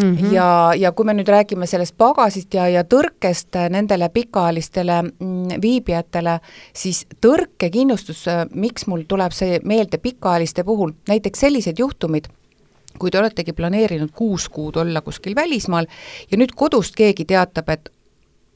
Mm 0.03 0.17
-hmm. 0.17 0.33
ja, 0.33 0.73
ja 0.77 0.93
kui 0.93 1.05
me 1.05 1.13
nüüd 1.13 1.29
räägime 1.29 1.67
sellest 1.67 1.97
pagasist 1.97 2.55
ja, 2.55 2.69
ja 2.69 2.83
tõrkest 2.83 3.57
nendele 3.71 4.09
pikaajalistele 4.09 5.03
mm, 5.03 5.63
viibijatele, 5.63 6.41
siis 6.73 7.07
tõrkekindlustus, 7.27 8.25
miks 8.55 8.87
mul 8.87 9.03
tuleb 9.09 9.33
see 9.33 9.61
meelde 9.65 9.99
pikaajaliste 9.99 10.65
puhul, 10.65 10.93
näiteks 11.09 11.41
sellised 11.41 11.79
juhtumid, 11.79 12.29
kui 12.99 13.11
te 13.11 13.19
oletegi 13.19 13.53
planeerinud 13.53 14.11
kuus 14.15 14.49
kuud 14.49 14.77
olla 14.77 15.01
kuskil 15.01 15.35
välismaal 15.35 15.87
ja 16.31 16.37
nüüd 16.37 16.53
kodust 16.57 16.95
keegi 16.95 17.25
teatab, 17.25 17.69
et 17.69 17.89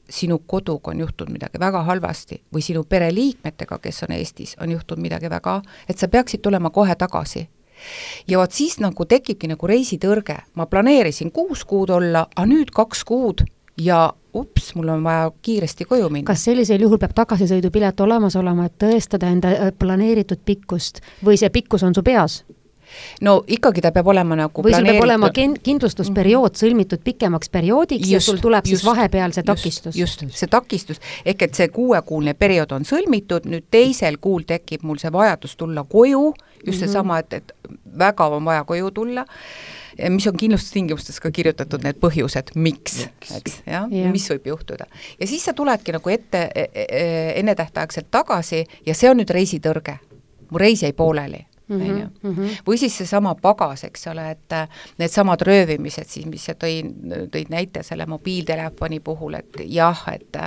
sinu 0.09 0.39
koduga 0.47 0.91
on 0.91 0.99
juhtunud 0.99 1.33
midagi 1.33 1.59
väga 1.59 1.83
halvasti 1.83 2.41
või 2.53 2.61
sinu 2.61 2.83
pereliikmetega, 2.83 3.77
kes 3.77 4.03
on 4.03 4.11
Eestis, 4.11 4.55
on 4.61 4.71
juhtunud 4.71 5.01
midagi 5.01 5.29
väga, 5.29 5.61
et 5.89 5.97
sa 5.97 6.07
peaksid 6.07 6.41
tulema 6.41 6.69
kohe 6.69 6.95
tagasi 6.95 7.47
ja 8.27 8.39
vot 8.39 8.51
siis 8.51 8.79
nagu 8.79 9.05
tekibki 9.05 9.49
nagu 9.51 9.67
reisitõrge, 9.67 10.37
ma 10.55 10.65
planeerisin 10.65 11.31
kuus 11.31 11.65
kuud 11.65 11.89
olla, 11.89 12.27
aga 12.35 12.47
nüüd 12.49 12.73
kaks 12.75 13.03
kuud 13.07 13.45
ja 13.81 14.13
ups, 14.33 14.75
mul 14.75 14.87
on 14.93 15.03
vaja 15.03 15.31
kiiresti 15.41 15.85
koju 15.85 16.09
minna. 16.09 16.25
kas 16.27 16.43
sellisel 16.45 16.81
juhul 16.81 16.99
peab 17.01 17.13
tagasisõidupilet 17.15 17.99
olemas 17.99 18.35
olema, 18.39 18.65
et 18.65 18.77
tõestada 18.79 19.31
enda 19.31 19.51
äh, 19.51 19.71
planeeritud 19.79 20.43
pikkust 20.45 21.01
või 21.25 21.37
see 21.39 21.49
pikkus 21.49 21.83
on 21.83 21.95
su 21.95 22.03
peas? 22.03 22.43
No 23.21 23.37
ikkagi 23.47 23.81
ta 23.81 23.91
peab 23.95 24.07
olema 24.13 24.37
nagu 24.39 24.63
või 24.65 24.75
sul 24.75 24.87
peab 24.87 25.03
olema 25.05 25.31
kin-, 25.35 25.57
kindlustusperiood 25.63 26.59
sõlmitud 26.59 27.03
pikemaks 27.03 27.51
perioodiks 27.53 28.07
just, 28.07 28.13
ja 28.13 28.21
sul 28.23 28.39
tuleb 28.43 28.65
just, 28.65 28.81
siis 28.81 28.87
vahepeal 28.87 29.35
see 29.35 29.47
takistus. 29.47 29.97
just, 29.97 30.25
see 30.29 30.51
takistus, 30.51 31.01
ehk 31.25 31.47
et 31.47 31.57
see 31.57 31.69
kuuekuuline 31.73 32.33
periood 32.39 32.73
on 32.77 32.87
sõlmitud, 32.87 33.47
nüüd 33.49 33.67
teisel 33.71 34.19
kuul 34.21 34.47
tekib 34.47 34.85
mul 34.87 35.01
see 35.01 35.11
vajadus 35.13 35.55
tulla 35.59 35.83
koju, 35.83 36.31
just 36.31 36.65
mm 36.65 36.71
-hmm. 36.71 36.79
seesama, 36.79 37.19
et, 37.19 37.33
et 37.33 37.53
väga 37.97 38.27
on 38.27 38.45
vaja 38.45 38.63
koju 38.63 38.91
tulla, 38.91 39.25
mis 40.09 40.27
on 40.27 40.37
kindlustustingimustes 40.37 41.19
ka 41.19 41.31
kirjutatud 41.31 41.83
need 41.83 41.99
põhjused, 42.01 42.53
miks, 42.55 43.07
eks, 43.35 43.61
jah 43.67 43.87
yeah., 43.91 44.11
mis 44.11 44.29
võib 44.29 44.47
juhtuda. 44.53 44.85
ja 45.19 45.27
siis 45.27 45.45
sa 45.45 45.53
tuledki 45.53 45.91
nagu 45.91 46.09
ette 46.09 46.49
e, 46.55 46.67
e, 46.73 46.85
e 46.89 47.39
ennetähtaegselt 47.39 48.11
tagasi 48.11 48.65
ja 48.85 48.95
see 48.95 49.09
on 49.09 49.17
nüüd 49.17 49.29
reisitõrge. 49.29 49.99
mu 50.51 50.57
reis 50.57 50.83
jäi 50.83 50.93
pooleli 50.93 51.45
on 51.75 51.99
ju. 51.99 52.05
Mhm, 52.05 52.31
mhm. 52.31 52.55
või 52.67 52.77
siis 52.81 52.97
seesama 53.01 53.35
pagas, 53.41 53.83
eks 53.87 54.07
ole, 54.11 54.27
et 54.31 54.55
needsamad 55.01 55.41
röövimised 55.47 56.09
siis, 56.09 56.25
mis 56.29 56.45
sa 56.45 56.55
tõin, 56.59 56.91
tõid 57.31 57.51
näite 57.53 57.83
selle 57.83 58.05
mobiiltelefoni 58.09 58.99
puhul, 59.03 59.37
et 59.39 59.61
jah, 59.71 60.03
et 60.13 60.39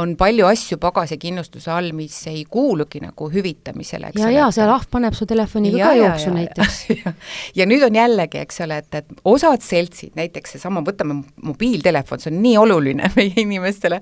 on 0.00 0.16
palju 0.16 0.46
asju 0.48 0.78
pagasikindlustuse 0.82 1.70
all, 1.72 1.92
mis 1.96 2.16
ei 2.30 2.44
kuulugi 2.50 3.02
nagu 3.02 3.28
hüvitamisele, 3.32 4.12
eks 4.12 4.20
ja, 4.20 4.28
ole. 4.28 4.36
ja, 4.38 4.50
seal 4.54 4.72
ahv 4.72 4.88
paneb 4.92 5.16
su 5.16 5.26
telefoniga 5.28 5.90
ka 5.90 5.94
jooksu 5.98 6.34
näiteks 6.34 6.80
ja 7.58 7.66
nüüd 7.68 7.84
on 7.86 7.98
jällegi, 7.98 8.42
eks 8.42 8.62
ole, 8.66 8.80
et, 8.82 9.00
et 9.02 9.24
osad 9.28 9.64
seltsid, 9.64 10.14
näiteks 10.18 10.56
seesama, 10.56 10.82
võtame 10.86 11.20
mobiiltelefon, 11.42 12.22
see 12.22 12.32
on 12.32 12.40
nii 12.44 12.56
oluline 12.60 13.10
meie 13.16 13.34
inimestele, 13.44 14.00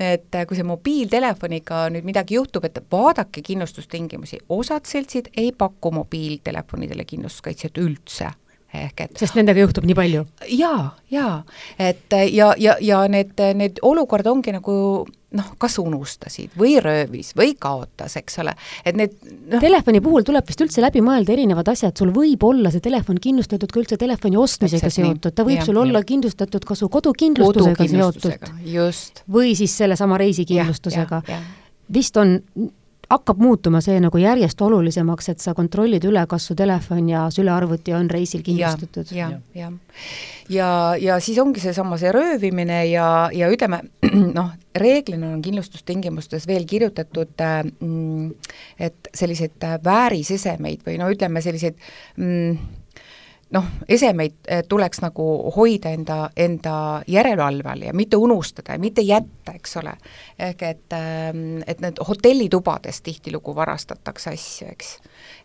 et 0.00 0.34
äh, 0.34 0.46
kui 0.46 0.56
see 0.58 0.66
mobiiltelefoniga 0.66 1.86
nüüd 1.94 2.06
midagi 2.06 2.38
juhtub, 2.38 2.64
et 2.68 2.78
vaadake 2.92 3.42
kindlustustingimusi, 3.46 4.42
osad 4.48 4.86
seltsid 4.86 5.32
ei 5.36 5.52
paku 5.52 5.92
mobiiltelefonidele 6.00 7.06
kindlustuskaitset 7.08 7.80
üldse 7.82 8.30
ehk 8.74 9.00
et 9.00 9.20
sest 9.20 9.36
nendega 9.38 9.62
juhtub 9.64 9.86
nii 9.88 9.96
palju? 9.96 10.24
jaa, 10.52 10.90
jaa, 11.10 11.42
et 11.80 12.16
ja, 12.32 12.52
ja, 12.60 12.76
ja 12.80 13.00
need, 13.08 13.32
need 13.56 13.80
olukord 13.82 14.26
ongi 14.28 14.52
nagu 14.52 14.74
noh, 15.36 15.48
kas 15.60 15.76
unustasid 15.82 16.54
või 16.58 16.78
röövis 16.80 17.34
või 17.36 17.52
kaotas, 17.60 18.16
eks 18.20 18.38
ole, 18.40 18.54
et 18.84 18.96
need 18.96 19.16
noh 19.52 19.60
telefoni 19.60 20.00
puhul 20.04 20.24
tuleb 20.24 20.46
vist 20.48 20.62
üldse 20.64 20.80
läbi 20.80 21.02
mõelda 21.04 21.34
erinevad 21.34 21.68
asjad, 21.68 21.92
sul 21.98 22.12
võib 22.16 22.44
olla 22.48 22.72
see 22.72 22.84
telefon 22.84 23.20
kindlustatud 23.20 23.72
ka 23.72 23.82
üldse 23.82 24.00
telefoni 24.00 24.40
ostmisega 24.40 24.90
seotud, 24.92 25.34
ta 25.36 25.44
võib 25.44 25.60
ja, 25.60 25.68
sul 25.68 25.80
olla 25.82 26.00
ja. 26.00 26.08
kindlustatud 26.08 26.64
ka 26.64 26.78
su 26.78 26.88
kodukindlustusega 26.92 27.88
seotud. 27.92 29.22
või 29.28 29.54
siis 29.58 29.76
sellesama 29.76 30.18
reisikindlustusega. 30.20 31.22
vist 31.92 32.16
on 32.16 32.38
hakkab 33.08 33.40
muutuma 33.40 33.80
see 33.84 33.96
nagu 34.04 34.20
järjest 34.20 34.60
olulisemaks, 34.60 35.30
et 35.32 35.40
sa 35.40 35.54
kontrollid 35.56 36.04
üle, 36.08 36.20
kas 36.28 36.48
su 36.50 36.56
telefon 36.58 37.08
ja 37.08 37.24
sülearvuti 37.32 37.94
on 37.96 38.10
reisil 38.12 38.42
kindlustatud 38.44 39.12
ja,. 39.16 39.30
jah, 39.30 39.40
jah. 39.56 40.02
ja, 40.52 40.70
ja 41.00 41.18
siis 41.24 41.40
ongi 41.40 41.62
seesama 41.64 41.98
see 42.00 42.12
röövimine 42.12 42.82
ja, 42.90 43.08
ja 43.32 43.48
ütleme 43.52 43.80
noh, 44.38 44.52
reeglina 44.76 45.32
on 45.32 45.42
kindlustustingimustes 45.44 46.46
veel 46.50 46.66
kirjutatud, 46.68 47.32
äh, 47.44 47.62
mm, 47.64 48.34
et 48.88 49.12
selliseid 49.14 49.56
äh, 49.64 49.78
väärisesemeid 49.84 50.84
või 50.86 50.98
no 51.00 51.08
ütleme, 51.12 51.42
selliseid 51.44 51.80
mm, 52.16 52.77
noh, 53.50 53.64
esemeid 53.88 54.34
eh, 54.48 54.62
tuleks 54.68 55.00
nagu 55.04 55.26
hoida 55.56 55.92
enda, 55.94 56.18
enda 56.36 56.74
järelevalve 57.08 57.70
all 57.70 57.86
ja 57.88 57.94
mitte 57.96 58.16
unustada 58.16 58.76
ja 58.76 58.82
mitte 58.82 59.02
jätta, 59.02 59.54
eks 59.54 59.76
ole. 59.76 59.94
ehk 60.38 60.62
et, 60.62 60.92
ähm, 60.92 61.62
et 61.66 61.80
need 61.80 62.00
hotellitubades 62.08 63.02
tihtilugu 63.02 63.54
varastatakse 63.54 64.30
asju, 64.30 64.68
eks 64.72 64.96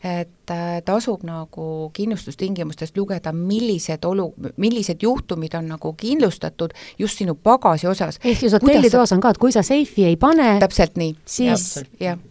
et 0.04 0.52
äh, 0.52 0.82
tasub 0.86 1.24
nagu 1.24 1.90
kindlustustingimustest 1.96 2.98
lugeda, 2.98 3.32
millised 3.32 4.04
olu, 4.06 4.34
millised 4.60 5.04
juhtumid 5.04 5.54
on 5.56 5.70
nagu 5.72 5.94
kindlustatud 5.98 6.74
just 7.00 7.22
sinu 7.22 7.36
pagasi 7.36 7.88
osas. 7.88 8.20
ehk 8.24 8.40
siis 8.40 8.54
hotellitoas 8.54 9.14
on 9.16 9.24
ka, 9.24 9.32
et 9.32 9.40
kui 9.40 9.52
sa 9.56 9.64
seifi 9.64 10.06
ei 10.10 10.18
pane, 10.20 10.58
täpselt 10.60 10.98
nii. 11.00 11.16
siis, 11.26 11.80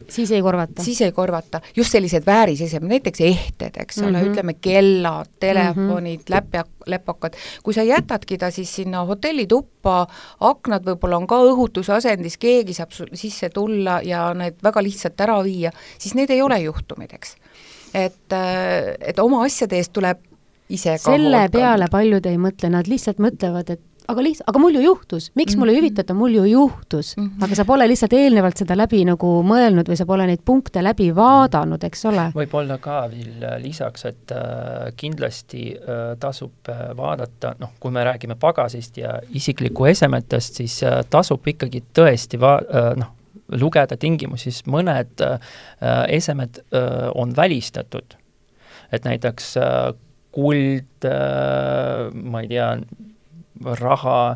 siis 0.09 0.31
ei 0.31 0.43
korvata? 0.43 0.85
siis 0.85 1.01
ei 1.01 1.13
korvata, 1.13 1.61
just 1.77 1.97
sellised 1.97 2.27
väärisesemed, 2.27 2.89
näiteks 2.97 3.21
ehted, 3.21 3.81
eks 3.81 3.99
ole 4.03 4.11
mm, 4.11 4.17
-hmm. 4.17 4.31
ütleme 4.31 4.55
kellad, 4.61 5.33
telefonid 5.41 6.21
mm, 6.21 6.25
-hmm. 6.25 6.35
läpjak, 6.35 6.69
läpakad, 6.87 7.37
kui 7.63 7.75
sa 7.75 7.83
jätadki 7.83 8.39
ta 8.39 8.51
siis 8.51 8.77
sinna 8.77 9.05
hotellituppa, 9.05 10.07
aknad 10.41 10.85
võib-olla 10.85 11.17
on 11.17 11.27
ka 11.27 11.41
õhutusasendis, 11.41 12.37
keegi 12.39 12.75
saab 12.75 12.93
sisse 13.15 13.49
tulla 13.49 14.01
ja 14.05 14.35
need 14.35 14.61
väga 14.63 14.83
lihtsalt 14.83 15.21
ära 15.21 15.43
viia, 15.45 15.73
siis 15.99 16.15
need 16.15 16.31
ei 16.31 16.43
ole 16.43 16.59
juhtumid, 16.61 17.13
eks 17.13 17.32
et, 17.95 18.33
äh, 18.33 18.95
et 19.01 19.19
oma 19.19 19.45
asjade 19.47 19.77
eest 19.77 19.93
tuleb 19.93 20.21
ise 20.73 20.97
ka 20.99 21.13
selle 21.13 21.47
peale 21.53 21.89
paljud 21.93 22.27
ei 22.27 22.39
mõtle, 22.41 22.71
nad 22.73 22.89
lihtsalt 22.89 23.21
mõtlevad, 23.23 23.75
et 23.75 23.83
aga 24.11 24.25
lihtsalt, 24.25 24.49
aga 24.51 24.61
mul 24.63 24.77
ju 24.77 24.83
juhtus, 24.83 25.31
miks 25.35 25.53
mm 25.53 25.55
-hmm. 25.55 25.59
mulle 25.61 25.73
ei 25.73 25.77
mhm. 25.77 25.85
hüvitata, 25.85 26.15
mul 26.15 26.35
ju 26.35 26.45
juhtus 26.45 27.17
mm. 27.17 27.27
-hmm. 27.27 27.45
aga 27.45 27.55
sa 27.55 27.65
pole 27.65 27.89
lihtsalt 27.89 28.13
eelnevalt 28.13 28.57
seda 28.57 28.77
läbi 28.77 29.05
nagu 29.05 29.31
mõelnud 29.43 29.89
või 29.89 29.97
sa 29.97 30.07
pole 30.07 30.27
neid 30.27 30.43
punkte 30.45 30.83
läbi 30.83 31.15
vaadanud, 31.15 31.85
eks 31.85 32.05
ole. 32.05 32.27
võib-olla 32.35 32.79
ka 32.79 33.09
veel 33.11 33.63
lisaks, 33.63 34.05
et 34.05 34.33
äh, 34.33 34.93
kindlasti 34.97 35.77
äh, 35.77 36.19
tasub 36.19 36.69
äh, 36.69 36.97
vaadata, 36.97 37.55
noh, 37.59 37.71
kui 37.81 37.91
me 37.91 38.05
räägime 38.05 38.35
pagasist 38.35 38.97
ja 38.97 39.21
isikliku 39.31 39.85
esemetest, 39.85 40.55
siis 40.55 40.83
äh, 40.83 41.05
tasub 41.11 41.47
ikkagi 41.47 41.83
tõesti 41.95 42.41
va-, 42.41 42.61
äh, 42.75 42.97
noh, 42.97 43.15
lugeda 43.59 43.97
tingimusi, 44.01 44.51
siis 44.51 44.67
mõned 44.71 45.23
äh, 45.25 45.53
esemed 46.09 46.63
äh, 46.73 47.09
on 47.15 47.37
välistatud. 47.37 48.19
et 48.93 49.05
näiteks 49.05 49.57
äh, 49.57 49.93
kuld 50.33 51.05
äh,, 51.05 52.11
ma 52.13 52.43
ei 52.43 52.49
tea, 52.49 52.69
raha 53.81 54.35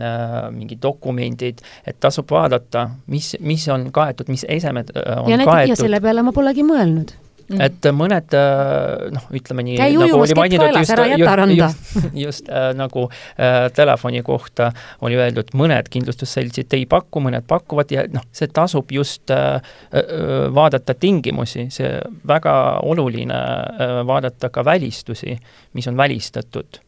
äh,, 0.00 0.50
mingid 0.54 0.80
dokumendid, 0.82 1.60
et 1.86 2.00
tasub 2.00 2.30
vaadata, 2.30 2.88
mis, 3.06 3.34
mis 3.40 3.68
on 3.68 3.90
kaetud, 3.92 4.28
mis 4.32 4.46
esemed 4.48 4.92
äh, 4.96 5.16
on 5.22 5.30
ja 5.32 5.40
need, 5.40 5.48
kaetud. 5.48 5.74
ja 5.74 5.80
selle 5.80 6.00
peale 6.04 6.24
ma 6.24 6.32
polegi 6.36 6.64
mõelnud 6.64 7.16
Mm. 7.48 7.62
et 7.64 7.86
mõned 7.96 8.34
äh, 8.36 9.06
noh, 9.14 9.28
ütleme 9.32 9.62
nii 9.64 9.76
käi 9.78 9.94
nagu 9.96 10.18
ujumas 10.20 10.32
kett 10.36 10.54
kaelas, 10.60 10.90
ära 10.92 11.06
jäta 11.08 11.36
randa. 11.40 11.68
just, 11.70 12.08
just 12.22 12.50
äh, 12.52 12.66
nagu 12.76 13.06
äh, 13.08 13.70
telefoni 13.72 14.20
kohta 14.26 14.66
oli 15.00 15.16
öeldud, 15.16 15.54
mõned 15.56 15.88
kindlustusseltsid 15.88 16.76
ei 16.76 16.84
paku, 16.90 17.22
mõned 17.24 17.46
pakuvad 17.48 17.94
ja 17.94 18.04
noh, 18.12 18.26
see 18.36 18.50
tasub 18.52 18.92
just 18.92 19.32
äh, 19.32 19.62
äh, 19.96 20.12
vaadata 20.52 20.92
tingimusi, 20.92 21.70
see 21.72 21.94
väga 22.28 22.52
oluline 22.84 23.40
äh, 23.40 23.96
vaadata 24.12 24.52
ka 24.52 24.66
välistusi, 24.68 25.38
mis 25.72 25.88
on 25.88 25.96
välistatud. 25.96 26.82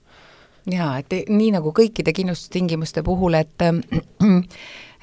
jaa, 0.68 0.92
et 1.00 1.32
nii 1.32 1.54
nagu 1.56 1.72
kõikide 1.72 2.12
kindlustustingimuste 2.12 3.00
puhul, 3.06 3.40
et 3.40 3.64
äh, 3.64 3.80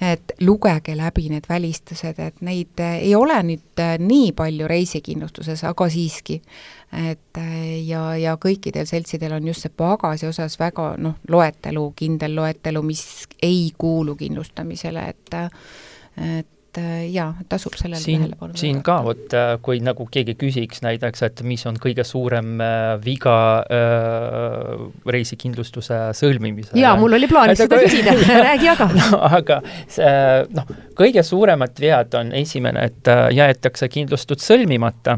et 0.02 0.32
lugege 0.42 0.96
läbi 0.98 1.30
need 1.30 1.48
välistused, 1.50 2.20
et 2.20 2.42
neid 2.46 2.80
eh, 2.80 3.00
ei 3.08 3.16
ole 3.16 3.38
nüüd 3.44 3.82
eh, 3.82 3.96
nii 4.00 4.32
palju 4.38 4.68
reisikindlustuses, 4.70 5.64
aga 5.66 5.90
siiski. 5.90 6.42
et 6.94 7.38
eh, 7.42 7.88
ja, 7.88 8.16
ja 8.18 8.36
kõikidel 8.38 8.86
seltsidel 8.86 9.34
on 9.40 9.48
just 9.48 9.66
see 9.66 9.74
pagasi 9.74 10.28
osas 10.28 10.60
väga 10.60 10.94
noh, 11.02 11.18
loetelu, 11.28 11.92
kindel 11.96 12.36
loetelu, 12.36 12.84
mis 12.86 13.04
ei 13.44 13.72
kuulu 13.78 14.16
kindlustamisele, 14.16 15.10
et 15.10 15.36
et 16.18 16.48
et 16.78 16.84
äh, 16.84 17.12
jaa, 17.12 17.34
tasub 17.50 17.76
sellele 17.78 18.02
tähelepanu 18.02 18.58
siin 18.58 18.82
ka 18.86 19.00
vot, 19.06 19.26
äh, 19.36 19.56
kui 19.64 19.80
nagu 19.84 20.06
keegi 20.12 20.36
küsiks 20.40 20.84
näiteks, 20.86 21.24
et 21.28 21.42
mis 21.48 21.66
on 21.70 21.78
kõige 21.82 22.06
suurem 22.08 22.62
äh, 22.62 22.98
viga 23.04 23.38
äh, 23.64 24.84
reisikindlustuse 25.10 26.00
sõlmimisel. 26.18 26.78
jaa, 26.80 26.96
mul 27.00 27.18
oli 27.18 27.30
plaanis 27.30 27.64
seda 27.64 27.82
küsida 27.82 28.14
räägi 28.50 28.70
aga 28.74 28.90
no,. 28.94 29.22
aga 29.40 29.62
see, 29.86 30.12
noh, 30.54 30.76
kõige 30.98 31.26
suuremad 31.26 31.82
vead 31.82 32.20
on 32.20 32.32
esimene, 32.38 32.88
et 32.92 33.12
jäetakse 33.34 33.90
kindlustus 33.92 34.46
sõlmimata 34.48 35.18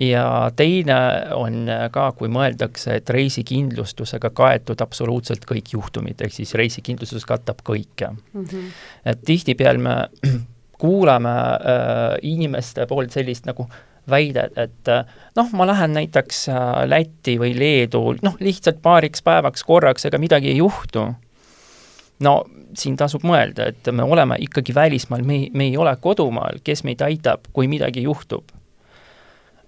ja 0.00 0.50
teine 0.56 0.96
on 1.36 1.66
ka, 1.92 2.06
kui 2.16 2.30
mõeldakse, 2.32 2.96
et 3.00 3.10
reisikindlustusega 3.12 4.30
kaetud 4.36 4.80
absoluutselt 4.80 5.44
kõik 5.48 5.74
juhtumid, 5.74 6.22
ehk 6.24 6.34
siis 6.34 6.54
reisikindlustus 6.58 7.26
katab 7.28 7.60
kõike 7.66 8.08
mm. 8.14 8.44
-hmm. 8.44 8.72
et 9.12 9.22
tihtipeale 9.26 9.78
me 9.78 9.96
kuulame 10.80 11.28
äh, 11.30 12.18
inimeste 12.22 12.86
poolt 12.86 13.12
sellist 13.12 13.46
nagu 13.46 13.68
väidet, 14.10 14.56
et 14.58 14.88
äh, 14.88 15.04
noh, 15.36 15.50
ma 15.52 15.66
lähen 15.66 15.92
näiteks 15.92 16.48
äh, 16.48 16.70
Lätti 16.88 17.36
või 17.38 17.52
Leedu, 17.58 18.16
noh, 18.22 18.38
lihtsalt 18.40 18.80
paariks 18.82 19.22
päevaks 19.22 19.64
korraks, 19.64 20.08
ega 20.08 20.18
midagi 20.18 20.48
ei 20.48 20.56
juhtu. 20.56 21.12
no 22.20 22.44
siin 22.74 22.96
tasub 22.96 23.22
mõelda, 23.26 23.66
et 23.68 23.92
me 23.92 24.02
oleme 24.02 24.36
ikkagi 24.38 24.74
välismaal, 24.74 25.22
me 25.22 25.34
ei, 25.34 25.50
me 25.54 25.64
ei 25.64 25.76
ole 25.76 25.96
kodumaal, 26.00 26.60
kes 26.64 26.84
meid 26.84 27.02
aitab, 27.02 27.40
kui 27.52 27.68
midagi 27.68 28.02
juhtub 28.02 28.44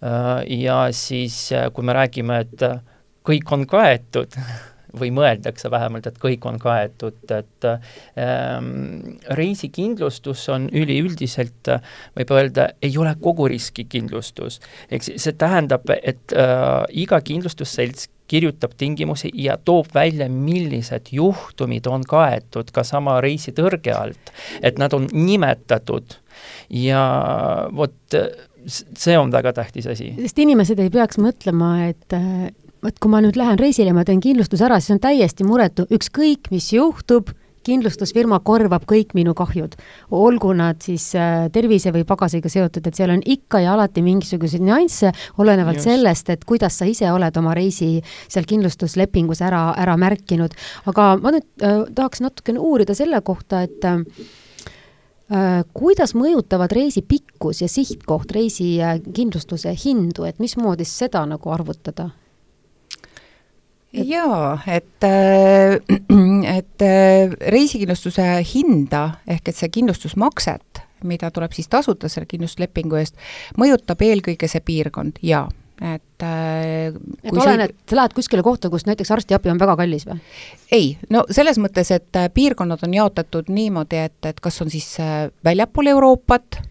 ja 0.03 0.89
siis, 0.93 1.53
äh, 1.53 1.71
kui 1.73 1.85
me 1.85 1.95
räägime, 1.95 2.43
et 2.43 2.63
äh, 2.67 2.79
kõik 3.27 3.53
on 3.55 3.67
kaetud, 3.71 4.35
või 5.01 5.09
mõeldakse 5.15 5.71
vähemalt, 5.73 6.07
et 6.07 6.19
kõik 6.21 6.45
on 6.45 6.59
kaetud, 6.61 7.31
et 7.33 7.67
ähm, 8.21 8.67
reisikindlustus 9.39 10.43
on 10.53 10.67
üliüldiselt, 10.69 11.71
võib 12.19 12.33
öelda, 12.37 12.67
ei 12.83 12.99
ole 13.01 13.15
kogu 13.21 13.49
riskikindlustus. 13.49 14.61
ehk 14.91 15.07
see 15.09 15.33
tähendab, 15.33 15.89
et 16.03 16.35
äh, 16.37 16.85
iga 16.93 17.23
kindlustusselts 17.25 18.11
kirjutab 18.29 18.77
tingimusi 18.77 19.31
ja 19.35 19.57
toob 19.57 19.95
välja, 19.95 20.29
millised 20.29 21.09
juhtumid 21.13 21.87
on 21.87 22.05
kaetud 22.09 22.71
ka 22.73 22.85
sama 22.85 23.21
reisitõrge 23.21 23.93
alt, 23.97 24.33
et 24.63 24.79
nad 24.81 24.93
on 24.93 25.09
nimetatud 25.13 26.17
ja 26.69 27.03
vot 27.77 28.17
see 28.67 29.19
on 29.19 29.33
väga 29.33 29.53
tähtis 29.53 29.87
asi. 29.91 30.13
sest 30.21 30.39
inimesed 30.39 30.79
ei 30.79 30.91
peaks 30.91 31.19
mõtlema, 31.23 31.75
et 31.91 32.19
vot 32.83 32.99
kui 32.99 33.13
ma 33.13 33.23
nüüd 33.23 33.39
lähen 33.39 33.61
reisile 33.61 33.93
ja 33.93 33.97
ma 33.97 34.05
teen 34.07 34.23
kindlustuse 34.23 34.67
ära, 34.67 34.81
siis 34.83 34.97
on 34.97 35.03
täiesti 35.03 35.47
muretu, 35.47 35.87
ükskõik 35.91 36.51
mis 36.55 36.73
juhtub, 36.75 37.31
kindlustusfirma 37.67 38.41
korvab 38.43 38.83
kõik 38.91 39.15
minu 39.15 39.35
kahjud. 39.39 39.77
olgu 40.11 40.53
nad 40.59 40.83
siis 40.83 41.13
äh, 41.15 41.49
tervise 41.53 41.93
või 41.95 42.05
pagasiga 42.09 42.51
seotud, 42.51 42.87
et 42.87 42.99
seal 42.99 43.13
on 43.15 43.23
ikka 43.23 43.61
ja 43.63 43.75
alati 43.77 44.03
mingisuguseid 44.03 44.65
nüansse, 44.67 45.13
olenevalt 45.39 45.79
Just. 45.79 45.89
sellest, 45.89 46.31
et 46.31 46.45
kuidas 46.45 46.79
sa 46.79 46.89
ise 46.91 47.11
oled 47.13 47.37
oma 47.39 47.55
reisi 47.55 48.01
seal 48.29 48.49
kindlustuslepingus 48.51 49.45
ära, 49.47 49.69
ära 49.79 49.97
märkinud. 49.97 50.55
aga 50.91 51.17
ma 51.23 51.37
nüüd 51.37 51.47
äh, 51.63 51.85
tahaks 51.95 52.25
natukene 52.25 52.59
uurida 52.59 52.99
selle 52.99 53.23
kohta, 53.23 53.63
et 53.63 53.85
äh, 53.87 54.03
kuidas 55.73 56.13
mõjutavad 56.19 56.73
reisi 56.75 57.03
pikkus 57.03 57.63
ja 57.63 57.69
sihtkoht 57.69 58.31
reisi 58.35 58.75
äh, 58.83 58.99
kindlustuse 59.15 59.73
hindu, 59.85 60.27
et 60.29 60.43
mismoodi 60.43 60.85
seda 60.85 61.25
nagu 61.27 61.51
arvutada? 61.51 62.11
jaa, 63.93 64.59
et, 64.67 65.05
äh, 65.05 65.79
et 66.57 66.83
äh, 66.83 67.33
reisikindlustuse 67.53 68.29
hinda 68.55 69.03
ehk 69.29 69.49
et 69.49 69.57
see 69.57 69.73
kindlustusmakset, 69.73 70.85
mida 71.05 71.31
tuleb 71.31 71.53
siis 71.53 71.69
tasuda 71.69 72.09
selle 72.09 72.29
kindlustuslepingu 72.31 73.01
eest, 73.01 73.19
mõjutab 73.61 74.05
eelkõige 74.05 74.49
see 74.49 74.65
piirkond, 74.65 75.21
jaa 75.23 75.49
et 75.83 76.25
äh, 76.27 76.95
et 77.23 77.33
oleneb, 77.35 77.75
sa 77.89 77.99
lähed 77.99 78.17
kuskile 78.17 78.45
kohta, 78.47 78.71
kus 78.71 78.87
näiteks 78.87 79.11
arstiabi 79.15 79.51
on 79.53 79.61
väga 79.61 79.77
kallis 79.81 80.07
või? 80.09 80.19
ei, 80.73 80.93
no 81.11 81.25
selles 81.31 81.59
mõttes, 81.63 81.91
et 81.95 82.21
piirkonnad 82.35 82.85
on 82.87 82.95
jaotatud 82.95 83.51
niimoodi, 83.53 84.05
et, 84.09 84.19
et 84.31 84.41
kas 84.41 84.63
on 84.63 84.71
siis 84.73 84.89
väljapool 85.45 85.91
Euroopat, 85.95 86.63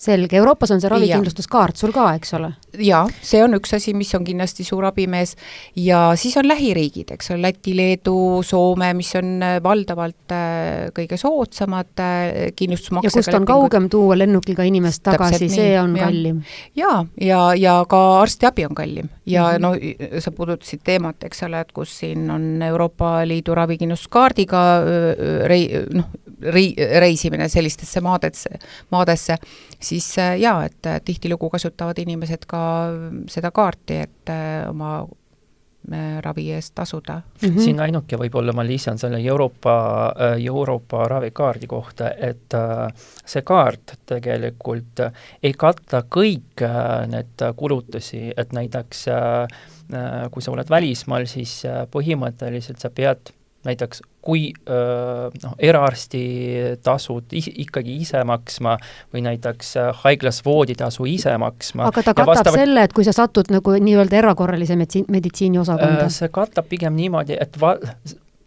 selge, 0.00 0.38
Euroopas 0.40 0.72
on 0.74 0.80
see 0.80 0.90
ravikindlustuskaart 0.90 1.76
sul 1.80 1.92
ka, 1.94 2.06
eks 2.16 2.34
ole? 2.38 2.52
jaa, 2.80 3.02
see 3.26 3.42
on 3.44 3.56
üks 3.58 3.74
asi, 3.76 3.92
mis 3.96 4.12
on 4.16 4.24
kindlasti 4.24 4.64
suur 4.64 4.86
abimees 4.88 5.34
ja 5.78 6.10
siis 6.20 6.36
on 6.40 6.48
lähiriigid, 6.48 7.10
eks 7.16 7.32
ole, 7.34 7.42
Läti, 7.50 7.74
Leedu, 7.76 8.14
Soome, 8.46 8.92
mis 8.96 9.10
on 9.18 9.32
äh, 9.44 9.56
valdavalt 9.64 10.34
äh, 10.34 10.88
kõige 10.96 11.18
soodsamad 11.20 12.02
äh, 12.04 12.52
kindlustusmaksega 12.56 13.10
ja 13.10 13.24
kust 13.24 13.38
on 13.40 13.48
kaugem 13.48 13.90
tuua 13.92 14.16
lennukiga 14.18 14.64
inimest 14.68 15.02
tagasi, 15.06 15.50
see 15.52 15.74
on 15.80 15.96
ja. 15.98 16.08
kallim? 16.08 16.40
jaa, 16.78 17.02
ja, 17.20 17.42
ja 17.58 17.76
ka 17.90 18.02
arstiabi 18.22 18.68
on 18.68 18.76
kallim 18.78 19.10
ja 19.26 19.50
mm 19.50 19.64
-hmm. 19.64 20.14
no 20.16 20.20
sa 20.20 20.32
puudutasid 20.32 20.80
teemat, 20.84 21.24
eks 21.24 21.42
ole, 21.48 21.60
et 21.60 21.72
kus 21.72 21.98
siin 21.98 22.30
on 22.30 22.62
Euroopa 22.62 23.20
Liidu 23.28 23.54
ravikindlustuskaardiga 23.54 24.64
rei-, 25.50 25.84
noh, 25.92 26.08
rei-, 26.42 26.74
reisimine 27.00 27.48
sellistesse 27.48 28.00
maadesse, 28.00 28.58
maadesse, 28.90 29.36
siis 29.80 30.16
jaa, 30.40 30.64
et 30.64 30.92
tihtilugu 31.04 31.50
kasutavad 31.50 31.98
inimesed 31.98 32.46
ka 32.50 32.60
seda 33.30 33.50
kaarti, 33.54 34.02
et 34.06 34.32
äh, 34.32 34.68
oma 34.70 35.00
äh, 35.00 36.18
ravi 36.24 36.50
eest 36.52 36.74
tasuda 36.74 37.20
mm. 37.20 37.48
-hmm. 37.48 37.64
siin 37.64 37.80
ainuke 37.80 38.16
võib-olla 38.16 38.52
ma 38.52 38.64
lisan 38.66 38.98
selle 38.98 39.20
Euroopa, 39.24 39.74
äh, 40.08 40.44
Euroopa 40.44 41.04
ravikaardi 41.08 41.66
kohta, 41.66 42.12
et 42.16 42.56
see 43.24 43.42
kaart 43.42 43.98
tegelikult 44.06 45.04
ei 45.42 45.52
kata 45.52 46.02
kõik 46.02 46.64
need 47.06 47.50
kulutusi, 47.56 48.32
et 48.36 48.52
näiteks 48.52 49.04
kui 50.30 50.42
sa 50.42 50.52
oled 50.52 50.68
välismaal, 50.70 51.26
siis 51.26 51.62
põhimõtteliselt 51.90 52.78
sa 52.78 52.90
pead 52.94 53.32
näiteks 53.64 54.02
kui 54.24 54.50
noh, 54.66 55.52
eraarsti 55.58 56.20
tasud 56.84 57.32
is, 57.36 57.48
ikkagi 57.64 57.96
ise 58.04 58.20
maksma 58.28 58.76
või 59.12 59.24
näiteks 59.24 59.74
haiglas 60.02 60.42
vooditasu 60.44 61.08
ise 61.08 61.32
maksma. 61.40 61.88
aga 61.88 62.04
ta 62.04 62.14
katab 62.14 62.32
vastavalt, 62.32 62.60
selle, 62.60 62.84
et 62.88 62.96
kui 62.96 63.06
sa 63.08 63.14
satud 63.16 63.52
nagu 63.52 63.76
nii-öelda 63.76 64.20
erakorralise 64.20 64.76
meditsiini 64.76 65.60
osakonda? 65.60 66.08
see 66.12 66.28
katab 66.32 66.68
pigem 66.68 66.96
niimoodi, 66.96 67.36
et 67.40 67.60
va-, 67.60 67.78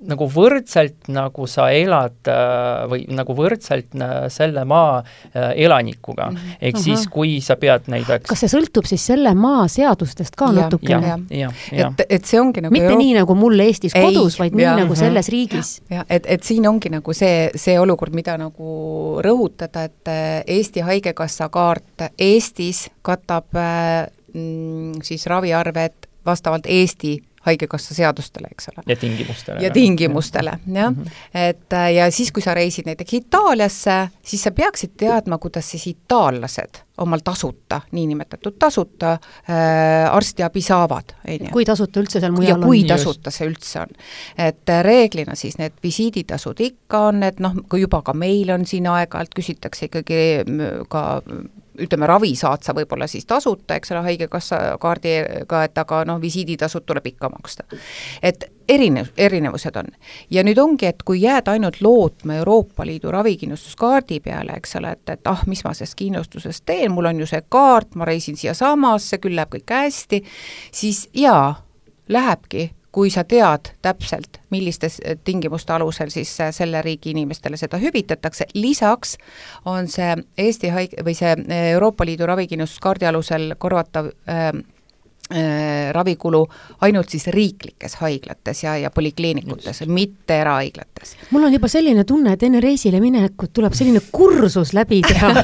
nagu 0.07 0.27
võrdselt, 0.29 1.07
nagu 1.13 1.47
sa 1.49 1.67
elad 1.73 2.29
äh, 2.31 2.83
või 2.91 3.05
nagu 3.13 3.35
võrdselt 3.37 3.95
äh, 3.97 4.13
selle 4.33 4.65
maa 4.69 4.99
äh, 4.99 5.53
elanikuga. 5.65 6.29
-hmm. 6.31 6.57
ehk 6.61 6.79
siis, 6.81 7.07
kui 7.11 7.39
sa 7.41 7.55
pead 7.59 7.89
näiteks 7.91 8.29
kas 8.29 8.43
see 8.43 8.51
sõltub 8.51 8.87
siis 8.89 9.05
selle 9.05 9.33
maa 9.37 9.67
seadustest 9.71 10.35
ka 10.39 10.51
ja, 10.51 10.63
natukene? 10.63 11.17
et, 11.31 12.05
et 12.09 12.25
see 12.25 12.41
ongi 12.41 12.63
nagu 12.63 12.73
mitte 12.73 12.91
Euro... 12.91 13.01
nii, 13.01 13.17
nagu 13.21 13.35
mul 13.35 13.59
Eestis 13.65 13.95
Ei, 13.95 14.05
kodus, 14.05 14.39
vaid 14.39 14.55
ja, 14.59 14.75
nii, 14.75 14.85
nagu 14.85 14.95
selles 14.99 15.29
riigis. 15.33 15.75
jah, 15.89 16.05
et, 16.09 16.27
et 16.27 16.43
siin 16.43 16.67
ongi 16.67 16.91
nagu 16.93 17.13
see, 17.13 17.49
see 17.55 17.79
olukord, 17.79 18.15
mida 18.15 18.37
nagu 18.39 19.19
rõhutada, 19.23 19.87
et 19.89 20.13
Eesti 20.47 20.83
Haigekassa 20.85 21.49
kaart 21.53 22.09
Eestis 22.19 22.87
katab 23.01 23.51
mm, 23.53 25.03
siis 25.03 25.27
raviarved 25.31 26.09
vastavalt 26.25 26.67
Eesti 26.67 27.17
Haigekassa 27.43 27.95
seadustele, 27.95 28.47
eks 28.51 28.69
ole. 28.71 28.83
ja 28.87 28.95
tingimustele. 28.95 29.59
ja 29.63 29.71
tingimustele, 29.71 30.57
jah 30.73 30.91
mm. 30.91 31.03
-hmm. 31.03 31.11
et 31.33 31.73
äh, 31.73 31.93
ja 31.93 32.11
siis, 32.11 32.31
kui 32.31 32.41
sa 32.41 32.53
reisid 32.53 32.85
näiteks 32.85 33.13
Itaaliasse, 33.13 34.07
siis 34.21 34.43
sa 34.43 34.51
peaksid 34.51 34.97
teadma, 34.97 35.37
kuidas 35.37 35.71
siis 35.71 35.87
itaallased 35.87 36.83
omal 36.97 37.19
tasuta, 37.23 37.81
niinimetatud 37.91 38.55
tasuta 38.59 39.11
äh, 39.11 40.15
arstiabi 40.15 40.61
saavad, 40.61 41.15
on 41.27 41.33
ju. 41.33 41.51
kui 41.51 41.65
tasuta 41.65 41.99
üldse 41.99 42.19
seal 42.19 42.31
mujal 42.31 42.57
on? 42.57 42.61
ja 42.61 42.67
kui 42.67 42.83
tasuta 42.83 43.31
see 43.31 43.47
üldse 43.49 43.81
on. 43.81 43.95
et 44.37 44.69
äh, 44.69 44.83
reeglina 44.83 45.35
siis 45.35 45.57
need 45.57 45.73
visiiditasud 45.83 46.59
ikka 46.59 47.07
on, 47.09 47.23
et 47.23 47.39
noh, 47.39 47.57
kui 47.69 47.81
juba 47.81 48.01
ka 48.01 48.13
meil 48.13 48.53
on 48.53 48.65
siin 48.69 48.87
aeg-ajalt 48.87 49.33
küsitakse 49.35 49.89
ikkagi 49.89 50.21
ka 50.89 51.03
ütleme, 51.79 52.07
ravi 52.07 52.35
saad 52.35 52.63
sa 52.65 52.73
võib-olla 52.75 53.07
siis 53.07 53.25
tasuta, 53.25 53.75
eks 53.75 53.91
ole, 53.93 54.03
Haigekassa 54.07 54.59
kaardiga, 54.81 55.63
et 55.63 55.77
aga 55.77 56.03
noh, 56.05 56.19
visiiditasud 56.21 56.85
tuleb 56.85 57.07
ikka 57.13 57.29
maksta. 57.33 57.63
et 58.21 58.45
erinev, 58.69 59.07
erinevused 59.17 59.75
on. 59.75 59.89
ja 60.29 60.43
nüüd 60.43 60.59
ongi, 60.59 60.85
et 60.85 61.03
kui 61.03 61.21
jääd 61.21 61.47
ainult 61.47 61.81
lootma 61.81 62.35
Euroopa 62.41 62.85
Liidu 62.85 63.11
ravikindlustuskaardi 63.11 64.19
peale, 64.19 64.57
eks 64.57 64.75
ole, 64.75 64.93
et, 64.97 65.09
et 65.09 65.27
ah, 65.27 65.43
mis 65.47 65.63
ma 65.63 65.73
sellest 65.73 65.97
kindlustusest 65.99 66.65
teen, 66.65 66.91
mul 66.91 67.09
on 67.11 67.19
ju 67.23 67.29
see 67.29 67.41
kaart, 67.49 67.95
ma 67.95 68.05
reisin 68.05 68.37
siiasamasse, 68.39 69.19
küll 69.23 69.35
läheb 69.35 69.57
kõik 69.57 69.75
hästi, 69.77 70.23
siis 70.71 71.07
jaa, 71.13 71.55
lähebki 72.09 72.69
kui 72.93 73.09
sa 73.09 73.23
tead 73.25 73.73
täpselt, 73.81 74.37
millistes 74.53 74.99
eh, 75.01 75.17
tingimuste 75.25 75.73
alusel 75.73 76.13
siis 76.13 76.31
eh, 76.43 76.51
selle 76.53 76.81
riigi 76.85 77.13
inimestele 77.13 77.57
seda 77.57 77.79
hüvitatakse, 77.81 78.51
lisaks 78.53 79.17
on 79.69 79.89
see 79.89 80.13
Eesti 80.37 80.69
haig- 80.75 80.99
või 81.05 81.17
see 81.17 81.33
eh, 81.33 81.71
Euroopa 81.73 82.05
Liidu 82.05 82.29
ravikindlustuskaardi 82.29 83.09
alusel 83.09 83.55
korvatav 83.57 84.11
äh, 84.29 84.53
ravikulu 85.95 86.41
ainult 86.85 87.09
siis 87.09 87.25
riiklikes 87.31 87.95
haiglates 88.01 88.59
ja, 88.65 88.75
ja 88.77 88.89
polikliinikutes, 88.91 89.79
mitte 89.87 90.35
erahaiglates. 90.43 91.15
mul 91.31 91.47
on 91.47 91.53
juba 91.55 91.69
selline 91.71 92.03
tunne, 92.03 92.35
et 92.35 92.43
enne 92.43 92.59
reisile 92.61 92.99
minekut 93.01 93.53
tuleb 93.55 93.73
selline 93.73 94.03
kursus 94.11 94.75
läbi 94.77 95.01
teha. 95.07 95.31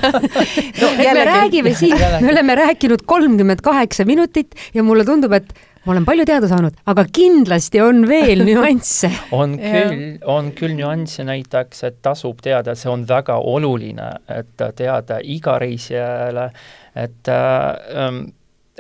No, 0.79 0.91
me 0.99 1.25
räägime 1.25 1.73
siin, 1.75 1.95
me 2.21 2.29
oleme 2.31 2.55
rääkinud 2.55 3.01
kolmkümmend 3.05 3.63
kaheksa 3.63 4.05
minutit 4.05 4.55
ja 4.73 4.83
mulle 4.83 5.05
tundub, 5.07 5.33
et 5.33 5.53
ma 5.89 5.95
olen 5.95 6.05
palju 6.05 6.25
teada 6.29 6.45
saanud, 6.45 6.75
aga 6.91 7.03
kindlasti 7.09 7.79
on 7.81 8.03
veel 8.05 8.43
nüansse. 8.45 9.09
On 9.39 9.55
küll, 9.57 10.01
on 10.29 10.51
küll 10.53 10.75
nüansse 10.77 11.23
näiteks, 11.25 11.81
et 11.87 11.95
tasub 12.05 12.43
teada, 12.45 12.75
see 12.77 12.91
on 12.91 13.07
väga 13.09 13.39
oluline, 13.41 14.09
et 14.29 14.61
teada 14.77 15.17
iga 15.25 15.55
reisijale, 15.61 16.49
et 16.93 17.31
äh, 17.33 18.19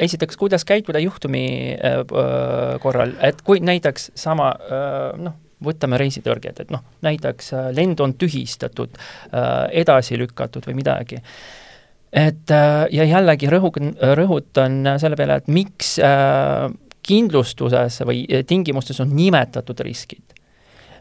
esiteks, 0.05 0.37
kuidas 0.37 0.65
käituda 0.69 1.01
juhtumi 1.01 1.45
äh, 1.73 2.03
korral, 2.83 3.15
et 3.25 3.41
kui 3.47 3.63
näiteks 3.65 4.11
sama 4.19 4.51
äh, 4.53 5.07
noh, 5.17 5.39
võtame 5.65 5.97
reisitõrged, 5.99 6.61
et 6.61 6.73
noh, 6.73 6.83
näiteks 7.05 7.49
äh, 7.55 7.71
lend 7.75 8.03
on 8.05 8.13
tühistatud 8.21 8.93
äh,, 8.99 9.65
edasi 9.81 10.19
lükatud 10.21 10.69
või 10.69 10.77
midagi. 10.83 11.23
Et 12.13 12.53
äh, 12.53 12.85
ja 12.93 13.09
jällegi 13.09 13.49
rõhu-, 13.49 13.73
rõhutan 14.21 14.93
selle 15.01 15.17
peale, 15.17 15.41
et 15.41 15.49
miks 15.51 15.97
äh, 16.05 16.69
kindlustuses 17.09 18.01
või 18.07 18.23
eh, 18.29 18.43
tingimustes 18.47 18.99
on 19.03 19.15
nimetatud 19.15 19.85
riskid. 19.85 20.35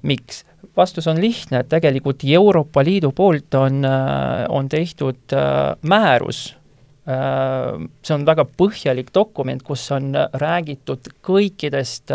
miks? 0.02 0.44
vastus 0.76 1.06
on 1.10 1.18
lihtne, 1.20 1.60
et 1.60 1.68
tegelikult 1.68 2.22
Euroopa 2.24 2.82
Liidu 2.86 3.10
poolt 3.12 3.54
on, 3.54 3.84
eh, 3.84 4.46
on 4.48 4.68
tehtud 4.68 5.34
eh, 5.34 5.74
määrus 5.82 6.54
see 7.08 8.12
on 8.12 8.24
väga 8.28 8.44
põhjalik 8.44 9.06
dokument, 9.16 9.62
kus 9.64 9.86
on 9.96 10.10
räägitud 10.12 11.06
kõikidest 11.24 12.12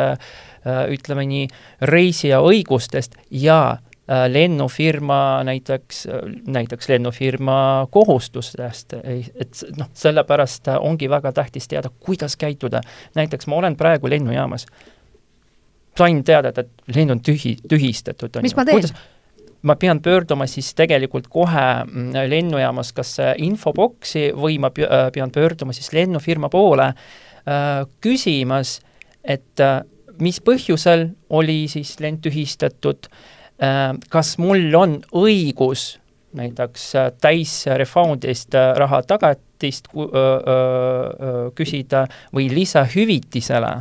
ütleme 0.94 1.24
nii, 1.26 1.48
reisija 1.90 2.44
õigustest 2.46 3.18
ja 3.34 3.80
lennufirma 4.08 5.44
näiteks, 5.48 6.08
näiteks 6.48 6.90
lennufirma 6.90 7.88
kohustustest, 7.92 8.94
et 8.94 9.62
noh, 9.78 9.88
sellepärast 9.96 10.68
ongi 10.80 11.08
väga 11.10 11.32
tähtis 11.32 11.68
teada, 11.72 11.90
kuidas 12.00 12.36
käituda. 12.38 12.82
näiteks 13.16 13.48
ma 13.48 13.56
olen 13.56 13.78
praegu 13.80 14.10
lennujaamas, 14.10 14.66
sain 15.98 16.24
teada, 16.24 16.52
et 16.52 16.96
lend 16.96 17.16
on 17.16 17.22
tühi, 17.24 17.56
tühistatud. 17.70 18.42
mis 18.42 18.56
ma 18.56 18.66
teen? 18.66 18.92
ma 19.64 19.76
pean 19.80 20.02
pöörduma 20.04 20.48
siis 20.48 20.74
tegelikult 20.76 21.30
kohe 21.32 21.68
mm, 21.86 22.12
lennujaamas 22.30 22.92
kas 22.96 23.16
infoboksi 23.38 24.32
või 24.36 24.60
ma 24.60 24.72
äh, 24.76 25.08
pean 25.16 25.32
pöörduma 25.32 25.74
siis 25.74 25.94
lennufirma 25.96 26.50
poole 26.52 26.90
äh, 26.92 27.86
küsimas, 28.04 28.80
et 29.24 29.64
äh, 29.64 29.82
mis 30.20 30.42
põhjusel 30.44 31.10
oli 31.30 31.64
siis 31.72 31.96
lend 32.04 32.22
tühistatud, 32.26 33.08
kas 34.10 34.38
mul 34.42 34.74
on 34.76 34.98
õigus 35.16 35.98
näiteks 36.34 36.86
täis 37.22 37.54
refund'ist 37.80 38.58
raha 38.78 39.04
tagatist 39.08 39.92
küsida 41.56 42.06
või 42.34 42.50
lisahüvitisele 42.52 43.74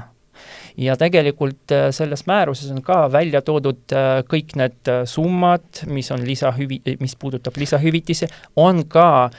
ja 0.77 0.97
tegelikult 0.97 1.73
äh, 1.73 1.89
selles 1.91 2.27
määruses 2.27 2.71
on 2.71 2.83
ka 2.83 3.05
välja 3.13 3.43
toodud 3.45 3.93
äh, 3.93 4.23
kõik 4.29 4.55
need 4.59 4.91
äh, 4.91 5.03
summad, 5.09 5.83
mis 5.87 6.11
on 6.15 6.25
lisahüvi-, 6.27 6.97
mis 7.01 7.17
puudutab 7.17 7.57
lisahüvitisi, 7.61 8.29
on 8.57 8.85
ka 8.89 9.31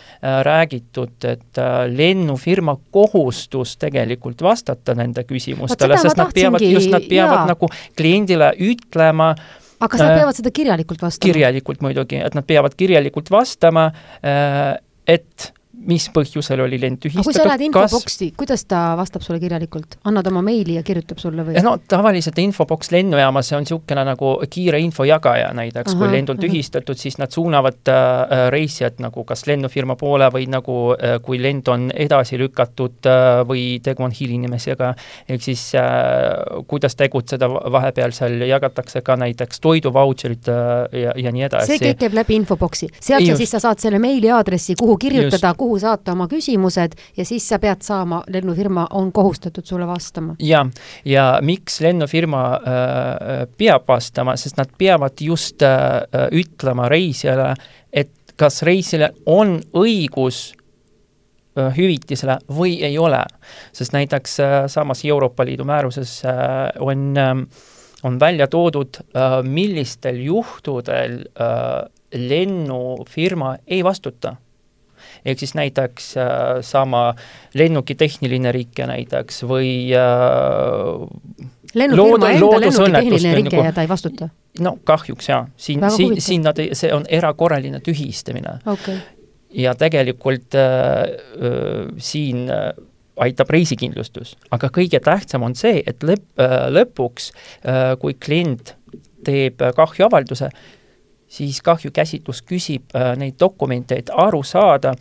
räägitud, 0.44 1.26
et 1.28 1.60
lennufirma 1.90 2.76
kohustus 2.92 3.76
tegelikult 3.82 4.42
vastata 4.42 4.96
nende 4.98 5.24
küsimustele, 5.28 5.98
sest 6.00 6.20
nad 6.20 6.32
peavad, 6.36 6.64
just 6.64 6.92
nad 6.94 7.06
peavad 7.10 7.44
jaa. 7.44 7.50
nagu 7.54 7.70
kliendile 7.98 8.54
ütlema, 8.64 9.34
aga 9.84 9.92
kas 9.92 10.04
nad 10.04 10.16
peavad 10.22 10.40
seda 10.40 10.54
kirjalikult 10.56 11.04
vastama? 11.04 11.28
kirjalikult 11.32 11.84
muidugi, 11.86 12.22
et 12.24 12.38
nad 12.38 12.48
peavad 12.48 12.78
kirjalikult 12.80 13.32
vastama, 13.34 13.90
et 14.24 15.52
mis 15.88 16.08
põhjusel 16.14 16.64
oli 16.64 16.80
lend 16.82 17.02
tühistatud. 17.04 17.28
kui 17.28 17.36
sa 17.36 17.46
lähed 17.48 17.66
infoboksi 17.68 18.30
kas..., 18.32 18.38
kuidas 18.40 18.66
ta 18.70 18.82
vastab 19.00 19.24
sulle 19.26 19.40
kirjalikult, 19.42 19.98
annad 20.10 20.28
oma 20.32 20.44
meili 20.46 20.78
ja 20.78 20.84
kirjutab 20.86 21.22
sulle 21.22 21.46
või? 21.48 21.58
no 21.64 21.76
tavaliselt 21.90 22.40
infoboks 22.44 22.92
lennujaamas, 22.94 23.50
see 23.50 23.58
on 23.58 23.68
niisugune 23.68 24.06
nagu 24.08 24.34
kiire 24.52 24.80
info 24.84 25.08
jagaja 25.08 25.52
näiteks, 25.56 25.98
kui 26.00 26.10
lend 26.12 26.32
on 26.34 26.40
tühistatud, 26.42 27.00
siis 27.00 27.18
nad 27.22 27.34
suunavad 27.34 27.92
äh, 27.92 28.48
reisijat 28.54 29.02
nagu 29.04 29.26
kas 29.28 29.46
lennufirma 29.50 29.98
poole 30.00 30.30
või 30.34 30.48
nagu 30.52 30.78
äh, 30.96 31.18
kui 31.24 31.42
lend 31.42 31.68
on 31.72 31.90
edasi 31.92 32.40
lükatud 32.42 33.10
äh, 33.10 33.42
või 33.48 33.80
tegu 33.84 34.06
on 34.08 34.14
hilinemisega, 34.16 34.94
ehk 35.30 35.44
siis 35.44 35.66
äh, 35.80 35.84
kuidas 36.70 36.98
tegutseda, 37.00 37.50
vahepeal 37.50 38.16
seal 38.16 38.42
jagatakse 38.48 39.04
ka 39.06 39.18
näiteks 39.20 39.62
toiduvautšerid 39.64 40.52
äh, 40.52 41.02
ja, 41.04 41.16
ja 41.26 41.34
nii 41.36 41.48
edasi. 41.50 41.74
see 41.74 41.84
kõik 41.88 42.02
käib 42.06 42.18
läbi 42.20 42.40
infoboksi, 42.42 42.90
sealt 43.00 43.28
sa 43.28 43.38
siis 43.40 43.54
sa 43.56 43.62
saad 43.64 43.84
selle 43.84 44.00
meiliaadressi, 44.04 44.78
kuhu 44.80 44.98
kirjutada, 45.02 45.54
kuhu 45.58 45.73
saata 45.82 46.14
oma 46.14 46.28
küsimused 46.32 46.96
ja 47.18 47.26
siis 47.26 47.46
sa 47.50 47.60
pead 47.60 47.84
saama, 47.86 48.24
lennufirma 48.32 48.88
on 48.98 49.12
kohustatud 49.12 49.66
sulle 49.66 49.88
vastama. 49.88 50.36
ja, 50.40 50.66
ja 51.06 51.28
miks 51.42 51.82
lennufirma 51.82 52.44
äh, 52.54 53.46
peab 53.58 53.88
vastama, 53.88 54.38
sest 54.38 54.58
nad 54.58 54.72
peavad 54.78 55.22
just 55.22 55.62
äh, 55.62 56.02
ütlema 56.32 56.90
reisijale, 56.90 57.54
et 57.94 58.12
kas 58.38 58.64
reisijal 58.64 59.12
on 59.26 59.60
õigus 59.74 60.54
äh, 61.58 61.70
hüvitisele 61.78 62.40
või 62.50 62.80
ei 62.84 62.98
ole. 62.98 63.22
sest 63.74 63.94
näiteks 63.94 64.40
äh, 64.40 64.58
samas 64.68 65.06
Euroopa 65.06 65.46
Liidu 65.46 65.66
määruses 65.66 66.22
äh, 66.26 66.70
on 66.80 67.14
äh, 67.18 67.46
on 68.04 68.20
välja 68.20 68.48
toodud, 68.48 69.00
äh, 69.16 69.44
millistel 69.44 70.16
juhtudel 70.16 71.24
äh, 71.40 71.90
lennufirma 72.14 73.56
ei 73.68 73.84
vastuta 73.84 74.36
ehk 75.26 75.40
siis 75.40 75.56
näiteks 75.58 76.14
äh, 76.18 76.62
sama 76.62 77.14
lennuki 77.54 77.96
tehniline 77.96 78.52
rike 78.52 78.88
näiteks 78.90 79.44
või 79.50 79.74
äh, 79.98 81.04
lennufirma 81.74 82.32
enda 82.36 82.64
lennuki 82.66 82.96
tehniline 83.00 83.36
rike 83.42 83.68
ja 83.68 83.76
ta 83.76 83.86
ei 83.86 83.92
vastuta? 83.92 84.30
no 84.62 84.78
kahjuks 84.84 85.30
jaa, 85.30 85.44
siin, 85.58 85.84
siin, 85.90 86.22
siin 86.22 86.46
nad, 86.46 86.60
see 86.78 86.94
on 86.94 87.06
erakorraline 87.10 87.82
tühistamine. 87.86 88.58
Okay.. 88.70 88.98
ja 89.54 89.76
tegelikult 89.78 90.56
äh, 90.58 90.66
äh, 91.04 91.94
siin 91.98 92.46
äh, 92.54 92.72
aitab 93.24 93.52
reisikindlustus, 93.54 94.36
aga 94.54 94.70
kõige 94.74 94.98
tähtsam 95.04 95.46
on 95.46 95.54
see, 95.54 95.84
et 95.86 96.02
lõpp, 96.02 96.32
lõpuks, 96.74 97.28
kui 98.02 98.16
klient 98.18 98.72
teeb 99.22 99.62
kahjuavalduse, 99.78 100.50
siis 101.34 101.62
kahjukäsitlus 101.66 102.44
küsib 102.46 102.94
äh, 102.96 103.14
neid 103.20 103.40
dokumente, 103.42 103.98
et 104.00 104.12
aru 104.14 104.44
saada, 104.46 104.94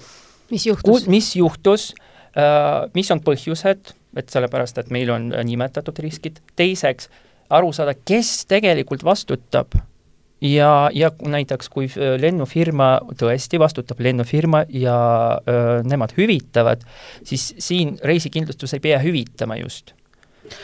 mis 0.53 0.67
juhtus, 0.67 1.09
mis 1.11 1.35
juhtus 1.37 1.91
äh,, 2.37 2.89
mis 2.97 3.11
on 3.13 3.23
põhjused, 3.25 3.95
et 4.17 4.33
sellepärast, 4.33 4.81
et 4.81 4.91
meil 4.93 5.13
on 5.13 5.31
nimetatud 5.45 5.99
riskid, 6.05 6.41
teiseks 6.57 7.09
aru 7.53 7.73
saada, 7.77 7.95
kes 7.95 8.43
tegelikult 8.51 9.05
vastutab. 9.05 9.77
Ja, 10.43 10.91
ja 10.91 11.13
näiteks 11.23 11.69
kui 11.71 11.87
äh, 11.87 12.17
lennufirma 12.19 12.97
tõesti 13.21 13.61
vastutab, 13.63 14.01
lennufirma 14.03 14.65
ja 14.75 14.97
öö, 15.39 15.59
äh, 15.79 15.85
nemad 15.87 16.17
hüvitavad, 16.17 16.83
siis 17.23 17.53
siin 17.63 17.95
reisikindlustus 18.03 18.75
ei 18.75 18.83
pea 18.83 18.99
hüvitama 19.05 19.61
just 19.61 19.95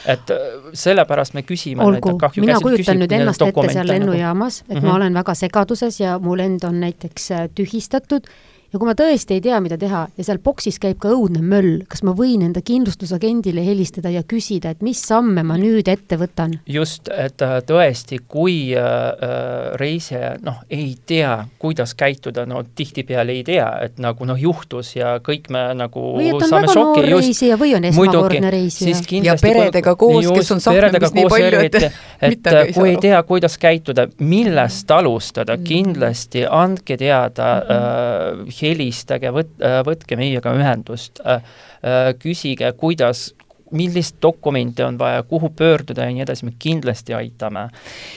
et 0.06 0.30
äh, 0.30 0.58
sellepärast 0.72 1.34
me 1.34 1.42
küsime 1.42 1.84
olgu, 1.84 2.18
mina 2.36 2.58
kujutan 2.62 3.00
nüüd 3.02 3.12
ennast 3.12 3.42
ette 3.42 3.66
seal 3.72 3.84
nagu- 3.84 3.92
lennujaamas, 3.92 4.60
et 4.60 4.68
mm 4.68 4.76
-hmm. 4.76 4.82
ma 4.82 4.88
mhm. 4.88 4.96
olen 4.96 5.14
väga 5.14 5.34
segaduses 5.34 6.00
ja 6.00 6.18
mu 6.18 6.36
lend 6.36 6.64
on 6.64 6.80
näiteks 6.80 7.30
äh, 7.30 7.48
tühistatud 7.54 8.28
ja 8.72 8.78
kui 8.78 8.88
ma 8.88 8.92
tõesti 8.96 9.38
ei 9.38 9.42
tea, 9.44 9.58
mida 9.64 9.78
teha 9.80 10.02
ja 10.12 10.24
seal 10.26 10.40
boksis 10.44 10.76
käib 10.82 10.98
ka 11.00 11.08
õudne 11.14 11.40
möll, 11.40 11.84
kas 11.88 12.02
ma 12.04 12.12
võin 12.16 12.42
enda 12.44 12.60
kindlustusagendile 12.64 13.62
helistada 13.64 14.12
ja 14.12 14.20
küsida, 14.28 14.74
et 14.74 14.82
mis 14.84 15.00
samme 15.00 15.44
ma 15.46 15.56
nüüd 15.60 15.88
ette 15.88 16.18
võtan? 16.20 16.58
just, 16.68 17.08
et 17.08 17.40
äh, 17.44 17.58
tõesti, 17.64 18.20
kui 18.28 18.74
äh, 18.76 18.84
äh, 18.84 19.70
reisija 19.80 20.34
noh, 20.44 20.60
ei 20.68 20.90
tea, 21.08 21.46
kuidas 21.62 21.94
käituda, 21.98 22.44
no 22.48 22.60
tihtipeale 22.76 23.38
ei 23.38 23.46
tea, 23.46 23.70
et 23.86 23.96
nagu 24.02 24.28
noh, 24.28 24.36
juhtus 24.36 24.94
ja 24.98 25.16
kõik 25.24 25.48
me 25.54 25.64
nagu 25.78 26.04
või 26.18 26.28
et 26.28 26.36
on 26.36 26.54
väga 26.58 26.72
šoki, 26.74 27.06
noor 27.06 27.24
reisija 27.24 27.58
või 27.60 27.72
on 27.78 27.88
esmakordne 27.88 28.52
reisija. 28.52 29.24
ja 29.30 29.38
peredega 29.40 29.96
koos, 29.96 30.28
kes 30.28 30.52
on 30.56 30.62
sahklemist 30.64 31.16
nii 31.16 31.32
palju, 31.32 31.64
et 31.70 31.80
et 32.28 32.52
kui 32.74 32.92
ei 32.92 33.00
tea, 33.00 33.22
kuidas 33.24 33.56
käituda, 33.60 34.08
millest 34.20 34.90
alustada, 34.92 35.56
mm. 35.56 35.64
kindlasti 35.64 36.44
andke 36.44 36.96
teada 37.00 37.48
mm 37.56 37.72
-hmm. 37.72 38.52
äh, 38.52 38.57
helistage, 38.62 39.32
võt-, 39.34 39.58
äh, 39.64 39.80
võtke 39.86 40.18
meiega 40.20 40.54
ühendust, 40.56 41.22
äh, 41.24 41.42
äh, 41.82 42.12
küsige, 42.18 42.72
kuidas, 42.78 43.32
millist 43.70 44.16
dokumenti 44.22 44.82
on 44.82 44.96
vaja, 44.98 45.22
kuhu 45.28 45.50
pöörduda 45.56 46.06
ja 46.06 46.14
nii 46.14 46.24
edasi, 46.24 46.46
me 46.48 46.54
kindlasti 46.58 47.12
aitame, 47.14 47.68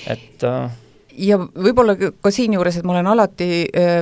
et 0.08 0.46
ja 1.18 1.38
võib-olla 1.40 1.96
ka 1.96 2.32
siinjuures, 2.32 2.80
et 2.80 2.88
ma 2.88 2.96
olen 2.96 3.10
alati 3.12 3.50
äh, 3.68 4.00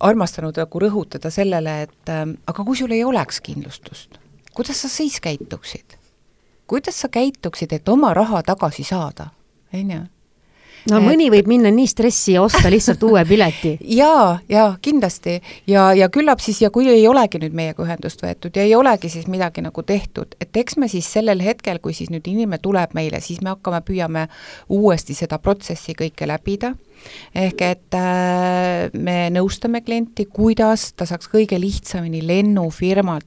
armastanud 0.00 0.58
nagu 0.58 0.82
rõhutada 0.82 1.30
sellele, 1.34 1.82
et 1.86 2.12
äh, 2.12 2.24
aga 2.46 2.64
kui 2.64 2.78
sul 2.78 2.94
ei 2.94 3.04
oleks 3.04 3.42
kindlustust, 3.44 4.18
kuidas 4.54 4.84
sa 4.84 4.92
siis 4.92 5.20
käituksid? 5.20 5.98
kuidas 6.72 7.02
sa 7.02 7.10
käituksid, 7.12 7.72
et 7.74 7.88
oma 7.88 8.14
raha 8.16 8.40
tagasi 8.46 8.84
saada, 8.86 9.28
on 9.74 9.90
ju? 9.90 10.02
No 10.90 10.98
et... 10.98 11.06
mõni 11.06 11.28
võib 11.32 11.48
minna 11.50 11.72
nii 11.74 11.88
stressi 11.90 12.36
ja 12.36 12.42
osta 12.42 12.70
lihtsalt 12.72 13.02
uue 13.06 13.24
pileti. 13.28 13.74
jaa, 14.00 14.38
jaa, 14.48 14.68
kindlasti. 14.82 15.38
ja, 15.70 15.90
ja 15.96 16.08
küllap 16.12 16.42
siis, 16.44 16.62
ja 16.62 16.70
kui 16.74 16.88
ei 16.90 17.06
olegi 17.08 17.40
nüüd 17.42 17.56
meiega 17.56 17.84
ühendust 17.84 18.22
võetud 18.24 18.56
ja 18.56 18.66
ei 18.66 18.74
olegi 18.78 19.10
siis 19.12 19.28
midagi 19.30 19.64
nagu 19.64 19.82
tehtud, 19.86 20.36
et 20.40 20.56
eks 20.56 20.78
me 20.80 20.88
siis 20.92 21.08
sellel 21.12 21.42
hetkel, 21.44 21.80
kui 21.82 21.94
siis 21.96 22.10
nüüd 22.12 22.26
inimene 22.28 22.60
tuleb 22.62 22.94
meile, 22.98 23.20
siis 23.20 23.42
me 23.42 23.54
hakkame, 23.54 23.82
püüame 23.86 24.28
uuesti 24.72 25.16
seda 25.18 25.38
protsessi 25.42 25.96
kõike 25.98 26.28
läbida 26.28 26.74
ehk 27.34 27.64
et 27.66 27.98
äh, 27.98 28.90
me 28.92 29.16
nõustame 29.34 29.82
klienti, 29.84 30.26
kuidas 30.26 30.92
ta 30.96 31.06
saaks 31.08 31.30
kõige 31.32 31.60
lihtsamini 31.60 32.22
lennufirma 32.26 33.18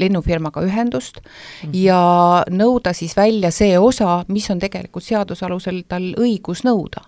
lennufirmaga 0.00 0.62
ühendust 0.62 1.16
mm 1.16 1.26
-hmm. 1.70 1.76
ja 1.76 2.44
nõuda 2.50 2.92
siis 2.92 3.16
välja 3.16 3.50
see 3.50 3.78
osa, 3.78 4.24
mis 4.28 4.50
on 4.50 4.58
tegelikult 4.58 5.04
seaduse 5.04 5.46
alusel 5.46 5.82
tal 5.88 6.14
õigus 6.18 6.64
nõuda 6.64 7.02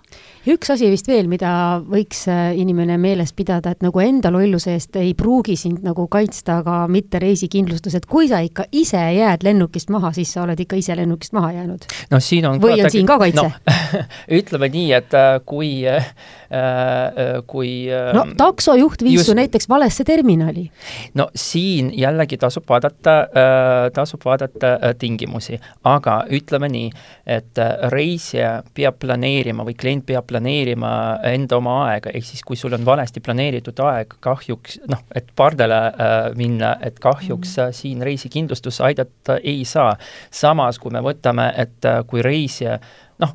ja 0.47 0.55
üks 0.57 0.71
asi 0.73 0.89
vist 0.91 1.09
veel, 1.09 1.29
mida 1.29 1.51
võiks 1.85 2.25
äh, 2.31 2.57
inimene 2.59 2.99
meeles 3.01 3.33
pidada, 3.37 3.73
et 3.75 3.83
nagu 3.85 4.01
enda 4.01 4.31
lolluse 4.33 4.73
eest 4.77 4.97
ei 4.97 5.13
pruugi 5.19 5.57
sind 5.57 5.85
nagu 5.87 6.07
kaitsta 6.11 6.61
ka 6.67 6.79
mitte 6.89 7.21
reisikindlustus, 7.23 7.95
et 7.99 8.07
kui 8.07 8.29
sa 8.31 8.41
ikka 8.45 8.69
ise 8.73 9.01
jääd 9.19 9.45
lennukist 9.47 9.91
maha, 9.91 10.13
siis 10.17 10.33
sa 10.33 10.43
oled 10.47 10.61
ikka 10.61 10.79
ise 10.81 10.97
lennukist 10.97 11.33
maha 11.37 11.53
jäänud. 11.53 11.89
no 12.11 12.21
siin 12.21 12.47
on 12.47 12.63
või 12.63 12.83
on 12.85 12.91
siin 12.91 13.07
ka 13.07 13.19
kaitse 13.19 13.45
no, 13.45 13.51
ütleme 14.41 14.71
nii, 14.73 14.93
et 14.99 15.19
äh, 15.19 15.41
kui 15.45 15.73
kui 17.51 17.73
äh, 17.93 18.13
no 18.17 18.25
taksojuht 18.39 19.03
viis 19.05 19.21
just... 19.21 19.31
su 19.31 19.37
näiteks 19.37 19.69
valesse 19.69 20.05
terminali. 20.05 20.69
no 21.15 21.29
siin 21.35 21.91
jällegi 21.97 22.39
tasub 22.41 22.65
vaadata 22.69 23.17
äh,, 23.21 23.91
tasub 23.95 24.25
vaadata 24.25 24.73
äh, 24.75 24.95
tingimusi, 24.99 25.59
aga 25.85 26.21
ütleme 26.35 26.71
nii, 26.73 26.91
et 27.27 27.59
äh, 27.59 27.75
reisija 27.93 28.63
peab 28.75 28.99
planeerima 29.03 29.67
või 29.67 29.77
klient 29.79 30.07
peab 30.09 30.29
planeerima 30.31 30.93
enda 31.29 31.59
oma 31.59 31.79
aega, 31.89 32.13
ehk 32.15 32.27
siis 32.27 32.45
kui 32.47 32.57
sul 32.57 32.77
on 32.77 32.87
valesti 32.87 33.23
planeeritud 33.25 33.81
aeg, 33.85 34.19
kahjuks 34.25 34.81
noh, 34.91 35.05
et 35.17 35.31
pardale 35.37 35.81
äh, 35.89 36.17
minna, 36.39 36.77
et 36.85 36.99
kahjuks 37.03 37.57
mm. 37.57 37.63
-hmm. 37.63 37.81
siin 37.81 38.03
reisikindlustus 38.03 38.81
aidata 38.81 39.39
ei 39.43 39.65
saa. 39.65 39.97
samas, 40.31 40.79
kui 40.79 40.91
me 40.93 41.01
võtame, 41.01 41.53
et 41.57 41.85
äh, 41.85 42.05
kui 42.07 42.23
reisija 42.23 42.79
noh, 43.19 43.35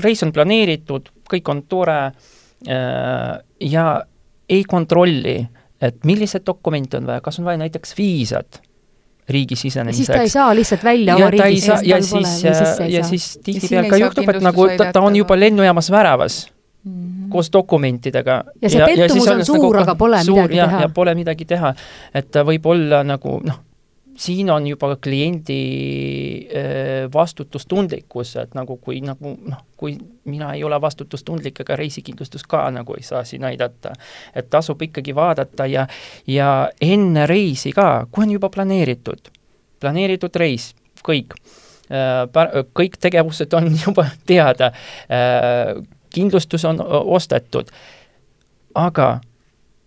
reis 0.00 0.22
on 0.22 0.32
planeeritud, 0.32 1.08
kõik 1.32 1.48
on 1.52 1.62
tore 1.68 1.98
äh, 2.06 3.38
ja 3.60 3.86
ei 4.48 4.64
kontrolli, 4.68 5.38
et 5.80 6.04
milliseid 6.04 6.44
dokumente 6.46 7.00
on 7.00 7.08
vaja, 7.08 7.22
kas 7.24 7.40
on 7.40 7.48
vaja 7.48 7.62
näiteks 7.62 7.96
viisat 7.98 8.60
riigi 9.28 9.56
sisenemiseks. 9.56 10.06
siis 10.06 10.16
ta 10.16 10.22
ei 10.22 10.28
saa 10.28 10.54
lihtsalt 10.54 10.84
välja 10.84 11.16
oma 11.16 11.30
riigist. 11.30 11.68
ja, 11.68 11.78
ja 11.84 12.02
siis, 12.02 12.44
ja, 12.44 12.86
ja 12.88 13.04
siis 13.04 13.38
tihtipeale 13.44 13.88
ka 13.88 14.00
juhtub, 14.02 14.28
et 14.28 14.42
nagu 14.42 14.66
ta, 14.76 14.90
ta 14.92 15.00
on 15.00 15.16
juba 15.16 15.38
lennujaamas 15.38 15.90
väravas 15.90 16.46
mm 16.84 16.92
-hmm. 16.92 17.28
koos 17.30 17.52
dokumentidega. 17.52 18.44
ja 18.62 18.70
see 18.70 18.84
pettumus 18.86 19.28
on 19.28 19.44
suur 19.44 19.58
nagu,, 19.58 19.82
aga 19.82 19.94
pole 19.94 20.24
suur, 20.24 20.42
midagi 20.42 20.56
ja, 20.56 20.66
teha. 20.66 20.80
ja 20.80 20.88
pole 20.88 21.14
midagi 21.14 21.44
teha. 21.44 21.74
et 22.14 22.34
võib 22.34 22.66
olla 22.66 23.04
nagu 23.04 23.40
noh 23.44 23.60
siin 24.16 24.50
on 24.50 24.66
juba 24.66 24.96
kliendi 24.96 26.48
vastutustundlikkus, 27.14 28.36
et 28.36 28.54
nagu 28.54 28.76
kui 28.76 29.00
nagu 29.00 29.34
noh, 29.48 29.64
kui 29.76 29.96
mina 30.24 30.52
ei 30.54 30.64
ole 30.64 30.80
vastutustundlik, 30.80 31.60
ega 31.64 31.76
reisikindlustus 31.76 32.44
ka 32.48 32.64
nagu 32.70 32.96
ei 32.98 33.02
saa 33.02 33.24
siin 33.24 33.44
aidata. 33.44 33.92
et 34.34 34.50
tasub 34.50 34.82
ikkagi 34.82 35.14
vaadata 35.14 35.66
ja, 35.66 35.86
ja 36.26 36.68
enne 36.80 37.26
reisi 37.26 37.72
ka, 37.72 38.06
kui 38.10 38.26
on 38.26 38.30
juba 38.30 38.48
planeeritud, 38.48 39.32
planeeritud 39.80 40.36
reis, 40.36 40.74
kõik, 41.08 41.34
kõik 42.72 42.96
tegevused 43.00 43.52
on 43.52 43.72
juba 43.86 44.06
teada, 44.26 44.72
kindlustus 46.12 46.64
on 46.64 46.80
ostetud, 46.88 47.72
aga 48.74 49.20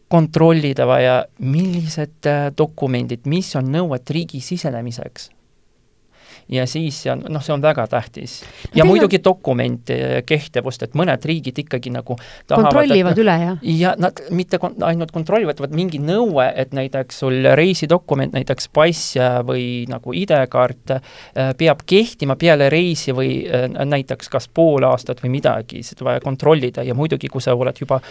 kontrollida 0.08 0.86
vaja, 0.88 1.24
millised 1.40 2.28
äh, 2.30 2.50
dokumendid, 2.58 3.26
mis 3.30 3.56
on 3.58 3.72
nõuet 3.74 4.14
riigi 4.14 4.42
sisenemiseks. 4.44 5.32
ja 6.50 6.68
siis 6.70 7.00
see 7.02 7.10
on, 7.10 7.24
noh, 7.34 7.42
see 7.42 7.56
on 7.56 7.62
väga 7.62 7.88
tähtis. 7.90 8.44
ja 8.76 8.84
no, 8.84 8.92
muidugi 8.92 9.18
on... 9.18 9.24
dokumente 9.26 9.98
kehtivust, 10.30 10.84
et 10.86 10.94
mõned 10.94 11.26
riigid 11.26 11.58
ikkagi 11.64 11.90
nagu 11.90 12.20
tahavad 12.46 12.70
kontrollivad 12.70 13.18
et, 13.18 13.22
üle, 13.24 13.38
jah? 13.42 13.66
ja 13.66 13.96
nad 13.98 14.22
mitte 14.30 14.60
kon 14.62 14.78
ainult 14.86 15.10
kontrollivad, 15.16 15.64
vaid 15.66 15.74
mingi 15.74 15.98
nõue, 15.98 16.46
et 16.54 16.78
näiteks 16.78 17.24
sul 17.26 17.50
reisidokument, 17.58 18.38
näiteks 18.38 18.70
pass 18.78 19.18
või 19.50 19.66
nagu 19.90 20.14
ID-kaart 20.14 20.96
äh, 21.00 21.52
peab 21.58 21.82
kehtima 21.90 22.38
peale 22.38 22.70
reisi 22.70 23.16
või 23.16 23.42
äh, 23.50 23.66
näiteks 23.82 24.30
kas 24.30 24.46
pool 24.54 24.86
aastat 24.86 25.26
või 25.26 25.34
midagi, 25.40 25.82
seda 25.82 26.12
vaja 26.12 26.22
kontrollida 26.22 26.86
ja 26.86 26.94
muidugi, 26.94 27.32
kui 27.34 27.42
sa 27.42 27.58
oled 27.58 27.82
juba 27.82 28.04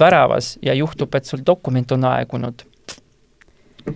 väravas 0.00 0.56
ja 0.62 0.74
juhtub, 0.74 1.14
et 1.14 1.28
sul 1.28 1.44
dokument 1.46 1.92
on 1.92 2.04
aegunud, 2.10 2.64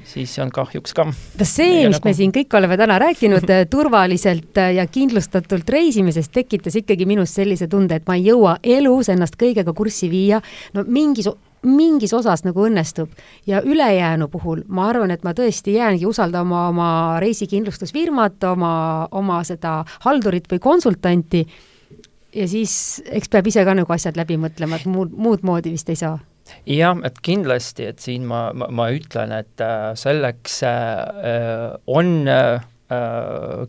siis 0.08 0.34
see 0.34 0.42
on 0.44 0.52
kahjuks 0.54 0.94
ka. 0.96 1.06
see, 1.42 1.86
mis 1.86 1.98
nagu... 1.98 2.08
me 2.08 2.14
siin 2.16 2.34
kõik 2.34 2.58
oleme 2.58 2.78
täna 2.80 2.98
rääkinud 3.02 3.50
turvaliselt 3.74 4.60
ja 4.76 4.86
kindlustatult 4.86 5.68
reisimisest, 5.70 6.32
tekitas 6.32 6.76
ikkagi 6.80 7.06
minus 7.08 7.34
sellise 7.36 7.68
tunde, 7.70 8.00
et 8.00 8.06
ma 8.08 8.18
ei 8.18 8.28
jõua 8.30 8.58
elus 8.62 9.10
ennast 9.12 9.38
kõigega 9.40 9.74
kurssi 9.76 10.10
viia, 10.12 10.42
no 10.74 10.86
mingis 10.86 11.30
mingis 11.64 12.12
osas 12.12 12.44
nagu 12.44 12.66
õnnestub 12.66 13.12
ja 13.48 13.62
ülejäänu 13.64 14.28
puhul 14.28 14.64
ma 14.68 14.88
arvan, 14.90 15.14
et 15.14 15.24
ma 15.24 15.32
tõesti 15.36 15.78
jäängi 15.78 16.06
usaldama 16.06 16.68
oma 16.68 16.88
reisikindlustusfirmat, 17.24 18.42
oma, 18.52 18.74
oma 19.16 19.40
seda 19.48 19.78
haldurit 20.04 20.50
või 20.50 20.60
konsultanti 20.60 21.44
ja 22.34 22.46
siis 22.50 23.02
eks 23.06 23.30
peab 23.32 23.48
ise 23.50 23.64
ka 23.66 23.74
nagu 23.76 23.94
asjad 23.94 24.18
läbi 24.18 24.38
mõtlema, 24.40 24.80
et 24.80 24.88
muud, 24.90 25.14
muud 25.16 25.44
moodi 25.46 25.74
vist 25.74 25.90
ei 25.92 26.00
saa. 26.00 26.18
Jah, 26.68 26.98
et 27.06 27.18
kindlasti, 27.24 27.88
et 27.88 28.04
siin 28.04 28.26
ma, 28.28 28.46
ma, 28.56 28.68
ma 28.68 28.90
ütlen, 28.92 29.32
et 29.36 29.60
äh, 29.64 29.90
selleks 29.98 30.60
äh, 30.68 31.74
on 31.88 32.28
äh, 32.28 32.62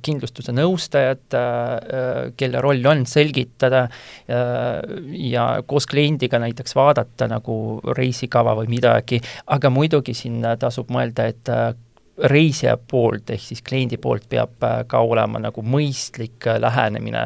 kindlustuse 0.05 0.51
nõustajad, 0.53 1.33
kelle 2.37 2.59
roll 2.61 2.83
on 2.85 3.05
selgitada 3.09 3.85
ja 4.27 5.45
koos 5.65 5.87
kliendiga 5.89 6.37
näiteks 6.43 6.75
vaadata 6.77 7.29
nagu 7.31 7.55
reisikava 7.95 8.53
või 8.59 8.67
midagi, 8.75 9.21
aga 9.55 9.71
muidugi 9.73 10.13
siin 10.19 10.43
tasub 10.59 10.91
mõelda, 10.93 11.29
et 11.31 11.49
reisija 12.29 12.75
poolt 12.77 13.31
ehk 13.33 13.47
siis 13.47 13.63
kliendi 13.65 13.97
poolt 14.03 14.27
peab 14.29 14.61
ka 14.91 15.01
olema 15.01 15.41
nagu 15.47 15.63
mõistlik 15.63 16.51
lähenemine 16.61 17.25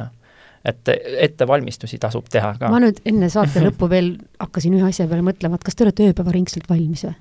et 0.65 0.91
ettevalmistusi 1.27 1.99
tasub 2.01 2.27
teha 2.31 2.53
ka. 2.59 2.69
ma 2.71 2.81
nüüd 2.83 3.01
enne 3.07 3.31
saate 3.31 3.63
lõppu 3.63 3.89
veel 3.91 4.13
hakkasin 4.39 4.75
ühe 4.79 4.89
asja 4.89 5.07
peale 5.07 5.25
mõtlema, 5.25 5.59
et 5.59 5.65
kas 5.67 5.75
te 5.75 5.87
olete 5.87 6.11
ööpäevaringselt 6.11 6.69
valmis 6.69 7.07
või? 7.07 7.17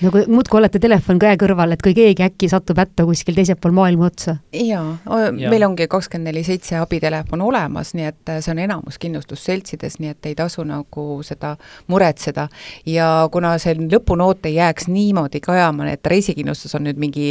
nagu 0.00 0.22
muudkui 0.28 0.58
olete 0.58 0.80
telefon 0.80 1.18
käe 1.20 1.36
kõrval, 1.40 1.74
et 1.74 1.82
kui 1.84 1.92
keegi 1.96 2.24
äkki 2.24 2.48
satub 2.50 2.78
hätta 2.80 3.04
kuskil 3.08 3.36
teisel 3.36 3.58
pool 3.60 3.74
maailma 3.76 4.06
otsa? 4.08 4.36
jaa, 4.56 4.96
meil 5.36 5.64
ongi 5.66 5.86
kakskümmend 5.90 6.30
neli 6.30 6.42
seitse 6.46 6.78
abitelefon 6.80 7.42
olemas, 7.44 7.92
nii 7.98 8.06
et 8.08 8.32
see 8.38 8.52
on 8.54 8.62
enamus 8.64 8.98
kindlustusseltsides, 9.02 9.98
nii 10.00 10.14
et 10.14 10.30
ei 10.30 10.36
tasu 10.38 10.64
nagu 10.68 11.06
seda 11.26 11.54
muretseda. 11.92 12.48
ja 12.86 13.10
kuna 13.32 13.56
see 13.62 13.76
lõpunoot 13.80 14.48
ei 14.48 14.56
jääks 14.56 14.88
niimoodi 14.88 15.42
kajama, 15.44 15.90
et 15.92 16.06
reisikindlustus 16.06 16.74
on 16.78 16.88
nüüd 16.88 17.00
mingi 17.00 17.28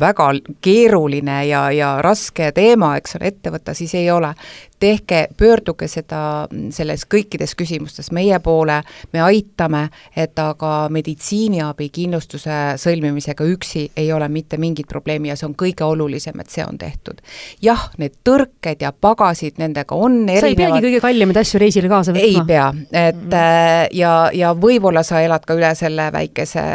väga 0.00 0.30
keeruline 0.64 1.42
ja, 1.50 1.66
ja 1.74 1.96
raske 2.04 2.52
teema, 2.56 2.96
eks 2.96 3.18
ole, 3.18 3.34
ette 3.34 3.52
võtta, 3.52 3.76
siis 3.76 3.94
ei 3.94 4.10
ole 4.10 4.32
tehke, 4.80 5.28
pöörduge 5.36 5.88
seda, 5.88 6.48
selles 6.74 7.06
kõikides 7.10 7.54
küsimustes 7.58 8.10
meie 8.14 8.38
poole, 8.44 8.80
me 9.12 9.22
aitame, 9.24 9.86
et 10.16 10.38
aga 10.38 10.72
meditsiiniabi 10.92 11.88
kindlustuse 11.94 12.58
sõlmimisega 12.80 13.46
üksi 13.48 13.86
ei 13.96 14.10
ole 14.12 14.28
mitte 14.32 14.58
mingit 14.60 14.88
probleemi 14.88 15.30
ja 15.30 15.36
see 15.36 15.48
on 15.48 15.56
kõige 15.58 15.86
olulisem, 15.86 16.40
et 16.40 16.52
see 16.52 16.64
on 16.66 16.78
tehtud. 16.78 17.22
jah, 17.62 17.88
need 17.98 18.18
tõrked 18.24 18.82
ja 18.82 18.92
pagasid, 18.92 19.56
nendega 19.58 19.96
on 19.96 20.28
erinevad 20.28 20.40
sa 20.44 20.52
ei 20.52 20.58
peagi 20.58 20.82
kõige 20.88 21.00
kallimaid 21.04 21.40
asju 21.40 21.60
reisile 21.60 21.88
kaasa 21.92 22.12
võtma? 22.12 22.26
ei 22.26 22.42
pea, 22.46 22.68
et 22.92 23.16
mm 23.16 23.30
-hmm. 23.30 23.96
ja, 24.00 24.30
ja 24.34 24.52
võib-olla 24.54 25.02
sa 25.02 25.20
elad 25.20 25.46
ka 25.46 25.54
üle 25.54 25.74
selle 25.74 26.10
väikese 26.12 26.66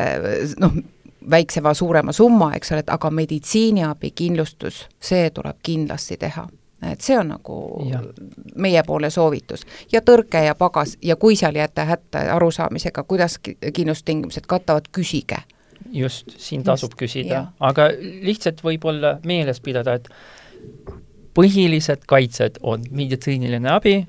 noh, 0.60 0.74
väiksema, 1.30 1.74
suurema 1.74 2.12
summa, 2.12 2.56
eks 2.56 2.72
ole, 2.72 2.80
et 2.80 2.90
aga 2.90 3.10
meditsiiniabi 3.10 4.12
kindlustus, 4.12 4.88
see 5.00 5.30
tuleb 5.30 5.58
kindlasti 5.64 6.18
teha 6.18 6.48
et 6.92 7.02
see 7.02 7.18
on 7.20 7.34
nagu 7.36 7.58
ja. 7.90 8.02
meiepoolne 8.56 9.10
soovitus. 9.10 9.66
ja 9.92 10.02
tõrke 10.02 10.44
ja 10.46 10.56
pagas 10.56 10.98
ja 11.02 11.16
kui 11.16 11.36
seal 11.36 11.56
jääte 11.56 11.86
hätta 11.86 12.26
arusaamisega, 12.36 13.04
kuidas 13.04 13.40
kindlustingimused 13.74 14.48
katavad, 14.48 14.90
küsige. 14.92 15.44
just, 15.92 16.34
siin 16.38 16.64
tasub 16.64 16.96
küsida, 16.98 17.46
aga 17.60 17.90
lihtsalt 18.22 18.64
võib-olla 18.64 19.20
meeles 19.26 19.62
pidada, 19.62 19.94
et 19.94 20.10
põhilised 21.38 22.08
kaitsed 22.08 22.60
on 22.62 22.84
meditsiiniline 22.92 23.70
abi, 23.70 24.02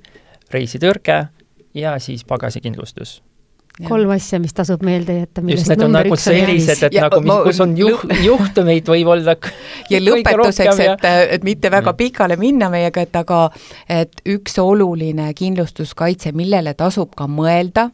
reisitõrge 0.52 1.26
ja 1.74 1.98
siis 1.98 2.24
pagasikindlustus 2.24 3.20
kolm 3.88 4.10
asja, 4.12 4.38
mis 4.42 4.52
tasub 4.54 4.82
meelde 4.84 5.16
jätta. 5.16 5.42
just, 5.48 5.68
need 5.70 5.84
on 5.84 5.94
nagu 5.96 6.16
sellised, 6.20 6.82
et 6.88 6.96
ja, 6.96 7.06
nagu, 7.08 7.22
mis, 7.24 7.38
kus 7.46 7.60
on 7.64 7.72
juh-, 7.78 8.04
juhtumeid 8.24 8.88
võib-olla 8.92 9.36
ja 9.92 10.02
lõpetuseks, 10.02 10.82
et, 10.84 11.08
et 11.38 11.46
mitte 11.46 11.70
väga 11.72 11.94
pikale 11.98 12.36
minna 12.40 12.68
meiega, 12.72 13.06
et 13.06 13.16
aga 13.16 13.46
et 13.88 14.22
üks 14.28 14.58
oluline 14.60 15.30
kindlustuskaitse, 15.38 16.34
millele 16.36 16.76
tasub 16.78 17.16
ka 17.16 17.28
mõelda, 17.30 17.88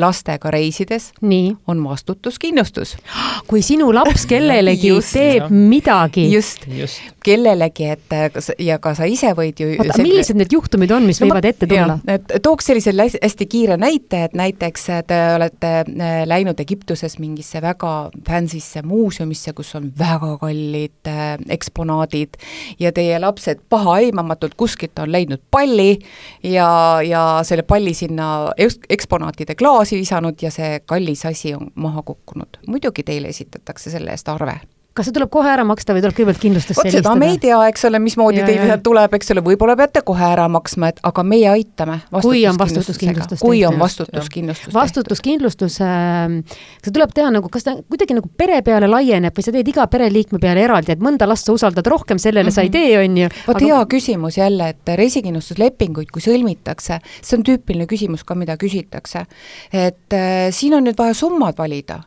lastega 0.00 0.50
reisides 0.50 1.10
nii, 1.22 1.54
on 1.70 1.82
vastutuskindlustus. 1.84 2.96
kui 3.50 3.62
sinu 3.62 3.90
laps 3.94 4.26
kellelegi 4.30 4.88
Just, 4.92 5.12
teeb 5.16 5.42
jah. 5.44 5.50
midagi, 5.54 6.26
just, 6.32 6.66
just, 6.68 7.00
kellelegi, 7.24 7.88
et 7.94 8.12
äh, 8.16 8.26
kas 8.34 8.50
ja 8.58 8.78
ka 8.82 8.94
sa 8.98 9.06
ise 9.10 9.32
võid 9.36 9.60
ju 9.62 9.70
oota, 9.78 9.98
millised 10.02 10.38
need 10.38 10.52
juhtumid 10.54 10.92
on, 10.94 11.06
mis 11.08 11.20
No 11.22 11.28
võivad 11.28 11.48
ette 11.48 11.68
tulla? 11.70 11.98
tooks 12.42 12.70
sellise 12.70 12.92
hästi 12.94 13.46
kiire 13.50 13.76
näite, 13.80 14.24
et 14.28 14.34
näiteks 14.38 14.88
äh, 14.94 15.02
te 15.06 15.20
olete 15.36 15.72
äh, 15.84 16.16
läinud 16.28 16.60
Egiptuses 16.60 17.18
mingisse 17.22 17.62
väga 17.64 17.92
fancy'sse 18.26 18.82
muuseumisse, 18.86 19.52
kus 19.56 19.74
on 19.78 19.90
väga 19.98 20.34
kallid 20.40 21.10
eksponaadid 21.54 22.36
ja 22.80 22.90
teie 22.94 23.18
lapsed 23.22 23.60
pahaaimamatult 23.72 24.54
kuskilt 24.58 24.98
on 25.02 25.12
leidnud 25.12 25.42
palli 25.50 25.98
ja, 26.42 26.68
ja 27.04 27.24
selle 27.46 27.62
palli 27.62 27.94
sinna 27.94 28.50
eks- 28.58 28.80
eksponaatide 28.90 29.54
klaasi 29.54 29.83
visanud 29.92 30.42
ja 30.42 30.50
see 30.50 30.80
kallis 30.86 31.26
asi 31.26 31.54
on 31.54 31.70
maha 31.74 32.02
kukkunud. 32.02 32.60
muidugi 32.66 33.02
teile 33.02 33.28
esitatakse 33.28 33.90
selle 33.90 34.10
eest 34.10 34.28
arve 34.28 34.60
kas 34.94 35.08
see 35.08 35.14
tuleb 35.16 35.30
kohe 35.34 35.48
ära 35.50 35.64
maksta 35.66 35.94
või 35.96 36.02
tuleb 36.04 36.14
kõigepealt 36.14 36.38
kindlustusse 36.42 36.82
vot 36.84 36.94
seda 36.94 37.14
me 37.18 37.30
ei 37.32 37.38
tea, 37.42 37.56
eks 37.68 37.84
ole, 37.88 37.98
mismoodi 37.98 38.44
teil 38.46 38.60
sealt 38.68 38.82
tuleb, 38.86 39.14
eks 39.18 39.32
ole, 39.34 39.42
võib-olla 39.42 39.74
peate 39.76 40.02
kohe 40.06 40.22
ära 40.26 40.46
maksma, 40.48 40.92
et 40.94 41.00
aga 41.02 41.24
meie 41.26 41.48
aitame 41.50 42.00
Kui 42.22 42.44
on 42.46 42.58
vastutuskindlustus 42.60 43.40
kui 43.42 43.64
on 43.66 43.78
vastutuskindlustus 43.80 44.74
vastutuskindlustus 44.74 45.80
äh,, 45.82 46.36
see 46.84 46.94
tuleb 46.94 47.10
teha 47.16 47.32
nagu, 47.34 47.50
kas 47.52 47.66
ta 47.66 47.74
kuidagi 47.82 48.14
nagu 48.14 48.30
pere 48.38 48.60
peale 48.62 48.86
laieneb 48.90 49.34
või 49.34 49.44
sa 49.48 49.52
teed 49.54 49.68
iga 49.74 49.86
pereliikme 49.90 50.38
peale 50.42 50.62
eraldi, 50.64 50.94
et 50.94 51.02
mõnda 51.02 51.26
last 51.28 51.46
sa 51.50 51.52
usaldad 51.56 51.86
rohkem, 51.90 52.18
sellele 52.22 52.50
sa 52.54 52.62
ei 52.62 52.68
Mhm. 52.68 52.72
tee, 52.72 52.98
on 53.02 53.16
ju. 53.18 53.28
vot 53.48 53.60
hea 53.60 53.82
küsimus 53.90 54.38
jälle, 54.38 54.68
et 54.68 54.94
reisikindlustuslepinguid, 54.96 56.10
kui 56.14 56.22
sõlmitakse, 56.22 57.00
see 57.20 57.36
on 57.38 57.42
tüüpiline 57.44 57.86
küsimus 57.90 58.24
ka, 58.24 58.34
mida 58.34 58.56
küsitakse. 58.56 59.26
et 59.72 60.12
äh, 60.12 60.50
siin 60.50 60.74
on 60.74 60.84
nüüd 60.84 60.96
vaja 60.98 61.14
summad 61.14 61.58
valida. 61.58 62.00